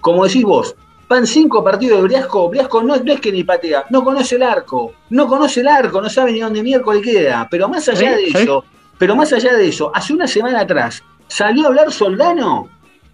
Como 0.00 0.24
decís 0.24 0.42
vos, 0.42 0.74
van 1.10 1.26
cinco 1.26 1.64
partidos 1.64 1.98
de 1.98 2.04
Briasco, 2.04 2.48
Briasco 2.48 2.84
no, 2.84 2.96
no 2.96 3.12
es 3.12 3.20
que 3.20 3.32
ni 3.32 3.42
patea, 3.42 3.84
no 3.90 4.04
conoce 4.04 4.36
el 4.36 4.44
arco, 4.44 4.94
no 5.10 5.26
conoce 5.26 5.60
el 5.60 5.66
arco, 5.66 6.00
no 6.00 6.08
sabe 6.08 6.30
ni 6.30 6.38
dónde 6.38 6.62
miércoles 6.62 7.02
queda. 7.02 7.48
Pero 7.50 7.68
más 7.68 7.88
allá 7.88 8.12
¿Sabés? 8.12 8.26
de 8.26 8.30
¿Sabés? 8.30 8.44
eso, 8.44 8.64
pero 8.96 9.16
más 9.16 9.32
allá 9.32 9.54
de 9.54 9.66
eso, 9.66 9.90
hace 9.92 10.12
una 10.12 10.28
semana 10.28 10.60
atrás 10.60 11.02
salió 11.26 11.64
a 11.64 11.66
hablar 11.66 11.90
Soldano 11.90 12.68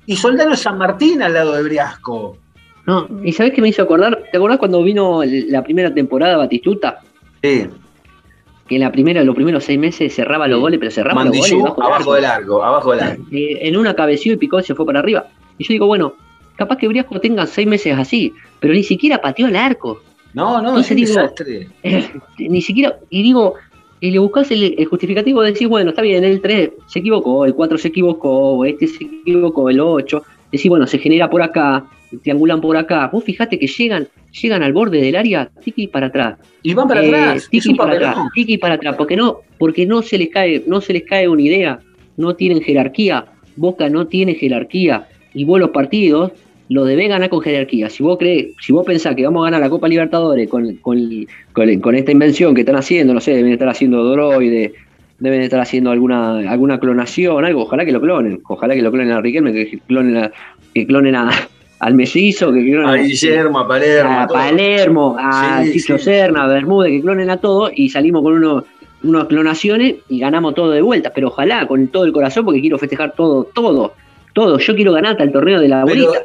y 0.05 0.14
Soldano 0.14 0.53
es 0.53 0.61
San 0.61 0.76
Martín 0.76 1.22
al 1.22 1.32
lado 1.32 1.55
de 1.55 1.62
Briasco. 1.62 2.36
No, 2.84 3.09
¿y 3.24 3.32
sabés 3.32 3.55
qué 3.55 3.62
me 3.62 3.70
hizo 3.70 3.82
acordar? 3.82 4.24
¿Te 4.30 4.36
acordás 4.36 4.59
cuando 4.59 4.82
vino 4.82 5.22
la 5.24 5.64
primera 5.64 5.92
temporada 5.92 6.36
Batistuta? 6.36 7.01
Sí, 7.42 7.66
Que 8.68 8.74
en 8.74 8.82
la 8.82 8.92
primera, 8.92 9.24
los 9.24 9.34
primeros 9.34 9.64
seis 9.64 9.78
meses 9.78 10.14
cerraba 10.14 10.47
los 10.49 10.61
goles, 10.61 10.78
pero 10.78 10.90
cerraba 10.90 11.22
Mandillú, 11.22 11.64
los 11.64 11.74
goles 11.74 11.90
abajo 11.90 12.12
del 12.14 12.24
arco, 12.26 12.62
abajo 12.62 12.92
del 12.92 13.01
arco. 13.01 13.22
Eh, 13.32 13.59
en 13.62 13.76
una 13.78 13.94
cabeció 13.94 14.34
y 14.34 14.36
picó 14.36 14.61
y 14.61 14.64
se 14.64 14.74
fue 14.74 14.84
para 14.84 14.99
arriba. 14.99 15.28
Y 15.57 15.64
yo 15.64 15.68
digo, 15.72 15.86
bueno, 15.86 16.14
capaz 16.57 16.77
que 16.79 16.89
Briasco 16.89 17.21
tenga 17.21 17.47
seis 17.47 17.67
meses 17.67 17.97
así, 17.97 18.33
pero 18.61 18.75
ni 18.75 18.83
siquiera 18.83 19.21
pateó 19.21 19.47
el 19.47 19.57
arco. 19.57 20.03
No, 20.35 20.61
no, 20.61 20.69
Entonces 20.69 20.87
es 20.87 20.91
un 20.91 20.97
digo- 21.07 21.21
desastre. 21.23 21.69
Eh, 21.83 22.49
ni 22.51 22.61
siquiera, 22.61 22.99
y 23.11 23.23
digo, 23.23 23.55
y 24.01 24.11
le 24.11 24.19
buscás 24.19 24.51
el, 24.51 24.75
el 24.77 24.85
justificativo, 24.87 25.41
decís, 25.43 25.69
bueno, 25.69 25.91
está 25.91 26.03
bien, 26.03 26.23
el 26.25 26.41
3 26.41 26.71
se 26.87 26.99
equivocó, 26.99 27.45
el 27.47 27.55
4 27.55 27.79
se 27.79 27.89
equivocó, 27.89 28.65
este 28.65 28.87
se 28.89 29.05
equivocó, 29.05 29.71
el 29.71 29.81
8, 29.81 30.23
decís, 30.53 30.69
bueno, 30.69 30.87
se 30.87 30.99
genera 30.99 31.31
por 31.31 31.41
acá, 31.43 31.87
triangulan 32.23 32.61
por 32.61 32.77
acá, 32.77 33.09
vos 33.13 33.25
fijate 33.25 33.59
que 33.59 33.67
llegan, 33.67 34.07
llegan 34.43 34.63
al 34.63 34.73
borde 34.75 35.01
del 35.01 35.17
área, 35.17 35.49
tiki 35.65 35.87
para 35.87 36.09
atrás, 36.09 36.39
Y 36.63 36.75
van 36.75 36.87
para 36.89 37.03
eh, 37.05 37.09
atrás, 37.09 37.49
tiki 37.51 37.75
para 37.75 37.95
atrás, 37.95 38.17
tiki 38.35 38.59
para 38.59 38.75
atrás, 38.75 38.95
porque 38.97 39.17
no, 39.17 39.39
porque 39.59 39.87
no 39.87 40.03
se 40.03 40.19
les 40.19 40.29
cae, 40.29 40.63
no 40.67 40.81
se 40.83 40.93
les 40.93 41.05
cae 41.05 41.27
una 41.29 41.43
idea, 41.43 41.81
no 42.19 42.35
tienen 42.37 42.61
jerarquía, 42.63 43.25
Boca 43.57 43.89
no 43.89 44.07
tiene 44.07 44.35
jerarquía, 44.35 45.09
y 45.33 45.45
vos 45.45 45.59
los 45.59 45.71
partidos 45.71 46.33
lo 46.69 46.85
debés 46.85 47.09
ganar 47.09 47.29
con 47.29 47.41
jerarquía. 47.41 47.89
Si 47.91 48.03
vos 48.03 48.19
crees, 48.19 48.49
si 48.61 48.73
vos 48.73 48.85
pensás 48.85 49.14
que 49.14 49.25
vamos 49.25 49.43
a 49.43 49.45
ganar 49.47 49.61
la 49.61 49.71
Copa 49.71 49.89
Libertadores 49.89 50.49
con, 50.49 50.77
con, 50.77 50.99
con, 51.53 51.81
con 51.81 51.95
esta 51.95 52.12
invención 52.12 52.55
que 52.55 52.62
están 52.62 52.77
haciendo, 52.77 53.14
no 53.14 53.21
sé, 53.21 53.35
deben 53.35 53.53
estar 53.53 53.69
haciendo 53.69 54.03
droide, 54.05 54.73
deben 55.19 55.41
estar 55.43 55.61
haciendo 55.61 55.91
alguna, 55.91 56.39
alguna 56.51 56.79
clonación, 56.81 57.45
algo, 57.45 57.62
ojalá 57.62 57.85
que 57.85 57.93
lo 57.93 58.01
clonen, 58.01 58.41
ojalá 58.49 58.75
que 58.75 58.83
lo 58.83 58.91
clonen 58.91 59.12
a 59.12 59.21
Riquelme, 59.21 59.53
que 59.53 59.79
clonen 59.87 60.17
a, 60.17 60.33
que 60.75 60.87
clonen 60.87 61.14
a, 61.14 61.31
al 61.79 61.95
mellizo, 61.95 62.53
que 62.53 62.64
clonen 62.64 62.87
A 62.89 62.95
Guillermo, 62.97 63.61
a 63.61 63.69
Palermo. 63.69 64.21
a 64.21 64.27
todo. 64.27 64.37
Palermo, 64.39 65.17
a 65.19 65.62
Sí, 65.64 65.73
Chicho 65.73 65.99
sí. 65.99 66.05
Serna, 66.05 66.45
a 66.45 66.49
Bermúdez, 66.49 66.91
que 66.93 67.01
clonen 67.01 67.31
a 67.31 67.37
todos 67.39 67.71
y 67.75 67.89
salimos 67.89 68.23
con 68.23 68.35
unos, 68.35 68.64
unas 69.05 69.25
clonaciones 69.27 69.97
y 70.09 70.19
ganamos 70.19 70.55
todo 70.55 70.71
de 70.73 70.83
vuelta. 70.83 71.12
Pero 71.14 71.29
ojalá, 71.29 71.67
con 71.67 71.87
todo 71.89 72.05
el 72.05 72.12
corazón, 72.12 72.45
porque 72.45 72.61
quiero 72.61 72.77
festejar 72.79 73.12
todo, 73.14 73.45
todo, 73.45 73.95
todo. 74.35 74.59
Yo 74.59 74.75
quiero 74.75 74.93
ganar 74.93 75.12
hasta 75.12 75.25
el 75.25 75.33
torneo 75.33 75.61
de 75.61 75.69
la 75.69 75.85
bolita. 75.85 76.23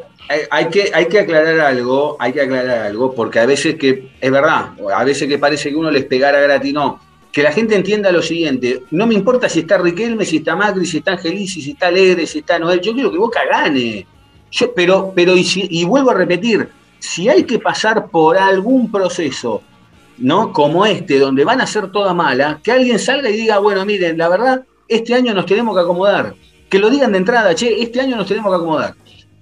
Hay 0.49 0.65
que, 0.69 0.91
hay 0.93 1.07
que 1.07 1.19
aclarar 1.19 1.59
algo, 1.59 2.15
hay 2.19 2.31
que 2.33 2.41
aclarar 2.41 2.79
algo, 2.87 3.13
porque 3.13 3.39
a 3.39 3.45
veces 3.45 3.75
que, 3.75 4.09
es 4.19 4.31
verdad, 4.31 4.71
a 4.95 5.03
veces 5.03 5.27
que 5.27 5.37
parece 5.37 5.69
que 5.69 5.75
uno 5.75 5.91
les 5.91 6.05
pegara 6.05 6.39
gratis, 6.39 6.73
no. 6.73 6.99
Que 7.31 7.43
la 7.43 7.51
gente 7.51 7.75
entienda 7.75 8.11
lo 8.11 8.21
siguiente, 8.21 8.83
no 8.91 9.07
me 9.07 9.13
importa 9.13 9.47
si 9.47 9.59
está 9.61 9.77
Riquelme, 9.77 10.25
si 10.25 10.37
está 10.37 10.55
Macri, 10.55 10.85
si 10.85 10.97
está 10.97 11.11
Angelici, 11.13 11.61
si 11.61 11.71
está 11.71 11.87
Alegre, 11.87 12.27
si 12.27 12.39
está 12.39 12.59
Noel, 12.59 12.81
yo 12.81 12.93
quiero 12.93 13.11
que 13.11 13.17
Boca 13.17 13.39
gane. 13.49 14.05
Yo, 14.51 14.73
pero, 14.73 15.13
pero 15.15 15.35
y, 15.35 15.43
si- 15.45 15.67
y 15.69 15.85
vuelvo 15.85 16.11
a 16.11 16.13
repetir, 16.13 16.67
si 16.99 17.29
hay 17.29 17.43
que 17.43 17.57
pasar 17.57 18.07
por 18.07 18.37
algún 18.37 18.91
proceso, 18.91 19.61
¿no? 20.17 20.51
Como 20.51 20.85
este, 20.85 21.19
donde 21.19 21.45
van 21.45 21.61
a 21.61 21.67
ser 21.67 21.89
toda 21.91 22.13
mala, 22.13 22.59
que 22.61 22.71
alguien 22.73 22.99
salga 22.99 23.29
y 23.29 23.33
diga, 23.37 23.59
bueno, 23.59 23.85
miren, 23.85 24.17
la 24.17 24.27
verdad, 24.27 24.63
este 24.89 25.13
año 25.13 25.33
nos 25.33 25.45
tenemos 25.45 25.73
que 25.75 25.81
acomodar. 25.81 26.35
Que 26.69 26.79
lo 26.79 26.89
digan 26.89 27.13
de 27.13 27.17
entrada, 27.19 27.55
che, 27.55 27.81
este 27.81 28.01
año 28.01 28.17
nos 28.17 28.27
tenemos 28.27 28.51
que 28.51 28.55
acomodar. 28.57 28.93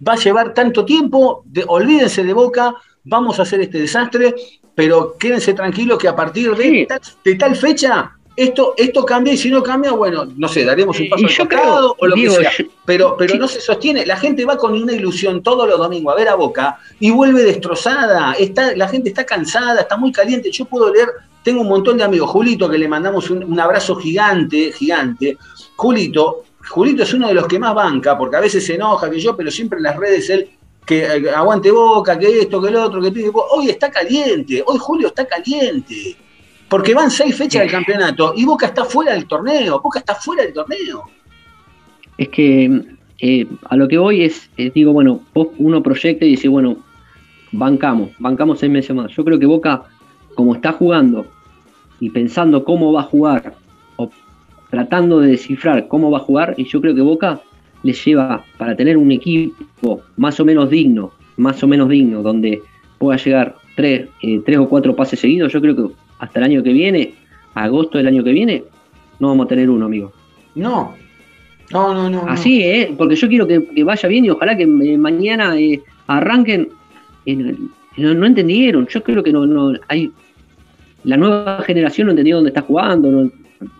Va 0.07 0.13
a 0.13 0.17
llevar 0.17 0.53
tanto 0.53 0.85
tiempo, 0.85 1.43
de- 1.45 1.65
olvídense 1.67 2.23
de 2.23 2.33
Boca, 2.33 2.73
vamos 3.03 3.39
a 3.39 3.43
hacer 3.43 3.61
este 3.61 3.79
desastre, 3.79 4.35
pero 4.75 5.15
quédense 5.19 5.53
tranquilos 5.53 5.97
que 5.97 6.07
a 6.07 6.15
partir 6.15 6.55
de, 6.55 6.63
Sí. 6.63 6.85
tal, 6.87 7.01
de 7.25 7.35
tal 7.35 7.55
fecha, 7.55 8.11
esto, 8.35 8.73
esto 8.77 9.03
cambia 9.03 9.33
y 9.33 9.37
si 9.37 9.49
no 9.51 9.61
cambia, 9.61 9.91
bueno, 9.91 10.25
no 10.37 10.47
sé, 10.47 10.63
daremos 10.63 10.97
un 10.97 11.09
paso 11.09 11.23
Y 11.27 11.41
al 11.41 11.47
creo, 11.49 11.95
o 11.99 12.07
lo 12.07 12.15
digo, 12.15 12.35
que 12.37 12.41
sea. 12.43 12.51
yo- 12.57 12.65
Pero, 12.85 13.15
pero 13.17 13.33
Sí. 13.33 13.37
no 13.39 13.47
se 13.49 13.59
sostiene. 13.59 14.05
La 14.05 14.15
gente 14.15 14.45
va 14.45 14.55
con 14.57 14.73
una 14.81 14.93
ilusión 14.93 15.43
todos 15.43 15.67
los 15.67 15.77
domingos 15.77 16.13
a 16.13 16.17
ver 16.17 16.29
a 16.29 16.35
Boca 16.35 16.79
y 17.01 17.11
vuelve 17.11 17.43
destrozada. 17.43 18.33
Está, 18.39 18.73
la 18.77 18.87
gente 18.87 19.09
está 19.09 19.25
cansada, 19.25 19.81
está 19.81 19.97
muy 19.97 20.11
caliente. 20.13 20.49
Yo 20.51 20.63
puedo 20.65 20.91
leer, 20.93 21.09
tengo 21.43 21.61
un 21.61 21.67
montón 21.67 21.97
de 21.97 22.03
amigos. 22.05 22.29
Julito, 22.29 22.69
que 22.69 22.77
le 22.77 22.87
mandamos 22.87 23.29
un, 23.29 23.43
un 23.43 23.59
abrazo 23.59 23.95
gigante, 23.97 24.71
gigante. 24.71 25.37
Julito, 25.75 26.43
Julito 26.69 27.03
es 27.03 27.13
uno 27.13 27.27
de 27.27 27.33
los 27.33 27.47
que 27.47 27.57
más 27.57 27.73
banca, 27.73 28.17
porque 28.17 28.35
a 28.35 28.41
veces 28.41 28.65
se 28.65 28.75
enoja 28.75 29.09
que 29.09 29.19
yo, 29.19 29.35
pero 29.35 29.49
siempre 29.49 29.77
en 29.77 29.83
las 29.83 29.97
redes 29.97 30.29
él 30.29 30.49
que 30.85 31.03
eh, 31.03 31.29
aguante 31.35 31.71
boca, 31.71 32.17
que 32.17 32.39
esto, 32.41 32.61
que 32.61 32.69
el 32.69 32.75
otro, 32.75 33.01
que 33.01 33.11
pide. 33.11 33.31
Hoy 33.33 33.69
está 33.69 33.91
caliente, 33.91 34.63
hoy 34.65 34.77
Julio 34.79 35.07
está 35.07 35.25
caliente. 35.25 36.15
Porque 36.67 36.93
van 36.93 37.09
seis 37.09 37.35
fechas 37.35 37.61
del 37.61 37.71
campeonato 37.71 38.33
y 38.35 38.45
Boca 38.45 38.67
está 38.67 38.85
fuera 38.85 39.13
del 39.13 39.27
torneo. 39.27 39.81
Boca 39.81 39.99
está 39.99 40.13
fuera 40.13 40.43
del 40.43 40.53
torneo. 40.53 41.05
Es 42.15 42.29
que 42.29 42.83
eh, 43.19 43.47
a 43.67 43.75
lo 43.75 43.87
que 43.87 43.97
voy 43.97 44.23
es, 44.23 44.49
digo, 44.55 44.93
bueno, 44.93 45.21
vos 45.33 45.47
uno 45.57 45.81
proyecta 45.81 46.25
y 46.25 46.29
dice, 46.29 46.47
bueno, 46.47 46.77
bancamos, 47.51 48.11
bancamos 48.19 48.59
seis 48.59 48.71
meses 48.71 48.95
más. 48.95 49.11
Yo 49.11 49.25
creo 49.25 49.39
que 49.39 49.47
Boca, 49.47 49.83
como 50.35 50.53
está 50.53 50.71
jugando 50.73 51.25
y 51.99 52.11
pensando 52.11 52.63
cómo 52.63 52.93
va 52.93 53.01
a 53.01 53.05
jugar, 53.05 53.55
tratando 54.69 55.19
de 55.19 55.29
descifrar 55.31 55.87
cómo 55.87 56.11
va 56.11 56.17
a 56.19 56.21
jugar, 56.21 56.53
y 56.57 56.65
yo 56.65 56.79
creo 56.81 56.93
que 56.95 57.01
Boca 57.01 57.41
le 57.83 57.93
lleva 57.93 58.43
para 58.57 58.75
tener 58.75 58.97
un 58.97 59.11
equipo 59.11 60.01
más 60.17 60.39
o 60.39 60.45
menos 60.45 60.69
digno, 60.69 61.11
más 61.37 61.63
o 61.63 61.67
menos 61.67 61.87
digno, 61.89 62.21
donde 62.21 62.61
pueda 62.97 63.17
llegar 63.17 63.55
tres, 63.75 64.09
eh, 64.21 64.41
tres 64.45 64.57
o 64.59 64.67
cuatro 64.67 64.95
pases 64.95 65.19
seguidos, 65.19 65.51
yo 65.53 65.61
creo 65.61 65.75
que 65.75 65.93
hasta 66.19 66.39
el 66.39 66.45
año 66.45 66.63
que 66.63 66.73
viene, 66.73 67.13
agosto 67.53 67.97
del 67.97 68.07
año 68.07 68.23
que 68.23 68.31
viene, 68.31 68.63
no 69.19 69.29
vamos 69.29 69.45
a 69.45 69.49
tener 69.49 69.69
uno, 69.69 69.85
amigo. 69.85 70.11
No. 70.55 70.93
No, 71.71 71.93
no, 71.93 72.09
no. 72.09 72.23
Así, 72.27 72.61
¿eh? 72.63 72.93
Porque 72.97 73.15
yo 73.15 73.27
quiero 73.29 73.47
que, 73.47 73.63
que 73.63 73.83
vaya 73.83 74.09
bien 74.09 74.25
y 74.25 74.29
ojalá 74.31 74.57
que 74.57 74.63
eh, 74.63 74.97
mañana 74.97 75.57
eh, 75.57 75.81
arranquen. 76.07 76.69
eh, 77.25 77.55
no, 77.97 78.13
no 78.13 78.25
entendieron. 78.25 78.87
Yo 78.87 79.03
creo 79.03 79.21
que 79.23 79.31
no, 79.31 79.45
no 79.45 79.73
hay. 79.87 80.11
La 81.03 81.15
nueva 81.15 81.61
generación 81.65 82.07
no 82.07 82.11
entendió 82.11 82.37
dónde 82.37 82.49
está 82.49 82.61
jugando. 82.61 83.11
no- 83.11 83.31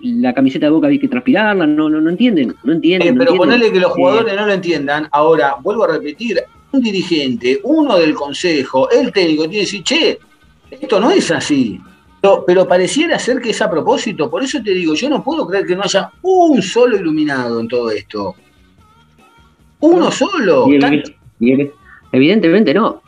la 0.01 0.34
camiseta 0.34 0.65
de 0.67 0.71
boca 0.71 0.88
hay 0.88 0.99
que 0.99 1.07
transpirarla. 1.07 1.65
No, 1.67 1.89
no, 1.89 2.01
no 2.01 2.09
entienden. 2.09 2.53
No 2.63 2.73
entienden. 2.73 3.07
Eh, 3.07 3.11
no 3.11 3.19
pero 3.19 3.32
entienden. 3.32 3.38
ponerle 3.59 3.71
que 3.73 3.80
los 3.80 3.91
Eh, 3.91 3.93
jugadores 3.95 4.36
no 4.36 4.45
lo 4.45 4.53
entiendan. 4.53 5.07
Ahora, 5.11 5.55
vuelvo 5.61 5.84
a 5.86 5.93
repetir, 5.93 6.39
un 6.71 6.82
dirigente, 6.82 7.59
uno 7.63 7.97
del 7.97 8.13
consejo, 8.13 8.89
el 8.91 9.11
técnico, 9.11 9.43
tiene 9.43 9.55
que 9.55 9.59
decir, 9.61 9.84
che, 9.84 10.19
esto 10.69 10.99
no 10.99 11.09
es 11.11 11.32
así. 11.32 11.80
Pero, 12.21 12.43
pero 12.45 12.67
pareciera 12.67 13.17
ser 13.17 13.39
que 13.39 13.51
es 13.51 13.61
a 13.61 13.69
propósito. 13.71 14.30
Por 14.30 14.43
eso 14.43 14.61
te 14.61 14.71
digo, 14.71 14.93
yo 14.93 15.09
no 15.09 15.23
puedo 15.23 15.47
creer 15.47 15.65
que 15.65 15.75
no 15.75 15.84
haya 15.84 16.11
un 16.21 16.61
solo 16.61 16.97
iluminado 16.97 17.59
en 17.61 17.67
todo 17.67 17.89
esto. 17.91 18.36
Uno 19.80 20.11
solo. 20.11 20.65
y 20.69 20.75
el- 20.75 20.82
Tanto- 20.82 21.11
y 21.39 21.51
el- 21.53 21.71
evidentemente 22.11 22.73
no. 22.73 23.01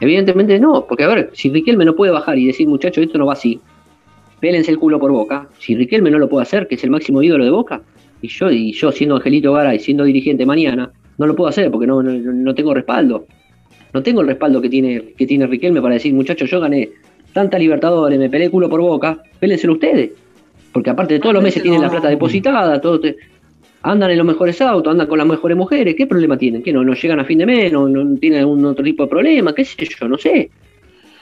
Evidentemente 0.00 0.60
no, 0.60 0.84
porque 0.86 1.04
a 1.04 1.08
ver, 1.08 1.30
si 1.34 1.50
Riquelme 1.50 1.84
no 1.84 1.96
puede 1.96 2.12
bajar 2.12 2.38
y 2.38 2.46
decir, 2.46 2.68
muchachos, 2.68 3.02
esto 3.04 3.18
no 3.18 3.26
va 3.26 3.32
así, 3.32 3.60
pélense 4.40 4.70
el 4.70 4.78
culo 4.78 4.98
por 4.98 5.10
boca. 5.10 5.48
Si 5.58 5.74
Riquelme 5.74 6.10
no 6.10 6.18
lo 6.18 6.28
puede 6.28 6.42
hacer, 6.42 6.68
que 6.68 6.76
es 6.76 6.84
el 6.84 6.90
máximo 6.90 7.22
ídolo 7.22 7.44
de 7.44 7.50
boca, 7.50 7.82
y 8.20 8.28
yo, 8.28 8.50
y 8.50 8.72
yo 8.72 8.90
siendo 8.92 9.16
Angelito 9.16 9.56
y 9.72 9.78
siendo 9.78 10.04
dirigente 10.04 10.44
mañana, 10.44 10.90
no 11.18 11.26
lo 11.26 11.36
puedo 11.36 11.48
hacer 11.48 11.70
porque 11.70 11.86
no, 11.86 12.02
no, 12.02 12.12
no 12.12 12.54
tengo 12.54 12.74
respaldo. 12.74 13.26
No 13.92 14.02
tengo 14.02 14.20
el 14.20 14.26
respaldo 14.26 14.60
que 14.60 14.68
tiene, 14.68 15.14
que 15.16 15.26
tiene 15.26 15.46
Riquelme 15.46 15.80
para 15.80 15.94
decir, 15.94 16.12
muchachos, 16.12 16.50
yo 16.50 16.60
gané 16.60 16.90
tanta 17.32 17.58
Libertadores, 17.58 18.18
me 18.18 18.28
peleé 18.28 18.50
culo 18.50 18.68
por 18.68 18.80
boca, 18.80 19.22
pélenselo 19.38 19.74
ustedes. 19.74 20.10
Porque 20.72 20.90
aparte 20.90 21.14
de 21.14 21.20
todos 21.20 21.34
los 21.34 21.42
meses 21.42 21.62
tienen 21.62 21.80
la 21.80 21.90
plata 21.90 22.08
depositada, 22.08 22.80
todo 22.80 23.00
andan 23.82 24.10
en 24.10 24.18
los 24.18 24.26
mejores 24.26 24.60
autos, 24.60 24.90
andan 24.90 25.06
con 25.06 25.18
las 25.18 25.26
mejores 25.26 25.56
mujeres, 25.56 25.94
¿qué 25.94 26.06
problema 26.06 26.36
tienen? 26.36 26.62
¿Qué 26.62 26.72
no, 26.72 26.84
no 26.84 26.94
llegan 26.94 27.20
a 27.20 27.24
fin 27.24 27.38
de 27.38 27.46
mes? 27.46 27.72
¿No, 27.72 27.88
no 27.88 28.18
tienen 28.18 28.40
algún 28.40 28.64
otro 28.64 28.84
tipo 28.84 29.04
de 29.04 29.08
problema? 29.08 29.54
¿Qué 29.54 29.64
sé 29.64 29.86
yo? 29.86 30.08
No 30.08 30.18
sé. 30.18 30.50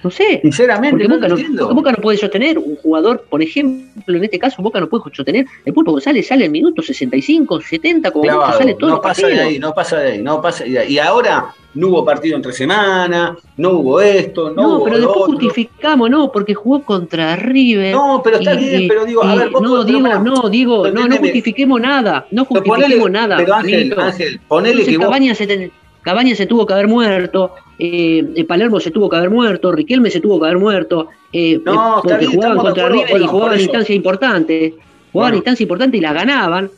No 0.07 0.11
sé. 0.13 0.39
Sinceramente, 0.41 1.09
Boca, 1.09 1.27
no, 1.27 1.75
Boca 1.75 1.91
no 1.91 1.99
puede 1.99 2.17
sostener 2.17 2.59
un 2.59 2.77
jugador, 2.77 3.25
por 3.29 3.43
ejemplo, 3.43 4.17
en 4.17 4.23
este 4.23 4.39
caso, 4.39 4.63
Boca 4.63 4.79
no 4.79 4.89
puede 4.89 5.03
sostener. 5.13 5.47
El 5.65 5.75
Pulpo 5.75 5.91
González 5.91 6.29
sale 6.29 6.45
en 6.45 6.53
minuto 6.53 6.81
65, 6.81 7.61
70, 7.61 8.13
como 8.13 8.31
sale 8.53 8.75
todo. 8.75 8.91
No 8.91 9.01
pasa 9.01 9.27
de 9.27 9.41
ahí, 9.41 9.59
no 9.59 9.75
pasa 9.75 9.99
de 9.99 10.13
ahí, 10.13 10.23
no 10.23 10.41
pasa 10.41 10.63
de 10.63 10.79
ahí. 10.79 10.93
Y 10.93 10.99
ahora 11.01 11.53
no 11.75 11.89
hubo 11.89 12.05
partido 12.05 12.37
entre 12.37 12.53
semana, 12.53 13.37
no 13.57 13.71
hubo 13.71 14.01
esto, 14.01 14.51
no, 14.51 14.63
no 14.63 14.77
hubo 14.77 14.85
pero 14.85 14.99
después 14.99 15.25
justificamos, 15.27 16.09
no, 16.09 16.31
porque 16.31 16.55
jugó 16.55 16.85
contra 16.85 17.35
River. 17.35 17.93
No, 17.93 18.21
pero 18.23 18.37
está 18.37 18.55
bien, 18.55 18.87
pero 18.87 19.05
digo, 19.05 19.25
a 19.25 19.35
ver, 19.35 19.51
vos 19.51 19.61
no, 19.61 19.83
digo, 19.83 19.99
no, 20.21 20.49
digo, 20.49 20.89
no, 20.89 21.09
no 21.09 21.17
justifiquemos 21.17 21.81
nada, 21.81 22.29
no 22.31 22.45
justifiquemos 22.45 23.11
nada. 23.11 23.39
Pero 23.39 23.55
Ángel, 23.55 23.93
Ángel, 23.99 24.41
ponele 24.47 24.85
que 24.85 25.35
se, 25.35 25.71
Cabaña 26.07 26.37
se 26.37 26.47
tuvo 26.47 26.65
que 26.65 26.73
haber 26.73 26.87
muerto, 26.87 27.57
eh, 27.81 28.45
Palermo 28.47 28.79
se 28.79 28.93
tuvo 28.93 29.11
que 29.11 29.17
haber 29.17 29.29
muerto, 29.29 29.73
Riquelme 29.73 30.09
se 30.09 30.21
tuvo 30.21 30.39
que 30.39 30.47
haber 30.47 30.59
muerto, 30.59 31.09
eh, 31.33 31.61
no, 31.65 31.99
porque 32.01 32.19
bien, 32.19 32.31
jugaban 32.31 32.59
contra 32.59 32.89
River 32.89 33.23
y 33.23 33.27
jugaban 33.27 33.61
instancias 33.61 33.97
importantes, 33.97 34.75
jugaban 34.75 35.11
bueno. 35.11 35.29
en 35.31 35.35
instancias 35.35 35.63
importantes 35.63 35.99
y 35.99 36.01
las 36.01 36.15
ganaban. 36.15 36.71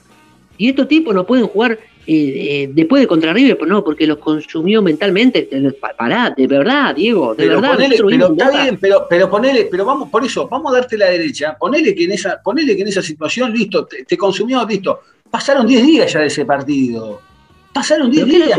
Y 0.57 0.71
estos 0.71 0.89
tipos 0.89 1.15
no 1.15 1.27
pueden 1.27 1.47
jugar 1.47 1.73
eh, 1.73 1.83
eh, 2.07 2.71
después 2.73 3.03
de 3.03 3.07
contra 3.07 3.35
River, 3.35 3.59
no, 3.69 3.85
porque 3.85 4.07
los 4.07 4.17
consumió 4.17 4.81
mentalmente. 4.81 5.47
Pará, 5.95 6.33
de 6.35 6.47
verdad, 6.47 6.95
Diego, 6.95 7.35
de 7.35 7.49
pero 7.49 7.61
verdad. 7.61 7.75
Ponele, 7.75 7.97
pero 7.99 8.33
está 8.33 8.51
bien, 8.51 8.79
pero, 8.81 9.07
pero 9.11 9.29
ponele, 9.29 9.69
pero 9.71 9.85
vamos, 9.85 10.09
por 10.09 10.25
eso, 10.25 10.49
vamos 10.49 10.73
a 10.73 10.77
darte 10.79 10.97
la 10.97 11.11
derecha, 11.11 11.55
ponele 11.61 11.95
que 11.95 12.05
en 12.05 12.13
esa, 12.13 12.41
ponele 12.43 12.75
que 12.75 12.81
en 12.81 12.89
esa 12.89 13.03
situación, 13.03 13.53
listo, 13.53 13.85
te, 13.85 14.05
te 14.05 14.17
consumió, 14.17 14.65
listo. 14.67 15.01
Pasaron 15.31 15.67
10 15.67 15.83
días 15.83 16.11
ya 16.11 16.21
de 16.21 16.29
ese 16.29 16.47
partido. 16.47 17.28
Pasaron 17.73 18.11
10 18.11 18.27
días. 18.27 18.59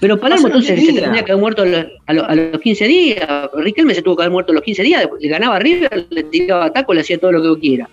Pero 0.00 0.20
Palermo 0.20 0.48
entonces 0.48 0.78
se 0.84 0.92
tendría 1.00 1.24
que 1.24 1.32
haber 1.32 1.40
muerto 1.40 1.62
a 1.62 1.66
los, 1.66 1.86
a 2.06 2.34
los 2.34 2.60
15 2.60 2.84
días. 2.86 3.50
Riquelme 3.54 3.94
se 3.94 4.02
tuvo 4.02 4.16
que 4.16 4.24
haber 4.24 4.32
muerto 4.32 4.52
a 4.52 4.54
los 4.56 4.64
15 4.64 4.82
días. 4.82 5.08
Le 5.18 5.28
ganaba 5.28 5.58
River, 5.58 6.06
le 6.10 6.24
tiraba 6.24 6.70
taco, 6.72 6.92
le 6.92 7.00
hacía 7.00 7.18
todo 7.18 7.32
lo 7.32 7.54
que 7.54 7.60
quiera. 7.60 7.88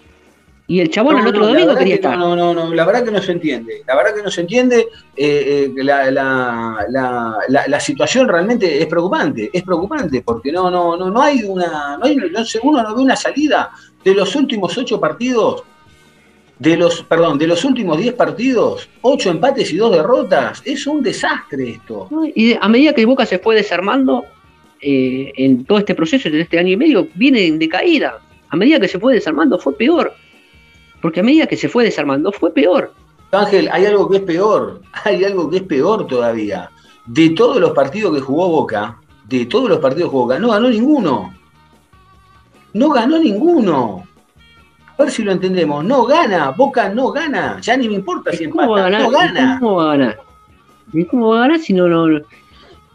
Y 0.72 0.80
el 0.80 0.90
chabón 0.90 1.16
no, 1.16 1.22
el 1.22 1.28
otro 1.28 1.42
no, 1.42 1.48
domingo 1.48 1.76
quería 1.76 1.96
que 1.96 1.96
estar. 1.96 2.18
No, 2.18 2.34
no, 2.34 2.54
no, 2.54 2.74
la 2.74 2.86
verdad 2.86 3.04
que 3.04 3.12
no 3.12 3.22
se 3.22 3.34
entiende. 3.34 3.84
La 3.86 3.94
verdad 3.96 4.16
que 4.16 4.24
no 4.24 4.32
se 4.32 4.42
entiende. 4.42 4.88
Eh, 5.18 5.70
eh, 5.76 5.84
la, 5.84 6.10
la, 6.10 6.86
la, 6.90 7.68
la, 7.68 7.80
situación 7.82 8.30
realmente 8.30 8.82
es 8.82 8.88
preocupante. 8.88 9.50
Es 9.52 9.64
preocupante 9.64 10.22
porque 10.22 10.50
no, 10.50 10.72
no, 10.72 10.96
no, 10.96 11.12
no 11.12 11.22
hay 11.22 11.44
una. 11.44 11.98
No 11.98 12.06
hay, 12.06 12.16
no, 12.16 12.26
uno 12.64 12.84
no 12.84 12.96
ve 12.96 13.02
una 13.02 13.18
salida. 13.18 13.72
De 14.02 14.16
los 14.16 14.34
últimos 14.36 14.78
ocho 14.78 14.98
partidos, 14.98 15.64
de 16.62 16.78
los, 16.78 17.02
perdón, 17.02 17.40
de 17.40 17.48
los 17.48 17.66
últimos 17.66 17.98
diez 17.98 18.14
partidos, 18.14 18.88
ocho 19.02 19.32
empates 19.32 19.74
y 19.74 19.78
dos 19.78 19.92
derrotas. 19.92 20.62
Es 20.64 20.86
un 20.86 21.02
desastre 21.02 21.72
esto. 21.72 22.08
Y 22.36 22.54
a 22.54 22.68
medida 22.68 22.94
que 22.94 23.04
Boca 23.04 23.26
se 23.26 23.40
fue 23.40 23.56
desarmando 23.56 24.26
eh, 24.80 25.34
en 25.38 25.66
todo 25.66 25.80
este 25.80 25.96
proceso, 25.96 26.30
de 26.30 26.42
este 26.42 26.60
año 26.60 26.74
y 26.74 26.78
medio, 26.78 27.08
viene 27.16 27.48
en 27.48 27.58
decaída. 27.58 28.20
A 28.50 28.56
medida 28.56 28.80
que 28.80 28.88
se 28.88 29.00
fue 29.00 29.16
desarmando, 29.16 29.58
fue 29.58 29.76
peor. 29.76 30.14
Porque 31.02 31.22
a 31.22 31.24
medida 31.24 31.48
que 31.48 31.58
se 31.58 31.68
fue 31.68 31.84
desarmando, 31.84 32.32
fue 32.32 32.54
peor. 32.54 32.94
Ángel, 33.32 33.68
hay 33.72 33.88
algo 33.88 34.08
que 34.08 34.18
es 34.18 34.24
peor, 34.24 34.84
hay 35.04 35.24
algo 35.24 35.50
que 35.50 35.58
es 35.58 35.64
peor 35.64 36.06
todavía. 36.06 36.70
De 37.08 37.32
todos 37.32 37.60
los 37.60 37.72
partidos 37.72 38.14
que 38.14 38.22
jugó 38.22 38.50
Boca, 38.50 39.00
de 39.28 39.48
todos 39.48 39.68
los 39.68 39.80
partidos 39.80 40.10
que 40.10 40.12
jugó 40.12 40.24
Boca, 40.26 40.38
no 40.38 40.50
ganó 40.50 40.70
ninguno. 40.70 41.34
No 42.74 42.90
ganó 42.92 43.18
ninguno. 43.18 44.04
A 44.98 45.04
ver 45.04 45.12
si 45.12 45.24
lo 45.24 45.32
entendemos. 45.32 45.84
No 45.84 46.06
gana, 46.06 46.52
Boca 46.52 46.90
no 46.90 47.12
gana. 47.12 47.60
Ya 47.62 47.78
ni 47.78 47.88
me 47.88 47.96
importa 47.96 48.32
si 48.32 48.44
empata, 48.46 48.84
ganar? 48.84 49.02
no 49.02 49.10
gana. 49.10 49.58
¿Cómo 49.60 49.76
va 49.76 49.84
a 49.84 49.98
ganar? 49.98 50.20
¿Y 50.94 51.06
cómo 51.06 51.30
va 51.30 51.38
a 51.38 51.42
ganar 51.42 51.60
si 51.60 51.74
no, 51.74 51.88
no, 51.88 52.20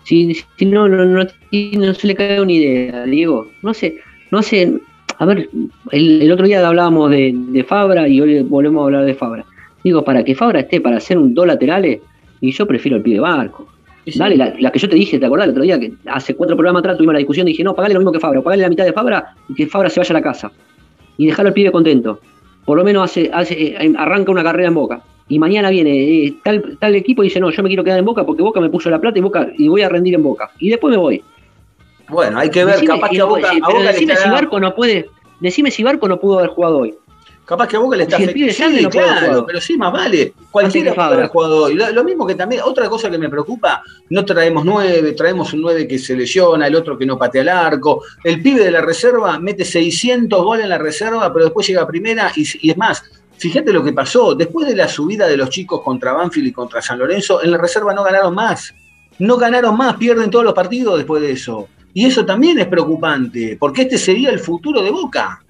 si, 0.05 0.35
si 0.35 0.67
no, 0.67 0.89
no, 0.89 1.05
no, 1.05 1.25
no 1.25 1.95
se 1.95 2.07
le 2.07 2.15
cae 2.15 2.41
una 2.41 2.53
idea, 2.53 3.05
Diego? 3.05 3.49
No 3.63 3.73
sé, 3.73 3.99
no 4.31 4.43
sé, 4.43 4.81
a 5.19 5.25
ver, 5.25 5.49
el, 5.93 6.23
el, 6.23 6.33
otro 6.33 6.47
día 6.47 6.67
hablábamos 6.67 7.11
de, 7.11 7.33
de, 7.35 7.65
Fabra 7.65 8.07
y 8.07 8.21
hoy 8.21 8.43
volvemos 8.43 8.83
a 8.83 8.85
hablar 8.85 9.05
de 9.07 9.15
Fabra. 9.15 9.45
Digo, 9.83 10.05
para 10.05 10.23
que 10.25 10.35
Fabra 10.35 10.61
esté 10.61 10.81
para 10.81 10.99
hacer 10.99 11.17
un 11.17 11.33
dos 11.33 11.47
laterales, 11.47 12.01
y 12.41 12.53
yo 12.53 12.67
prefiero 12.67 12.99
el 12.99 13.03
pie 13.03 13.15
de 13.15 13.21
barco. 13.21 13.67
Sí. 14.07 14.19
Dale, 14.19 14.37
la, 14.37 14.55
la, 14.59 14.71
que 14.71 14.79
yo 14.79 14.89
te 14.89 14.95
dije, 14.95 15.19
¿te 15.19 15.27
acordás 15.27 15.47
el 15.47 15.53
otro 15.53 15.63
día? 15.63 15.81
Que 15.81 15.93
hace 16.07 16.35
cuatro 16.35 16.55
programas 16.55 16.81
atrás 16.81 16.97
tuvimos 16.97 17.15
la 17.15 17.19
discusión 17.19 17.49
y 17.49 17.53
dije, 17.53 17.65
no, 17.65 17.75
pagale 17.75 17.95
lo 17.95 18.01
mismo 18.01 18.13
que 18.13 18.21
Fabra, 18.21 18.43
pagale 18.43 18.63
la 18.63 18.69
mitad 18.69 18.85
de 18.85 18.93
Fabra 18.93 19.35
y 19.49 19.55
que 19.55 19.67
Fabra 19.67 19.89
se 19.89 20.01
vaya 20.01 20.11
a 20.11 20.19
la 20.19 20.23
casa. 20.23 20.53
Y 21.17 21.27
dejarlo 21.27 21.49
al 21.49 21.55
pibe 21.55 21.73
contento. 21.73 22.21
Por 22.65 22.77
lo 22.77 22.85
menos 22.85 23.05
hace, 23.05 23.31
hace 23.33 23.77
arranca 23.97 24.33
una 24.33 24.43
carrera 24.43 24.69
en 24.69 24.75
Boca. 24.75 25.03
Y 25.29 25.39
mañana 25.39 25.71
viene 25.71 25.91
eh, 25.93 26.35
tal, 26.45 26.77
tal 26.79 26.95
equipo 26.95 27.23
y 27.23 27.27
dice, 27.27 27.41
no, 27.41 27.51
yo 27.51 27.63
me 27.63 27.69
quiero 27.69 27.83
quedar 27.83 27.99
en 27.99 28.05
Boca 28.05 28.25
porque 28.25 28.43
Boca 28.43 28.61
me 28.61 28.69
puso 28.69 28.91
la 28.91 29.01
plata 29.01 29.19
y 29.19 29.23
Boca 29.23 29.49
y 29.57 29.69
voy 29.69 29.83
a 29.83 29.89
rendir 29.89 30.15
en 30.15 30.23
Boca. 30.23 30.51
Y 30.59 30.71
después 30.71 30.91
me 30.91 30.97
voy. 30.97 31.23
Bueno, 32.09 32.39
hay 32.39 32.51
que 32.51 32.65
ver, 32.65 32.75
decime, 32.75 32.95
capaz 32.95 33.09
que 33.11 33.21
a 33.21 33.25
Boca, 33.25 33.51
sí, 33.51 33.61
a 33.63 33.67
Boca 33.67 33.93
decime 33.93 34.15
le 34.15 34.21
si 34.21 34.29
Barco 34.29 34.61
no 34.61 34.75
puede, 34.75 35.07
decime 35.41 35.71
si 35.73 35.83
Barco 35.83 36.07
no 36.07 36.21
pudo 36.21 36.39
haber 36.39 36.51
jugado 36.51 36.79
hoy. 36.79 36.95
Capaz 37.47 37.69
que 37.69 37.77
a 37.77 37.79
Boca 37.79 37.97
le 37.97 38.03
está 38.03 38.19
pibe 38.19 38.53
sí, 38.53 38.83
no 38.83 38.91
claro, 38.91 39.47
pero 39.47 39.61
sí, 39.61 39.77
más 39.77 39.93
vale. 39.93 40.35
Cualquiera 40.51 40.93
puede 40.93 41.07
haber 41.07 41.29
jugado 41.29 41.65
hoy. 41.65 41.75
Lo, 41.75 41.91
lo 41.93 42.03
mismo 42.03 42.27
que 42.27 42.35
también, 42.35 42.63
otra 42.65 42.89
cosa 42.89 43.09
que 43.09 43.19
me 43.19 43.29
preocupa, 43.29 43.83
no 44.11 44.25
traemos 44.25 44.65
nueve, 44.65 45.13
traemos 45.13 45.53
un 45.53 45.63
nueve 45.63 45.87
que 45.87 45.97
se 45.99 46.17
lesiona, 46.17 46.67
el 46.67 46.75
otro 46.75 46.99
que 46.99 47.07
no 47.07 47.17
patea 47.17 47.43
el 47.43 47.49
arco. 47.49 48.03
El 48.25 48.43
pibe 48.43 48.65
de 48.65 48.73
la 48.73 48.81
reserva 48.81 49.39
mete 49.39 49.65
600 49.65 50.43
goles 50.43 50.65
en 50.65 50.71
la 50.71 50.79
reserva, 50.79 51.33
pero 51.33 51.45
después 51.45 51.67
llega 51.69 51.83
a 51.83 51.87
primera 51.87 52.33
y, 52.35 52.45
y 52.63 52.71
es 52.71 52.77
más, 52.77 53.05
Fíjate 53.39 53.73
lo 53.73 53.85
que 53.85 53.93
pasó. 53.93 54.35
Después 54.35 54.67
de 54.67 54.75
la 54.75 54.89
subida 54.89 55.27
de 55.27 55.37
los 55.37 55.51
chicos 55.51 55.83
contra 55.83 56.13
Banfield 56.13 56.49
y 56.49 56.53
contra 56.53 56.81
San 56.81 56.99
Lorenzo, 56.99 57.43
en 57.43 57.51
la 57.51 57.59
reserva 57.59 57.93
no 57.93 58.03
ganaron 58.03 58.35
más. 58.35 58.75
No 59.19 59.37
ganaron 59.37 59.77
más, 59.77 59.97
pierden 59.97 60.31
todos 60.31 60.45
los 60.45 60.55
partidos 60.55 60.97
después 60.97 61.23
de 61.23 61.33
eso. 61.33 61.69
Y 61.95 62.07
eso 62.07 62.27
también 62.27 62.59
es 62.59 62.67
preocupante, 62.67 63.57
porque 63.59 63.83
este 63.83 63.99
sería 63.99 64.31
el 64.31 64.39
futuro 64.39 64.83
de 64.83 64.91
Boca. 64.91 65.43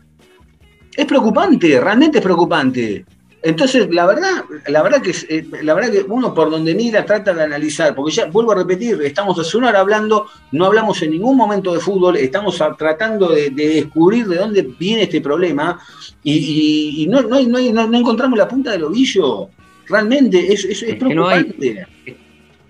Es 0.96 1.04
preocupante, 1.04 1.78
realmente 1.80 2.18
es 2.18 2.24
preocupante. 2.24 3.04
Entonces, 3.42 3.88
la 3.94 4.06
verdad, 4.06 4.44
la 4.66 4.82
verdad 4.82 5.00
que 5.00 5.14
eh, 5.28 5.46
la 5.62 5.74
verdad 5.74 5.92
que 5.92 6.04
uno 6.08 6.34
por 6.34 6.50
donde 6.50 6.74
mira 6.74 7.04
trata 7.04 7.32
de 7.32 7.44
analizar, 7.44 7.94
porque 7.94 8.12
ya 8.12 8.26
vuelvo 8.26 8.50
a 8.52 8.56
repetir, 8.56 9.00
estamos 9.02 9.38
hace 9.38 9.56
una 9.56 9.68
hora 9.68 9.80
hablando, 9.80 10.26
no 10.50 10.66
hablamos 10.66 11.00
en 11.02 11.12
ningún 11.12 11.36
momento 11.36 11.72
de 11.72 11.78
fútbol, 11.78 12.16
estamos 12.16 12.60
a, 12.60 12.74
tratando 12.74 13.28
de, 13.28 13.50
de, 13.50 13.68
descubrir 13.68 14.26
de 14.26 14.36
dónde 14.36 14.68
viene 14.76 15.02
este 15.02 15.20
problema 15.20 15.78
y, 16.24 16.32
y, 16.32 17.02
y 17.04 17.06
no, 17.06 17.22
no, 17.22 17.40
no, 17.40 17.86
no, 17.86 17.98
encontramos 17.98 18.36
la 18.36 18.48
punta 18.48 18.72
del 18.72 18.84
ovillo. 18.84 19.48
Realmente 19.88 20.52
es, 20.52 20.64
es, 20.64 20.82
es, 20.82 20.88
es 20.88 20.94
preocupante. 20.96 21.56
Que 21.56 21.74
no 21.74 21.80
hay, 22.06 22.16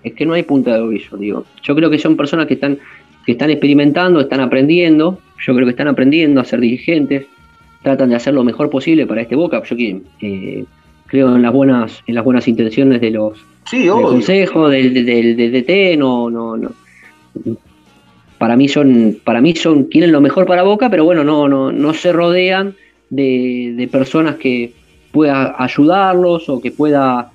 es 0.02 0.12
que 0.12 0.26
no 0.26 0.34
hay 0.34 0.42
punta 0.42 0.74
del 0.74 0.82
ovillo, 0.82 1.16
digo. 1.16 1.44
Yo 1.62 1.74
creo 1.74 1.88
que 1.88 1.98
son 1.98 2.18
personas 2.18 2.46
que 2.46 2.54
están, 2.54 2.78
que 3.24 3.32
están 3.32 3.48
experimentando, 3.48 4.20
están 4.20 4.40
aprendiendo, 4.40 5.20
yo 5.46 5.54
creo 5.54 5.64
que 5.64 5.70
están 5.70 5.88
aprendiendo 5.88 6.40
a 6.40 6.44
ser 6.44 6.60
dirigentes, 6.60 7.26
tratan 7.86 8.08
de 8.08 8.16
hacer 8.16 8.34
lo 8.34 8.42
mejor 8.42 8.68
posible 8.68 9.06
para 9.06 9.22
este 9.22 9.36
Boca. 9.36 9.62
Yo 9.62 9.76
eh, 9.78 10.64
creo 11.06 11.36
en 11.36 11.42
las 11.42 11.52
buenas 11.52 12.02
en 12.08 12.16
las 12.16 12.24
buenas 12.24 12.48
intenciones 12.48 13.00
de 13.00 13.12
los 13.12 13.38
sí, 13.70 13.84
del 13.84 13.92
consejo, 13.92 14.68
del, 14.68 14.92
del, 14.92 15.36
del, 15.36 15.52
DT, 15.52 15.96
no, 15.96 16.28
no, 16.28 16.56
no. 16.56 16.72
Para 18.38 18.56
mí 18.56 18.66
son, 18.66 19.18
para 19.22 19.40
mí 19.40 19.54
son, 19.54 19.84
quieren 19.84 20.10
lo 20.10 20.20
mejor 20.20 20.46
para 20.46 20.64
Boca, 20.64 20.90
pero 20.90 21.04
bueno, 21.04 21.22
no, 21.22 21.48
no, 21.48 21.70
no 21.70 21.94
se 21.94 22.12
rodean 22.12 22.74
de, 23.08 23.74
de 23.76 23.86
personas 23.86 24.34
que 24.34 24.72
pueda 25.12 25.54
ayudarlos 25.56 26.48
o 26.48 26.60
que 26.60 26.72
pueda. 26.72 27.30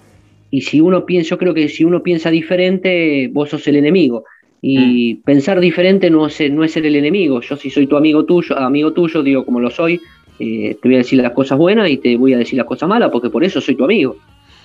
Y 0.50 0.64
si 0.64 0.82
uno 0.82 1.06
piensa, 1.06 1.30
yo 1.30 1.38
creo 1.38 1.54
que 1.54 1.70
si 1.70 1.86
uno 1.86 2.04
piensa 2.04 2.30
diferente, 2.30 3.30
vos 3.32 3.52
sos 3.52 3.66
el 3.70 3.78
enemigo. 3.78 4.26
Y 4.62 5.16
mm. 5.16 5.22
pensar 5.24 5.60
diferente 5.62 6.10
no 6.10 6.28
es, 6.28 6.52
no 6.52 6.66
es 6.66 6.74
ser 6.74 6.86
el 6.86 6.96
enemigo. 6.96 7.40
Yo 7.42 7.56
si 7.56 7.70
soy 7.70 7.88
tu 7.88 7.96
amigo 7.96 8.26
tuyo, 8.26 8.58
amigo 8.58 8.92
tuyo, 8.92 9.24
digo 9.24 9.46
como 9.46 9.60
lo 9.60 9.72
soy, 9.72 10.00
eh, 10.44 10.76
te 10.82 10.88
voy 10.88 10.96
a 10.96 10.98
decir 11.00 11.22
las 11.22 11.34
cosas 11.34 11.56
buenas 11.56 11.88
y 11.88 11.98
te 11.98 12.18
voy 12.18 12.34
a 12.34 12.38
decir 12.40 12.58
las 12.58 12.66
cosas 12.66 12.90
malas, 12.90 13.12
porque 13.12 13.30
por 13.30 13.44
eso 13.44 13.62
soy 13.62 13.76
tu 13.76 13.84
amigo. 13.84 14.16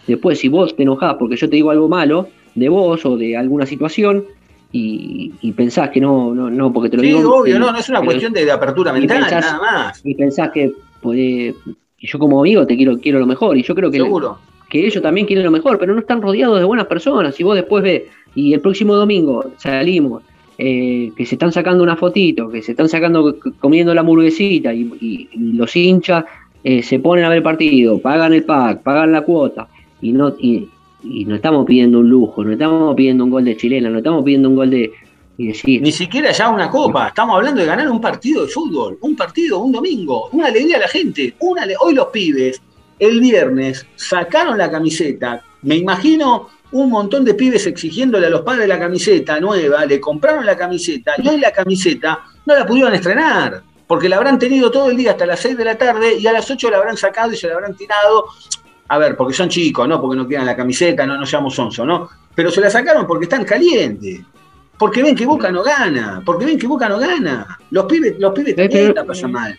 Después, 0.07 0.39
si 0.39 0.49
vos 0.49 0.75
te 0.75 0.85
enojás 0.85 1.17
porque 1.19 1.37
yo 1.37 1.51
te 1.51 1.57
digo 1.57 1.71
algo 1.71 1.87
malo 1.87 2.29
de 2.55 2.71
vos 2.71 3.05
o 3.05 3.19
de 3.19 3.37
alguna 3.37 3.67
situación 3.67 4.25
y, 4.73 5.33
y 5.43 5.53
pensás 5.53 5.91
que 5.91 6.01
no, 6.01 6.35
no, 6.35 6.49
no, 6.49 6.73
porque 6.73 6.89
te 6.89 6.97
lo 6.97 7.03
sí, 7.03 7.09
digo. 7.09 7.41
obvio, 7.41 7.53
que, 7.55 7.59
no, 7.59 7.73
no 7.73 7.79
es 7.79 7.89
una 7.91 8.01
cuestión 8.01 8.33
de, 8.33 8.47
de 8.47 8.51
apertura 8.53 8.91
mental, 8.91 9.19
pensás, 9.21 9.45
nada 9.45 9.59
más. 9.61 10.01
Y 10.03 10.15
pensás 10.15 10.51
que 10.51 10.73
podés, 11.03 11.55
yo 11.99 12.19
como 12.19 12.41
amigo 12.41 12.67
te 12.67 12.75
quiero, 12.75 12.99
quiero 12.99 13.19
lo 13.19 13.27
mejor, 13.27 13.59
y 13.59 13.63
yo 13.63 13.75
creo 13.75 13.91
que, 13.91 13.99
Seguro. 13.99 14.39
que 14.71 14.87
ellos 14.87 15.03
también 15.03 15.27
quieren 15.27 15.45
lo 15.45 15.51
mejor, 15.51 15.79
pero 15.79 15.93
no 15.93 16.01
están 16.01 16.23
rodeados 16.23 16.59
de 16.59 16.65
buenas 16.65 16.87
personas. 16.87 17.39
Y 17.39 17.43
vos 17.43 17.55
después 17.55 17.83
ves, 17.83 18.05
y 18.35 18.55
el 18.55 18.61
próximo 18.61 18.95
domingo 18.95 19.51
salimos 19.59 20.23
eh, 20.59 21.13
que 21.17 21.27
se 21.27 21.35
están 21.35 21.53
sacando 21.53 21.83
una 21.83 21.97
fotito, 21.97 22.49
que 22.49 22.63
se 22.63 22.73
están 22.73 22.89
sacando 22.89 23.37
comiendo 23.59 23.95
la 23.95 24.01
hamburguesita 24.01 24.73
y, 24.73 24.91
y- 25.01 25.29
y 25.33 25.53
los 25.53 25.75
hinchas 25.77 26.25
eh, 26.65 26.83
se 26.83 26.99
ponen 26.99 27.25
a 27.25 27.29
ver 27.29 27.39
el 27.39 27.43
partido, 27.45 27.99
pagan 27.99 28.33
el 28.33 28.45
pack, 28.45 28.83
pagan 28.83 29.13
la 29.13 29.21
cuota 29.23 29.69
y 30.01 30.13
no 30.13 30.35
y, 30.39 30.69
y 31.05 31.25
no 31.27 31.35
estamos 31.37 31.67
pidiendo 31.67 32.01
un 32.01 32.09
lujo, 32.09 32.43
no 32.45 32.53
estamos 32.53 32.95
pidiendo 32.97 33.25
un 33.25 33.31
gol 33.31 33.45
de 33.45 33.57
chilena, 33.57 33.91
no 33.91 33.99
estamos 33.99 34.25
pidiendo 34.25 34.49
un 34.49 34.57
gol 34.57 34.71
de 34.71 34.91
y 35.39 35.49
decir, 35.49 35.83
Ni 35.83 35.93
siquiera 35.93 36.33
ya 36.33 36.49
una 36.49 36.71
copa, 36.71 37.09
estamos 37.09 37.37
hablando 37.37 37.61
de 37.61 37.67
ganar 37.67 37.91
un 37.91 38.01
partido 38.01 38.47
de 38.47 38.49
fútbol, 38.49 38.97
un 39.03 39.15
partido, 39.15 39.59
un 39.59 39.71
domingo, 39.71 40.31
una 40.33 40.47
alegría 40.47 40.79
a 40.79 40.81
la 40.81 40.89
gente. 40.89 41.35
Una 41.41 41.67
Hoy 41.81 41.95
los 41.95 42.07
pibes, 42.07 42.63
el 42.99 43.21
viernes, 43.21 43.87
sacaron 43.97 44.57
la 44.57 44.71
camiseta. 44.71 45.43
Me 45.61 45.77
imagino 45.77 46.49
un 46.73 46.91
montón 46.91 47.25
de 47.25 47.35
pibes 47.35 47.67
exigiéndole 47.67 48.27
a 48.27 48.31
los 48.31 48.43
padres 48.43 48.69
la 48.69 48.79
camiseta 48.79 49.41
nueva, 49.41 49.85
le 49.87 50.01
compraron 50.01 50.45
la 50.45 50.57
camiseta 50.57 51.15
y 51.19 51.29
hoy 51.29 51.39
la 51.39 51.53
camiseta 51.53 52.25
no 52.45 52.55
la 52.55 52.67
pudieron 52.67 52.93
estrenar, 52.95 53.63
porque 53.87 54.09
la 54.09 54.17
habrán 54.17 54.39
tenido 54.39 54.71
todo 54.71 54.91
el 54.91 54.97
día 54.97 55.13
hasta 55.13 55.27
las 55.27 55.41
6 55.41 55.57
de 55.57 55.65
la 55.65 55.79
tarde 55.79 56.17
y 56.19 56.27
a 56.27 56.33
las 56.33 56.51
8 56.51 56.71
la 56.71 56.79
habrán 56.79 56.97
sacado 56.97 57.33
y 57.33 57.37
se 57.37 57.47
la 57.49 57.55
habrán 57.55 57.77
tirado. 57.77 58.27
A 58.89 58.99
ver, 58.99 59.17
porque 59.17 59.35
son 59.35 59.49
chicos, 59.49 59.89
¿no? 59.89 60.01
Porque 60.01 60.17
no 60.17 60.27
quieran 60.27 60.47
la 60.47 60.57
camiseta, 60.57 61.07
no, 61.07 61.17
no 61.17 61.27
seamos 61.27 61.55
sonso, 61.55 61.85
¿no? 61.85 62.09
Pero 62.35 62.51
se 62.51 62.61
la 62.61 62.71
sacaron 62.71 63.07
porque 63.07 63.25
están 63.25 63.45
calientes. 63.45 64.21
Porque 64.79 65.03
ven 65.03 65.17
que 65.17 65.25
Boca 65.27 65.51
no 65.51 65.63
gana, 65.63 66.23
porque 66.25 66.45
ven 66.45 66.59
que 66.59 66.67
Boca 66.67 66.89
no 66.89 66.99
gana. 66.99 67.59
Los 67.71 67.87
pibes, 67.87 68.17
los 68.19 68.33
pibes 68.33 68.55
Eh, 68.59 68.69
también 68.69 68.95
la 68.95 69.05
pasan 69.05 69.33
mal. 69.33 69.59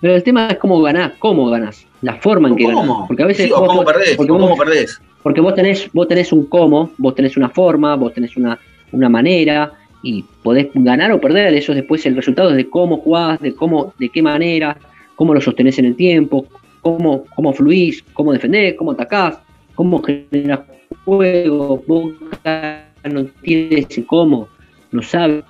Pero 0.00 0.14
el 0.14 0.22
tema 0.22 0.48
es 0.48 0.58
cómo 0.58 0.80
ganás, 0.82 1.12
cómo 1.18 1.46
ganás, 1.50 1.86
la 2.02 2.16
forma 2.16 2.48
en 2.48 2.56
que 2.56 2.64
ganás, 2.66 2.86
¿Cómo? 2.86 3.06
porque 3.06 3.22
a 3.22 3.26
veces 3.26 3.46
Sí, 3.46 3.52
o 3.52 3.60
vos- 3.60 3.68
cómo 3.68 3.84
perdés, 3.84 4.16
porque 4.16 4.32
o 4.32 4.34
vos- 4.34 4.42
cómo 4.44 4.56
perdés. 4.56 5.00
Porque 5.22 5.40
vos 5.40 5.54
tenés, 5.54 5.88
vos 5.92 6.08
tenés 6.08 6.32
un 6.32 6.46
cómo, 6.46 6.90
vos 6.98 7.14
tenés 7.14 7.36
una 7.36 7.48
forma, 7.48 7.94
vos 7.94 8.12
tenés 8.12 8.36
una, 8.36 8.58
una 8.90 9.08
manera 9.08 9.72
y 10.02 10.24
podés 10.42 10.68
ganar 10.74 11.12
o 11.12 11.20
perder. 11.20 11.54
Eso 11.54 11.72
después 11.74 12.04
el 12.06 12.16
resultado 12.16 12.50
es 12.50 12.56
de 12.56 12.68
cómo 12.68 12.96
jugás, 12.98 13.38
de 13.40 13.54
cómo, 13.54 13.94
de 14.00 14.08
qué 14.08 14.20
manera, 14.20 14.76
cómo 15.14 15.32
lo 15.32 15.40
sostenés 15.40 15.78
en 15.78 15.84
el 15.84 15.94
tiempo, 15.94 16.46
cómo, 16.80 17.24
cómo 17.36 17.52
fluís, 17.52 18.02
cómo 18.12 18.32
defendés, 18.32 18.74
cómo 18.74 18.90
atacás, 18.92 19.38
cómo 19.76 20.02
generás 20.02 20.60
juego. 21.04 21.80
Boca 21.86 22.84
no 23.04 23.24
tiene 23.42 23.86
ese 23.88 24.04
cómo, 24.04 24.48
no 24.90 25.02
sabe, 25.02 25.44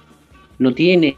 no 0.59 0.75
tiene 0.75 1.17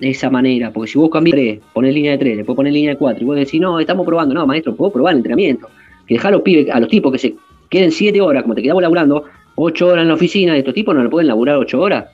esa 0.00 0.30
manera. 0.30 0.70
Porque 0.70 0.90
si 0.90 0.98
vos 0.98 1.10
cambiás 1.10 1.34
tres, 1.36 1.60
ponés 1.72 1.94
línea 1.94 2.12
de 2.12 2.18
tres, 2.18 2.36
después 2.38 2.56
ponés 2.56 2.72
línea 2.72 2.90
de 2.90 2.96
cuatro, 2.96 3.22
y 3.22 3.26
vos 3.26 3.36
decís, 3.36 3.60
no, 3.60 3.78
estamos 3.80 4.04
probando, 4.06 4.34
no, 4.34 4.46
maestro, 4.46 4.74
puedo 4.74 4.92
probar 4.92 5.12
el 5.12 5.18
entrenamiento. 5.18 5.68
Que 6.06 6.14
dejá 6.14 6.28
a 6.28 6.32
los 6.32 6.42
pibes, 6.42 6.68
a 6.70 6.78
los 6.80 6.88
tipos 6.88 7.12
que 7.12 7.18
se 7.18 7.34
queden 7.68 7.90
siete 7.92 8.20
horas, 8.20 8.42
como 8.42 8.54
te 8.54 8.62
quedamos 8.62 8.82
laburando, 8.82 9.24
ocho 9.56 9.88
horas 9.88 10.02
en 10.02 10.08
la 10.08 10.14
oficina, 10.14 10.52
de 10.52 10.60
estos 10.60 10.74
tipos 10.74 10.94
no 10.94 11.02
le 11.02 11.08
pueden 11.08 11.26
laburar 11.28 11.56
ocho 11.56 11.80
horas. 11.80 12.06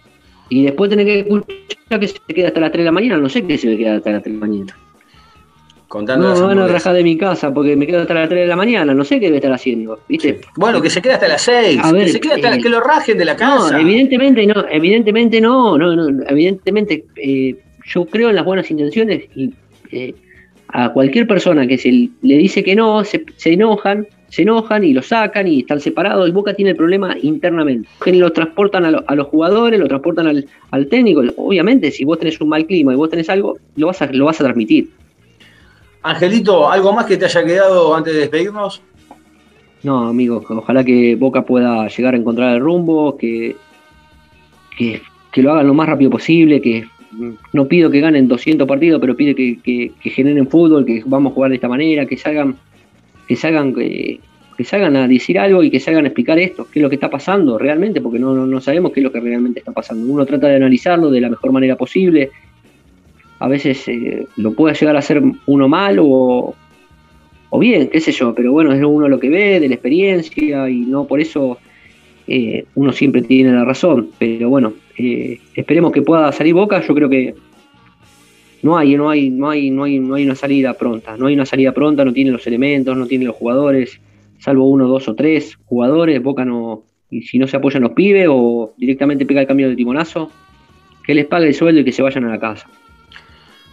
Y 0.49 0.65
después 0.65 0.91
tener 0.91 1.07
que 1.07 1.21
escuchar 1.21 2.01
que 2.01 2.09
se 2.09 2.19
queda 2.29 2.49
hasta 2.49 2.61
las 2.61 2.73
3 2.73 2.83
de 2.83 2.85
la 2.87 2.93
mañana, 2.93 3.17
no 3.17 3.29
sé 3.29 3.43
qué 3.47 3.57
se 3.57 3.75
queda 3.77 3.97
hasta 3.97 4.11
las 4.13 4.23
3 4.23 4.35
de 4.35 4.41
la 4.41 4.47
mañana. 4.47 4.77
Contando 5.89 6.35
No, 6.35 6.47
van 6.47 6.59
a 6.59 6.67
rajar 6.69 6.95
de 6.95 7.03
mi 7.05 7.19
casa 7.19 7.53
porque 7.53 7.77
me 7.77 7.87
quedo 7.87 8.01
hasta 8.01 8.15
las 8.15 8.29
3 8.29 8.43
de 8.43 8.47
la 8.47 8.57
mañana, 8.57 8.95
no 8.95 9.05
sé 9.05 9.21
qué 9.21 9.27
debe 9.27 9.37
estar 9.37 9.53
haciendo, 9.53 10.01
¿viste? 10.09 10.41
Bueno, 10.57 10.81
que 10.81 10.89
se 10.89 11.03
quede 11.03 11.15
hasta 11.15 11.29
las 11.29 11.43
6, 11.43 11.81
A 11.83 11.93
ver, 11.93 12.07
que 12.07 12.13
se 12.13 12.21
quede 12.21 12.35
hasta 12.35 12.49
eh, 12.49 12.51
las 12.53 12.63
que 12.63 12.69
lo 12.71 12.81
rajen 12.81 13.19
de 13.19 13.25
la 13.27 13.33
No, 13.35 13.39
casa. 13.39 13.79
evidentemente 13.81 14.47
no, 14.47 14.65
evidentemente 14.71 15.41
no, 15.41 15.77
no, 15.77 15.95
no, 15.95 16.25
evidentemente 16.29 17.05
eh, 17.17 17.57
yo 17.87 18.05
creo 18.07 18.31
en 18.31 18.37
las 18.37 18.45
buenas 18.45 18.71
intenciones 18.71 19.25
y 19.35 19.53
eh, 19.91 20.15
a 20.69 20.91
cualquier 20.93 21.27
persona 21.27 21.67
que 21.67 21.77
se 21.79 21.91
le 21.91 22.37
dice 22.39 22.63
que 22.65 22.75
no, 22.75 23.05
se, 23.05 23.25
se 23.37 23.53
enojan, 23.53 24.07
se 24.29 24.43
enojan 24.43 24.85
y 24.85 24.95
lo 24.95 25.03
sacan 25.03 25.47
y 25.47 25.61
están 25.61 25.81
separados. 25.81 26.25
El 26.27 26.33
Boca 26.33 26.55
tiene 26.55 26.71
el 26.71 26.77
problema 26.77 27.15
internamente. 27.21 27.89
Lo 28.07 28.33
transportan 28.33 28.87
a, 28.87 28.91
lo- 28.91 29.05
a 29.07 29.15
los 29.15 29.27
jugadores, 29.27 29.79
lo 29.79 29.87
transportan 29.89 30.27
al, 30.29 30.47
al 30.71 30.87
técnico. 30.87 31.23
Obviamente, 31.37 31.91
si 31.91 32.05
vos 32.05 32.19
tenés 32.19 32.41
un 32.41 32.49
mal 32.49 32.65
clima 32.67 32.93
y 32.95 32.97
vos 32.97 33.11
tenés 33.11 33.29
algo, 33.29 33.59
lo 33.77 33.89
vas 33.89 34.01
a, 34.01 34.07
lo 34.07 34.25
vas 34.25 34.41
a 34.41 34.45
transmitir. 34.45 34.89
Angelito, 36.03 36.71
¿algo 36.71 36.93
más 36.93 37.07
que 37.07 37.17
te 37.17 37.27
haya 37.27 37.45
quedado 37.45 37.95
antes 37.95 38.15
de 38.15 38.21
despedirnos? 38.21 38.83
No, 39.83 40.09
amigo, 40.09 40.43
ojalá 40.49 40.83
que 40.85 41.17
Boca 41.17 41.43
pueda 41.45 41.87
llegar 41.89 42.15
a 42.15 42.17
encontrar 42.17 42.55
el 42.55 42.61
rumbo, 42.61 43.17
que, 43.17 43.57
que, 44.79 45.03
que 45.33 45.43
lo 45.43 45.53
hagan 45.53 45.67
lo 45.67 45.75
más 45.75 45.89
rápido 45.89 46.11
posible, 46.11 46.61
que 46.61 46.87
no 47.53 47.69
pido 47.69 47.91
que 47.91 48.01
ganen 48.01 48.29
200 48.29 48.67
partidos, 48.67 49.01
pero 49.01 49.17
pido 49.17 49.35
que, 49.35 49.93
generen 50.03 50.49
fútbol, 50.49 50.85
que 50.85 51.03
vamos 51.05 51.33
a 51.33 51.35
jugar 51.35 51.51
de 51.51 51.57
esta 51.57 51.69
manera, 51.69 52.07
que 52.07 52.17
salgan, 52.17 52.57
que 53.29 53.37
salgan, 53.37 53.75
que, 53.75 54.21
que 54.57 54.65
salgan 54.65 54.97
a 54.97 55.09
decir 55.09 55.39
algo 55.39 55.63
y 55.63 55.71
que 55.71 55.81
salgan 55.81 56.05
a 56.05 56.09
explicar 56.09 56.39
esto, 56.39 56.67
qué 56.71 56.79
es 56.79 56.83
lo 56.83 56.89
que 56.89 56.97
está 56.97 57.11
pasando 57.11 57.59
realmente, 57.59 58.01
porque 58.01 58.19
no, 58.19 58.35
no, 58.35 58.47
no 58.47 58.61
sabemos 58.61 58.93
qué 58.93 59.01
es 59.01 59.05
lo 59.05 59.13
que 59.13 59.21
realmente 59.21 59.61
está 59.61 59.73
pasando. 59.73 60.11
Uno 60.11 60.25
trata 60.25 60.49
de 60.49 60.57
analizarlo 60.57 61.11
de 61.11 61.21
la 61.21 61.31
mejor 61.31 61.53
manera 61.53 61.77
posible. 61.77 62.31
A 63.39 63.49
veces 63.49 63.87
eh, 63.89 64.27
lo 64.37 64.53
puede 64.53 64.75
llegar 64.75 64.97
a 64.97 65.01
hacer 65.01 65.23
uno 65.47 65.69
mal 65.69 65.99
o, 66.01 66.55
o 67.51 67.59
bien, 67.59 67.89
qué 67.89 68.01
sé 68.01 68.13
yo, 68.13 68.35
pero 68.35 68.53
bueno, 68.53 68.73
es 68.73 68.83
uno 68.83 69.09
lo 69.09 69.21
que 69.21 69.29
ve, 69.29 69.61
de 69.61 69.69
la 69.69 69.75
experiencia, 69.75 70.71
y 70.71 70.87
no 70.87 71.07
por 71.07 71.21
eso 71.21 71.59
eh, 72.27 72.65
uno 72.75 72.93
siempre 72.93 73.23
tiene 73.23 73.53
la 73.53 73.65
razón. 73.65 74.11
Pero 74.19 74.49
bueno, 74.49 74.75
eh, 74.97 75.41
esperemos 75.55 75.93
que 75.93 76.03
pueda 76.03 76.33
salir 76.33 76.55
Boca, 76.55 76.81
yo 76.81 76.95
creo 76.95 77.09
que 77.09 77.35
no 78.63 78.77
hay, 78.77 78.97
no 78.97 79.11
hay, 79.11 79.31
no 79.31 79.51
hay, 79.51 79.71
no 79.71 79.85
hay, 79.85 79.99
no 79.99 80.15
hay 80.15 80.25
una 80.25 80.37
salida 80.37 80.75
pronta, 80.75 81.17
no 81.17 81.27
hay 81.27 81.35
una 81.35 81.47
salida 81.47 81.73
pronta, 81.73 82.05
no 82.05 82.13
tiene 82.13 82.31
los 82.31 82.47
elementos, 82.47 82.97
no 82.97 83.07
tiene 83.07 83.25
los 83.25 83.35
jugadores, 83.35 84.01
salvo 84.39 84.69
uno, 84.69 84.87
dos 84.87 85.09
o 85.09 85.15
tres 85.15 85.59
jugadores, 85.65 86.23
Boca 86.23 86.45
no, 86.45 86.85
y 87.11 87.23
si 87.23 87.39
no 87.39 87.47
se 87.47 87.57
apoyan 87.57 87.83
los 87.83 87.93
pibes 87.93 88.29
o 88.31 88.73
directamente 88.77 89.27
pega 89.27 89.41
el 89.41 89.47
cambio 89.47 89.69
de 89.69 89.77
timonazo, 89.77 90.31
que 91.05 91.15
les 91.15 91.27
pague 91.27 91.49
el 91.49 91.55
sueldo 91.55 91.81
y 91.81 91.85
que 91.85 91.93
se 91.93 92.03
vayan 92.03 92.25
a 92.25 92.31
la 92.31 92.39
casa. 92.39 92.69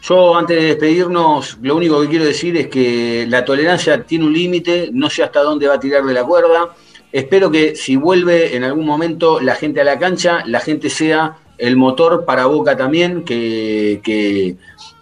Yo, 0.02 0.36
antes 0.36 0.58
de 0.58 0.68
despedirnos, 0.68 1.58
lo 1.62 1.76
único 1.76 2.02
que 2.02 2.08
quiero 2.08 2.26
decir 2.26 2.56
es 2.58 2.68
que 2.68 3.26
la 3.28 3.44
tolerancia 3.44 4.04
tiene 4.04 4.26
un 4.26 4.34
límite, 4.34 4.90
no 4.94 5.10
sé 5.10 5.24
hasta 5.24 5.42
dónde 5.42 5.68
va 5.68 5.76
a 5.76 5.80
tirar 5.80 6.04
de 6.04 6.14
la 6.14 6.24
cuerda. 6.24 6.70
Espero 7.12 7.50
que 7.52 7.76
si 7.76 7.96
vuelve 7.96 8.56
en 8.56 8.64
algún 8.64 8.86
momento 8.86 9.40
la 9.40 9.56
gente 9.56 9.82
a 9.82 9.84
la 9.84 9.98
cancha, 9.98 10.44
la 10.46 10.60
gente 10.60 10.90
sea 10.90 11.38
el 11.58 11.76
motor 11.76 12.24
para 12.26 12.46
Boca 12.46 12.78
también, 12.78 13.24
que, 13.24 14.00
que- 14.04 14.56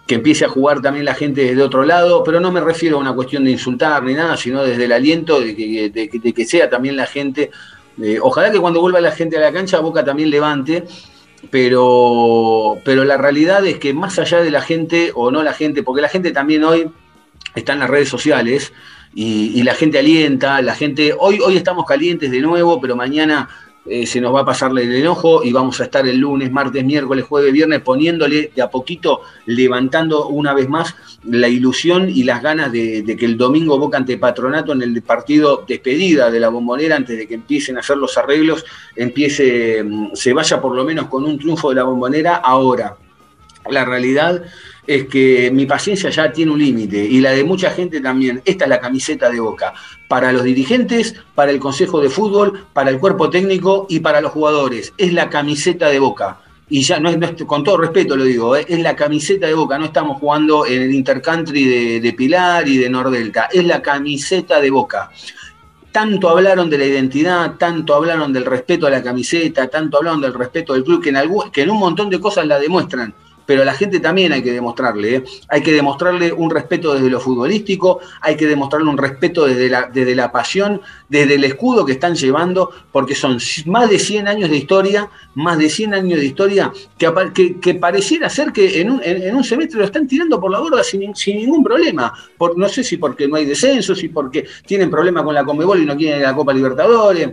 que 0.08 0.16
empiece 0.16 0.46
a 0.46 0.48
jugar 0.50 0.82
también 0.82 1.04
la 1.04 1.14
gente 1.14 1.42
desde 1.44 1.62
otro 1.62 1.84
lado, 1.84 2.24
pero 2.24 2.40
no 2.40 2.50
me 2.50 2.62
refiero 2.62 2.96
a 2.96 3.00
una 3.02 3.14
cuestión 3.14 3.44
de 3.44 3.52
insultar 3.52 4.02
ni 4.04 4.14
nada, 4.14 4.38
sino 4.38 4.64
desde 4.64 4.86
el 4.86 4.94
aliento 4.94 5.42
de 5.42 5.54
que, 5.54 5.90
de 5.90 6.10
de 6.14 6.34
que 6.34 6.46
sea 6.46 6.70
también 6.70 6.96
la 6.96 7.06
gente. 7.08 7.52
eh, 8.02 8.18
ojalá 8.22 8.50
que 8.52 8.60
cuando 8.60 8.80
vuelva 8.80 9.02
la 9.02 9.12
gente 9.12 9.36
a 9.36 9.42
la 9.42 9.52
cancha, 9.52 9.80
Boca 9.82 10.06
también 10.06 10.30
levante 10.30 10.86
pero, 11.52 12.78
pero 12.86 13.04
la 13.04 13.18
realidad 13.18 13.66
es 13.66 13.78
que 13.80 13.94
más 13.94 14.18
allá 14.20 14.42
de 14.42 14.52
la 14.52 14.62
gente 14.62 15.12
o 15.16 15.32
no 15.32 15.44
la 15.44 15.54
gente, 15.54 15.84
porque 15.84 16.02
la 16.02 16.10
gente 16.10 16.32
también 16.32 16.64
hoy 16.64 16.90
está 17.56 17.74
en 17.74 17.80
las 17.80 17.90
redes 17.90 18.10
sociales 18.10 18.74
y, 19.14 19.60
y 19.60 19.64
la 19.64 19.74
gente 19.74 20.00
alienta, 20.00 20.62
la 20.62 20.76
gente, 20.76 21.14
hoy, 21.18 21.40
hoy 21.40 21.58
estamos 21.58 21.86
calientes 21.86 22.32
de 22.32 22.42
nuevo, 22.42 22.80
pero 22.80 22.96
mañana 22.96 23.50
eh, 23.90 24.06
se 24.06 24.20
nos 24.20 24.36
va 24.36 24.42
a 24.42 24.46
pasarle 24.46 24.84
el 24.84 24.94
enojo 24.96 25.44
y 25.46 25.54
vamos 25.54 25.80
a 25.80 25.86
estar 25.86 26.06
el 26.06 26.18
lunes, 26.18 26.52
martes, 26.52 26.84
miércoles, 26.84 27.24
jueves, 27.24 27.54
viernes 27.54 27.80
poniéndole 27.80 28.52
de 28.54 28.62
a 28.62 28.70
poquito, 28.70 29.22
levantando 29.46 30.28
una 30.28 30.54
vez 30.54 30.68
más 30.68 30.94
la 31.24 31.48
ilusión 31.48 32.10
y 32.10 32.24
las 32.24 32.44
ganas 32.44 32.72
de, 32.72 33.02
de 33.04 33.16
que 33.16 33.26
el 33.26 33.38
domingo 33.38 33.80
Boca 33.80 33.98
ante 33.98 34.18
Patronato 34.18 34.74
en 34.74 34.82
el 34.82 35.02
partido 35.02 35.64
despedida 35.66 36.30
de 36.30 36.40
la 36.40 36.50
bombonera, 36.50 36.98
antes 36.98 37.18
de 37.18 37.28
que 37.28 37.36
empiecen 37.36 37.78
a 37.78 37.80
hacer 37.80 37.96
los 37.96 38.18
arreglos, 38.18 38.66
empiece, 38.94 39.82
mm, 39.84 40.10
se 40.16 40.34
vaya 40.34 40.60
por 40.60 40.76
lo 40.76 40.84
menos 40.84 41.08
con 41.08 41.24
un 41.24 41.40
triunfo 41.40 41.70
de 41.70 41.76
la 41.76 41.84
bombonera 41.84 42.36
ahora. 42.36 42.98
La 43.72 43.86
realidad 43.86 44.42
es 44.86 45.06
que 45.08 45.52
mi 45.52 45.66
paciencia 45.66 46.10
ya 46.10 46.32
tiene 46.32 46.52
un 46.52 46.60
límite 46.60 46.98
y 47.04 47.20
la 47.20 47.32
de 47.32 47.44
mucha 47.44 47.72
gente 47.72 48.00
también. 48.02 48.42
Esta 48.46 48.66
es 48.66 48.70
la 48.70 48.80
camiseta 48.80 49.30
de 49.30 49.40
Boca. 49.40 49.74
Para 50.08 50.32
los 50.32 50.44
dirigentes, 50.44 51.16
para 51.36 51.52
el 51.52 51.60
Consejo 51.60 52.00
de 52.02 52.10
Fútbol, 52.10 52.66
para 52.74 52.90
el 52.90 53.00
cuerpo 53.00 53.30
técnico 53.30 53.86
y 53.90 54.00
para 54.00 54.22
los 54.22 54.32
jugadores. 54.32 54.94
Es 54.98 55.12
la 55.14 55.30
camiseta 55.30 55.90
de 55.90 56.00
Boca. 56.00 56.40
Y 56.70 56.82
ya, 56.82 57.00
no 57.00 57.10
es, 57.10 57.18
no 57.18 57.34
con 57.48 57.64
todo 57.64 57.78
respeto 57.78 58.18
lo 58.18 58.24
digo, 58.26 58.56
¿eh? 58.58 58.66
es 58.68 58.80
la 58.80 58.96
camiseta 58.96 59.48
de 59.48 59.54
Boca. 59.54 59.78
No 59.78 59.86
estamos 59.86 60.20
jugando 60.20 60.66
en 60.66 60.82
el 60.82 60.94
Intercountry 60.94 61.64
de, 61.66 62.00
de 62.02 62.14
Pilar 62.14 62.68
y 62.68 62.78
de 62.78 62.90
Nordelta. 62.90 63.48
Es 63.52 63.66
la 63.66 63.82
camiseta 63.82 64.60
de 64.62 64.70
Boca 64.70 65.10
tanto 65.90 66.30
hablaron 66.30 66.70
de 66.70 66.78
la 66.78 66.86
identidad, 66.86 67.54
tanto 67.58 67.96
hablaron 67.96 68.32
del 68.32 68.46
respeto 68.46 68.86
a 68.86 68.90
la 68.92 69.02
camiseta, 69.02 69.68
tanto 69.68 69.98
hablaron 69.98 70.22
del 70.22 70.34
respeto 70.34 70.74
del 70.74 70.84
club, 70.84 71.02
que 71.02 71.10
en, 71.10 71.16
algún- 71.18 71.50
que 71.50 71.64
en 71.64 71.72
un 71.72 71.80
montón 71.80 72.08
de 72.12 72.20
cosas 72.20 72.46
la 72.46 72.60
demuestran. 72.60 73.16
Pero 73.48 73.64
a 73.64 73.66
la 73.66 73.74
gente 73.74 74.00
también 74.00 74.32
hay 74.34 74.44
que 74.44 74.52
demostrarle, 74.52 75.16
¿eh? 75.16 75.24
hay 75.50 75.64
que 75.64 75.72
demostrarle 75.72 76.32
un 76.32 76.52
respeto 76.52 76.94
desde 76.94 77.10
lo 77.10 77.20
futbolístico, 77.20 78.00
hay 78.22 78.36
que 78.36 78.46
demostrarle 78.46 78.90
un 78.90 78.98
respeto 78.98 79.46
desde 79.48 79.70
la, 79.70 79.90
desde 79.92 80.14
la 80.14 80.32
pasión, 80.32 80.82
desde 81.10 81.36
el 81.36 81.44
escudo 81.46 81.86
que 81.86 81.94
están 81.94 82.14
llevando, 82.16 82.70
porque 82.92 83.16
son 83.16 83.40
más 83.66 83.90
de 83.90 83.98
100 83.98 84.28
años 84.28 84.50
de 84.52 84.58
historia, 84.58 85.10
más 85.34 85.58
de 85.58 85.70
100 85.70 85.94
años 85.96 86.20
de 86.20 86.26
historia, 86.26 86.72
que, 86.98 87.12
que- 87.34 87.60
que 87.60 87.74
pareciera 87.76 88.30
ser 88.30 88.52
que 88.52 88.82
en 88.82 88.92
un, 88.92 89.02
en- 89.04 89.36
un 89.36 89.44
semestre 89.44 89.80
lo 89.80 89.86
están 89.86 90.08
tirando 90.08 90.40
por 90.40 90.52
la 90.52 90.60
borda 90.60 90.84
sin, 90.84 91.16
sin 91.16 91.38
ningún 91.38 91.64
problema. 91.64 92.14
Por, 92.38 92.58
no 92.58 92.68
sé 92.68 92.84
si 92.84 92.98
porque 92.98 93.28
no 93.28 93.38
hay 93.38 93.46
descenso, 93.46 93.96
si 93.96 94.10
porque 94.10 94.46
tienen 94.66 94.90
problema 94.92 95.24
con 95.24 95.34
la 95.34 95.46
Conmebol 95.46 95.82
y 95.82 95.86
no 95.86 95.96
quieren 95.96 96.22
la 96.22 96.36
Copa 96.36 96.54
Libertadores. 96.54 97.30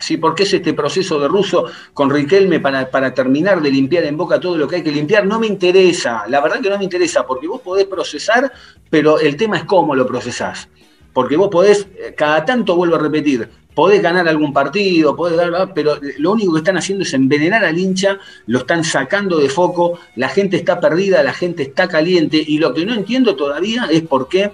¿Sí? 0.00 0.16
¿Por 0.16 0.34
qué 0.34 0.42
es 0.42 0.54
este 0.54 0.74
proceso 0.74 1.20
de 1.20 1.28
Russo 1.28 1.66
con 1.94 2.10
Riquelme 2.10 2.58
para, 2.58 2.90
para 2.90 3.14
terminar 3.14 3.62
de 3.62 3.70
limpiar 3.70 4.04
en 4.04 4.16
Boca 4.16 4.40
todo 4.40 4.56
lo 4.56 4.66
que 4.66 4.76
hay 4.76 4.82
que 4.82 4.90
limpiar? 4.90 5.26
No 5.26 5.38
me 5.38 5.46
interesa, 5.46 6.24
la 6.28 6.40
verdad 6.40 6.60
que 6.60 6.70
no 6.70 6.78
me 6.78 6.84
interesa, 6.84 7.24
porque 7.26 7.46
vos 7.46 7.60
podés 7.60 7.86
procesar, 7.86 8.52
pero 8.88 9.20
el 9.20 9.36
tema 9.36 9.58
es 9.58 9.64
cómo 9.64 9.94
lo 9.94 10.06
procesás. 10.06 10.68
Porque 11.12 11.36
vos 11.36 11.48
podés, 11.48 11.86
eh, 11.96 12.14
cada 12.16 12.44
tanto 12.44 12.76
vuelvo 12.76 12.96
a 12.96 12.98
repetir, 12.98 13.48
podés 13.74 14.02
ganar 14.02 14.28
algún 14.28 14.52
partido, 14.52 15.14
podés 15.14 15.36
dar, 15.36 15.72
pero 15.74 15.98
lo 16.18 16.32
único 16.32 16.52
que 16.52 16.58
están 16.58 16.76
haciendo 16.76 17.04
es 17.04 17.14
envenenar 17.14 17.64
al 17.64 17.78
hincha, 17.78 18.18
lo 18.46 18.60
están 18.60 18.84
sacando 18.84 19.38
de 19.38 19.48
foco, 19.48 19.98
la 20.16 20.28
gente 20.28 20.56
está 20.56 20.80
perdida, 20.80 21.22
la 21.22 21.32
gente 21.32 21.62
está 21.62 21.88
caliente, 21.88 22.42
y 22.44 22.58
lo 22.58 22.74
que 22.74 22.86
no 22.86 22.94
entiendo 22.94 23.36
todavía 23.36 23.86
es 23.90 24.02
por 24.02 24.28
qué, 24.28 24.50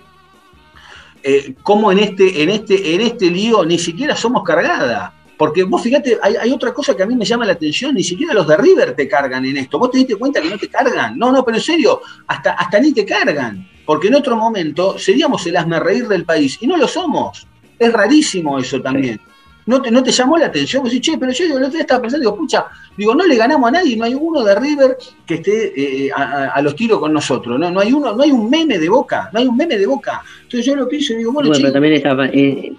eh, 1.23 1.55
cómo 1.63 1.91
en 1.93 1.99
este, 1.99 2.43
en, 2.43 2.51
este, 2.51 2.95
en 2.95 3.01
este 3.01 3.31
lío 3.31 3.65
ni 3.65 3.79
siquiera 3.79 4.15
somos 4.15 4.45
cargada. 4.45 5.13
Porque 5.37 5.65
vos 5.65 5.83
fíjate, 5.83 6.19
hay, 6.23 6.37
hay, 6.37 6.51
otra 6.51 6.73
cosa 6.73 6.97
que 6.97 7.03
a 7.03 7.07
mí 7.07 7.15
me 7.15 7.25
llama 7.25 7.45
la 7.45 7.53
atención, 7.53 7.95
ni 7.95 8.03
siquiera 8.03 8.33
los 8.33 8.47
de 8.47 8.57
River 8.57 8.95
te 8.95 9.07
cargan 9.07 9.45
en 9.45 9.59
esto. 9.59 9.79
¿Vos 9.79 9.91
te 9.91 9.99
diste 9.99 10.17
cuenta 10.17 10.41
que 10.41 10.49
no 10.49 10.59
te 10.59 10.69
cargan? 10.69 11.19
No, 11.19 11.31
no, 11.31 11.45
pero 11.45 11.59
en 11.59 11.63
serio, 11.63 12.01
hasta, 12.27 12.53
hasta 12.53 12.81
ni 12.81 12.93
te 12.93 13.05
cargan. 13.05 13.69
Porque 13.85 14.09
en 14.09 14.15
otro 14.15 14.37
momento 14.37 14.99
seríamos 14.99 15.47
el 15.47 15.57
asme 15.57 15.79
reír 15.79 16.09
del 16.09 16.25
país, 16.25 16.59
y 16.61 16.67
no 16.67 16.77
lo 16.77 16.89
somos. 16.89 17.47
Es 17.79 17.93
rarísimo 17.93 18.59
eso 18.59 18.81
también. 18.81 19.21
¿No 19.67 19.83
te, 19.83 19.91
no 19.91 20.03
te 20.03 20.13
llamó 20.13 20.39
la 20.39 20.47
atención? 20.47 20.83
Vos 20.83 20.93
decís, 20.93 21.11
che, 21.11 21.19
pero 21.19 21.33
yo 21.33 21.45
el 21.45 21.65
otro 21.65 21.71
día 21.71 21.81
estaba 21.81 22.01
pensando, 22.01 22.23
digo, 22.23 22.37
pucha, 22.37 22.67
digo, 22.97 23.15
no 23.15 23.27
le 23.27 23.37
ganamos 23.37 23.69
a 23.69 23.73
nadie, 23.73 23.97
no 23.97 24.05
hay 24.05 24.15
uno 24.15 24.45
de 24.45 24.55
River 24.55 24.97
que 25.27 25.35
esté 25.35 26.07
eh, 26.07 26.11
a, 26.15 26.53
a, 26.55 26.63
los 26.63 26.77
tiros 26.77 27.01
con 27.01 27.13
nosotros, 27.13 27.59
¿no? 27.59 27.71
No 27.71 27.81
hay 27.81 27.93
uno, 27.93 28.15
no 28.15 28.23
hay 28.23 28.31
un 28.31 28.49
meme 28.49 28.79
de 28.79 28.89
boca, 28.89 29.29
no 29.33 29.41
hay 29.41 29.47
un 29.47 29.57
meme 29.57 29.77
de 29.77 29.87
boca. 29.87 30.23
Entonces 30.43 30.65
yo 30.65 30.77
lo 30.77 30.89
pienso 30.89 31.15
y 31.15 31.17
digo, 31.17 31.33
bueno, 31.33 31.49
Bueno, 31.49 31.59
che, 31.59 31.63
pero 31.63 31.73
también 31.73 31.95
está, 31.95 32.15
eh, 32.27 32.73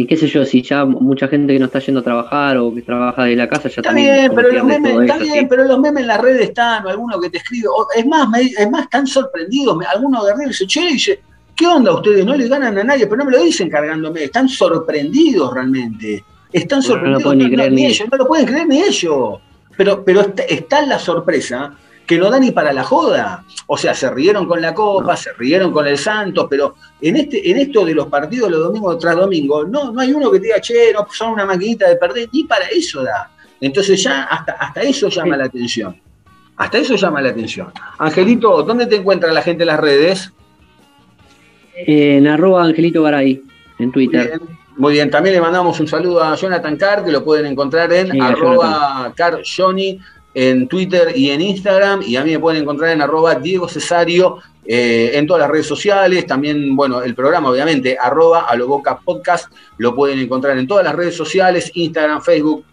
y 0.00 0.06
qué 0.06 0.16
sé 0.16 0.28
yo, 0.28 0.44
si 0.44 0.62
ya 0.62 0.84
mucha 0.84 1.26
gente 1.26 1.52
que 1.52 1.58
no 1.58 1.64
está 1.66 1.80
yendo 1.80 1.98
a 2.00 2.04
trabajar 2.04 2.56
o 2.58 2.72
que 2.72 2.82
trabaja 2.82 3.24
de 3.24 3.34
la 3.34 3.48
casa 3.48 3.64
ya 3.64 3.80
Está 3.80 3.82
también 3.82 4.14
bien, 4.14 4.32
pero 4.32 4.52
los 4.52 4.64
memes, 4.64 4.92
está 5.00 5.14
eso, 5.16 5.24
bien, 5.24 5.40
¿sí? 5.40 5.46
pero 5.50 5.64
los 5.64 5.80
memes 5.80 6.02
en 6.02 6.06
las 6.06 6.20
redes 6.20 6.42
están, 6.42 6.86
o 6.86 6.88
alguno 6.88 7.18
que 7.20 7.30
te 7.30 7.38
escribe, 7.38 7.66
o- 7.66 7.88
es 7.96 8.06
más, 8.06 8.28
me- 8.28 8.42
es 8.42 8.70
más, 8.70 8.82
están 8.82 9.08
sorprendidos, 9.08 9.76
me- 9.76 9.86
alguno 9.86 10.24
de 10.24 10.34
dice, 10.46 10.66
che, 10.68 10.86
dice, 10.86 11.20
¿qué 11.56 11.66
onda 11.66 11.92
ustedes? 11.92 12.24
No 12.24 12.36
le 12.36 12.46
ganan 12.46 12.78
a 12.78 12.84
nadie, 12.84 13.06
pero 13.08 13.16
no 13.16 13.24
me 13.24 13.32
lo 13.32 13.42
dicen 13.42 13.68
cargándome, 13.68 14.22
están 14.22 14.48
sorprendidos 14.48 15.52
realmente, 15.52 16.22
están 16.52 16.78
No, 16.78 16.82
no 16.82 16.88
lo 16.88 16.92
sorprendidos, 16.94 17.22
pueden 17.24 17.38
ni 17.40 17.54
creer 17.56 17.72
ni 17.72 17.86
ellos, 17.86 18.08
no 18.12 18.16
lo 18.18 18.26
pueden 18.28 18.46
creer 18.46 18.68
ni 18.68 18.80
ellos, 18.82 19.40
pero, 19.76 20.04
pero 20.04 20.20
está, 20.20 20.42
está 20.44 20.86
la 20.86 21.00
sorpresa 21.00 21.72
que 22.08 22.18
no 22.18 22.30
da 22.30 22.40
ni 22.40 22.50
para 22.52 22.72
la 22.72 22.82
joda, 22.82 23.44
o 23.66 23.76
sea, 23.76 23.92
se 23.94 24.10
rieron 24.10 24.46
con 24.48 24.60
la 24.62 24.72
Copa, 24.74 25.12
No. 25.12 25.16
se 25.16 25.32
rieron 25.34 25.70
con 25.72 25.86
el 25.86 25.98
Santos, 25.98 26.46
pero 26.48 26.74
en, 27.00 27.16
este, 27.16 27.50
en 27.50 27.58
esto 27.58 27.84
de 27.84 27.94
los 27.94 28.06
partidos 28.06 28.50
los 28.50 28.60
domingos 28.64 28.98
tras 28.98 29.14
domingo, 29.14 29.64
no, 29.64 29.92
no 29.92 30.00
hay 30.00 30.12
uno 30.12 30.30
que 30.30 30.40
te 30.40 30.46
diga, 30.46 30.60
che, 30.60 30.92
no, 30.94 31.06
son 31.12 31.32
una 31.32 31.44
maquinita 31.44 31.86
de 31.88 31.96
perder, 31.96 32.28
ni 32.32 32.44
para 32.44 32.64
eso 32.68 33.02
da. 33.04 33.30
Entonces 33.60 34.02
ya 34.02 34.22
hasta, 34.24 34.52
hasta 34.52 34.80
eso 34.80 35.08
llama 35.08 35.34
Sí. 35.34 35.38
la 35.38 35.44
atención. 35.44 36.00
Hasta 36.56 36.78
eso 36.78 36.96
llama 36.96 37.20
la 37.20 37.28
atención. 37.28 37.70
Angelito, 37.98 38.62
¿dónde 38.62 38.86
te 38.86 38.96
encuentra 38.96 39.30
la 39.32 39.42
gente 39.42 39.62
en 39.64 39.68
las 39.68 39.78
redes? 39.78 40.32
En 41.76 42.26
arroba 42.26 42.64
Angelito 42.64 43.02
Garay, 43.02 43.42
en 43.78 43.92
Twitter. 43.92 44.26
Bien, 44.38 44.58
Muy 44.76 44.92
bien, 44.94 45.10
también 45.10 45.34
le 45.34 45.40
mandamos 45.40 45.78
un 45.80 45.86
saludo 45.88 46.22
a 46.22 46.34
Jonathan 46.36 46.76
Carr, 46.76 47.04
que 47.04 47.10
lo 47.12 47.22
pueden 47.24 47.46
encontrar 47.46 47.92
en 47.92 48.10
Sí, 48.12 48.18
arroba 48.20 49.12
carjohnny 49.16 49.98
en 50.34 50.68
Twitter 50.68 51.12
y 51.16 51.30
en 51.30 51.40
Instagram, 51.40 52.02
y 52.06 52.16
a 52.16 52.24
mí 52.24 52.30
me 52.32 52.38
pueden 52.38 52.62
encontrar 52.62 52.90
en 52.90 53.00
arroba 53.02 53.34
Diego 53.36 53.68
Cesario 53.68 54.38
eh, 54.64 55.12
en 55.14 55.26
todas 55.26 55.40
las 55.40 55.50
redes 55.50 55.66
sociales, 55.66 56.26
también, 56.26 56.76
bueno, 56.76 57.02
el 57.02 57.14
programa 57.14 57.50
obviamente, 57.50 57.96
arroba 57.98 58.40
a 58.40 58.54
lo 58.54 58.66
boca 58.68 58.98
podcast, 59.02 59.50
lo 59.78 59.94
pueden 59.94 60.18
encontrar 60.18 60.58
en 60.58 60.66
todas 60.66 60.84
las 60.84 60.94
redes 60.94 61.16
sociales, 61.16 61.70
Instagram, 61.74 62.20
Facebook, 62.20 62.64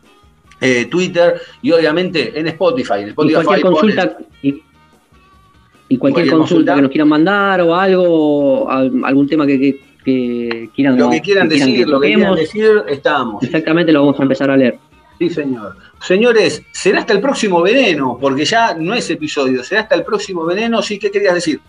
eh, 0.60 0.86
Twitter, 0.86 1.39
y 1.62 1.72
obviamente 1.72 2.38
en 2.38 2.47
Spotify. 2.47 2.95
En 2.99 3.08
Y 3.08 3.10
Spotify 3.12 3.34
cualquier 3.45 3.62
pones- 3.62 3.95
consulta, 3.95 4.18
y, 4.41 4.49
y 4.49 5.97
cualquier 5.97 5.99
Cualquier 5.99 6.26
consulta, 6.30 6.38
consulta. 6.38 6.76
que 6.76 6.82
nos 6.82 6.91
quieran 6.91 7.08
mandar 7.10 7.62
o 7.62 7.76
algo, 7.76 8.70
al- 8.70 8.91
algún 9.06 9.28
tema 9.28 9.45
que, 9.47 9.60
que- 9.60 9.80
que 10.06 10.70
quieran 10.76 10.99
lo 10.99 11.10
que 11.10 11.20
quieran 11.20 11.49
que 11.49 11.56
decir, 11.56 11.88
lo 11.89 11.99
que 11.99 12.14
quieran 12.14 12.36
decir, 12.36 12.84
estamos. 12.88 13.41
exactamente 13.41 13.91
lo 13.91 14.01
vamos 14.01 14.20
a 14.20 14.22
empezar 14.24 14.51
a 14.51 14.56
leer. 14.58 14.78
Sí, 15.18 15.30
señor. 15.30 15.78
Señores, 16.01 16.61
será 16.72 16.99
hasta 16.99 17.13
el 17.13 17.22
próximo 17.22 17.61
veneno, 17.61 18.18
porque 18.20 18.43
ya 18.45 18.74
no 18.74 18.93
es 18.93 19.09
episodio, 19.09 19.63
será 19.63 19.82
hasta 19.82 19.95
el 19.95 20.03
próximo 20.03 20.45
veneno. 20.45 20.82
Sí, 20.82 20.99
¿qué 20.99 21.09
querías 21.09 21.34
decir? 21.36 21.59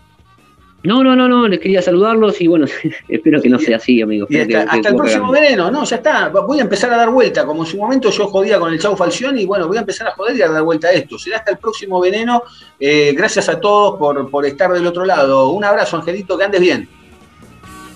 No, 0.83 1.03
no, 1.03 1.15
no, 1.15 1.27
no, 1.27 1.47
les 1.47 1.59
quería 1.59 1.81
saludarlos 1.81 2.39
y 2.39 2.47
bueno, 2.47 2.65
espero 3.09 3.41
que 3.41 3.49
no 3.49 3.57
sea 3.57 3.77
así, 3.77 4.01
amigos. 4.01 4.29
Y 4.29 4.37
hasta, 4.37 4.47
que- 4.47 4.57
hasta 4.57 4.81
que 4.81 4.87
el 4.89 4.95
próximo 4.95 5.31
veneno, 5.31 5.71
no, 5.71 5.83
ya 5.85 5.95
está. 5.97 6.29
Voy 6.29 6.59
a 6.59 6.61
empezar 6.61 6.93
a 6.93 6.97
dar 6.97 7.09
vuelta. 7.09 7.45
Como 7.45 7.63
en 7.63 7.69
su 7.69 7.77
momento 7.77 8.09
yo 8.11 8.27
jodía 8.27 8.59
con 8.59 8.71
el 8.71 8.79
Chau 8.79 8.95
Falcioni, 8.95 9.41
y 9.41 9.45
bueno, 9.45 9.67
voy 9.67 9.77
a 9.77 9.81
empezar 9.81 10.07
a 10.07 10.11
joder 10.11 10.37
y 10.37 10.41
a 10.41 10.49
dar 10.49 10.63
vuelta 10.63 10.89
a 10.89 10.91
esto. 10.91 11.17
Será 11.17 11.37
hasta 11.37 11.51
el 11.51 11.57
próximo 11.57 11.99
veneno. 11.99 12.43
Eh, 12.79 13.13
gracias 13.17 13.49
a 13.49 13.59
todos 13.59 13.97
por, 13.97 14.29
por 14.29 14.45
estar 14.45 14.71
del 14.71 14.85
otro 14.85 15.03
lado. 15.03 15.49
Un 15.49 15.63
abrazo, 15.65 15.97
Angelito, 15.97 16.37
que 16.37 16.43
andes 16.43 16.61
bien. 16.61 16.87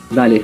Dale. 0.10 0.43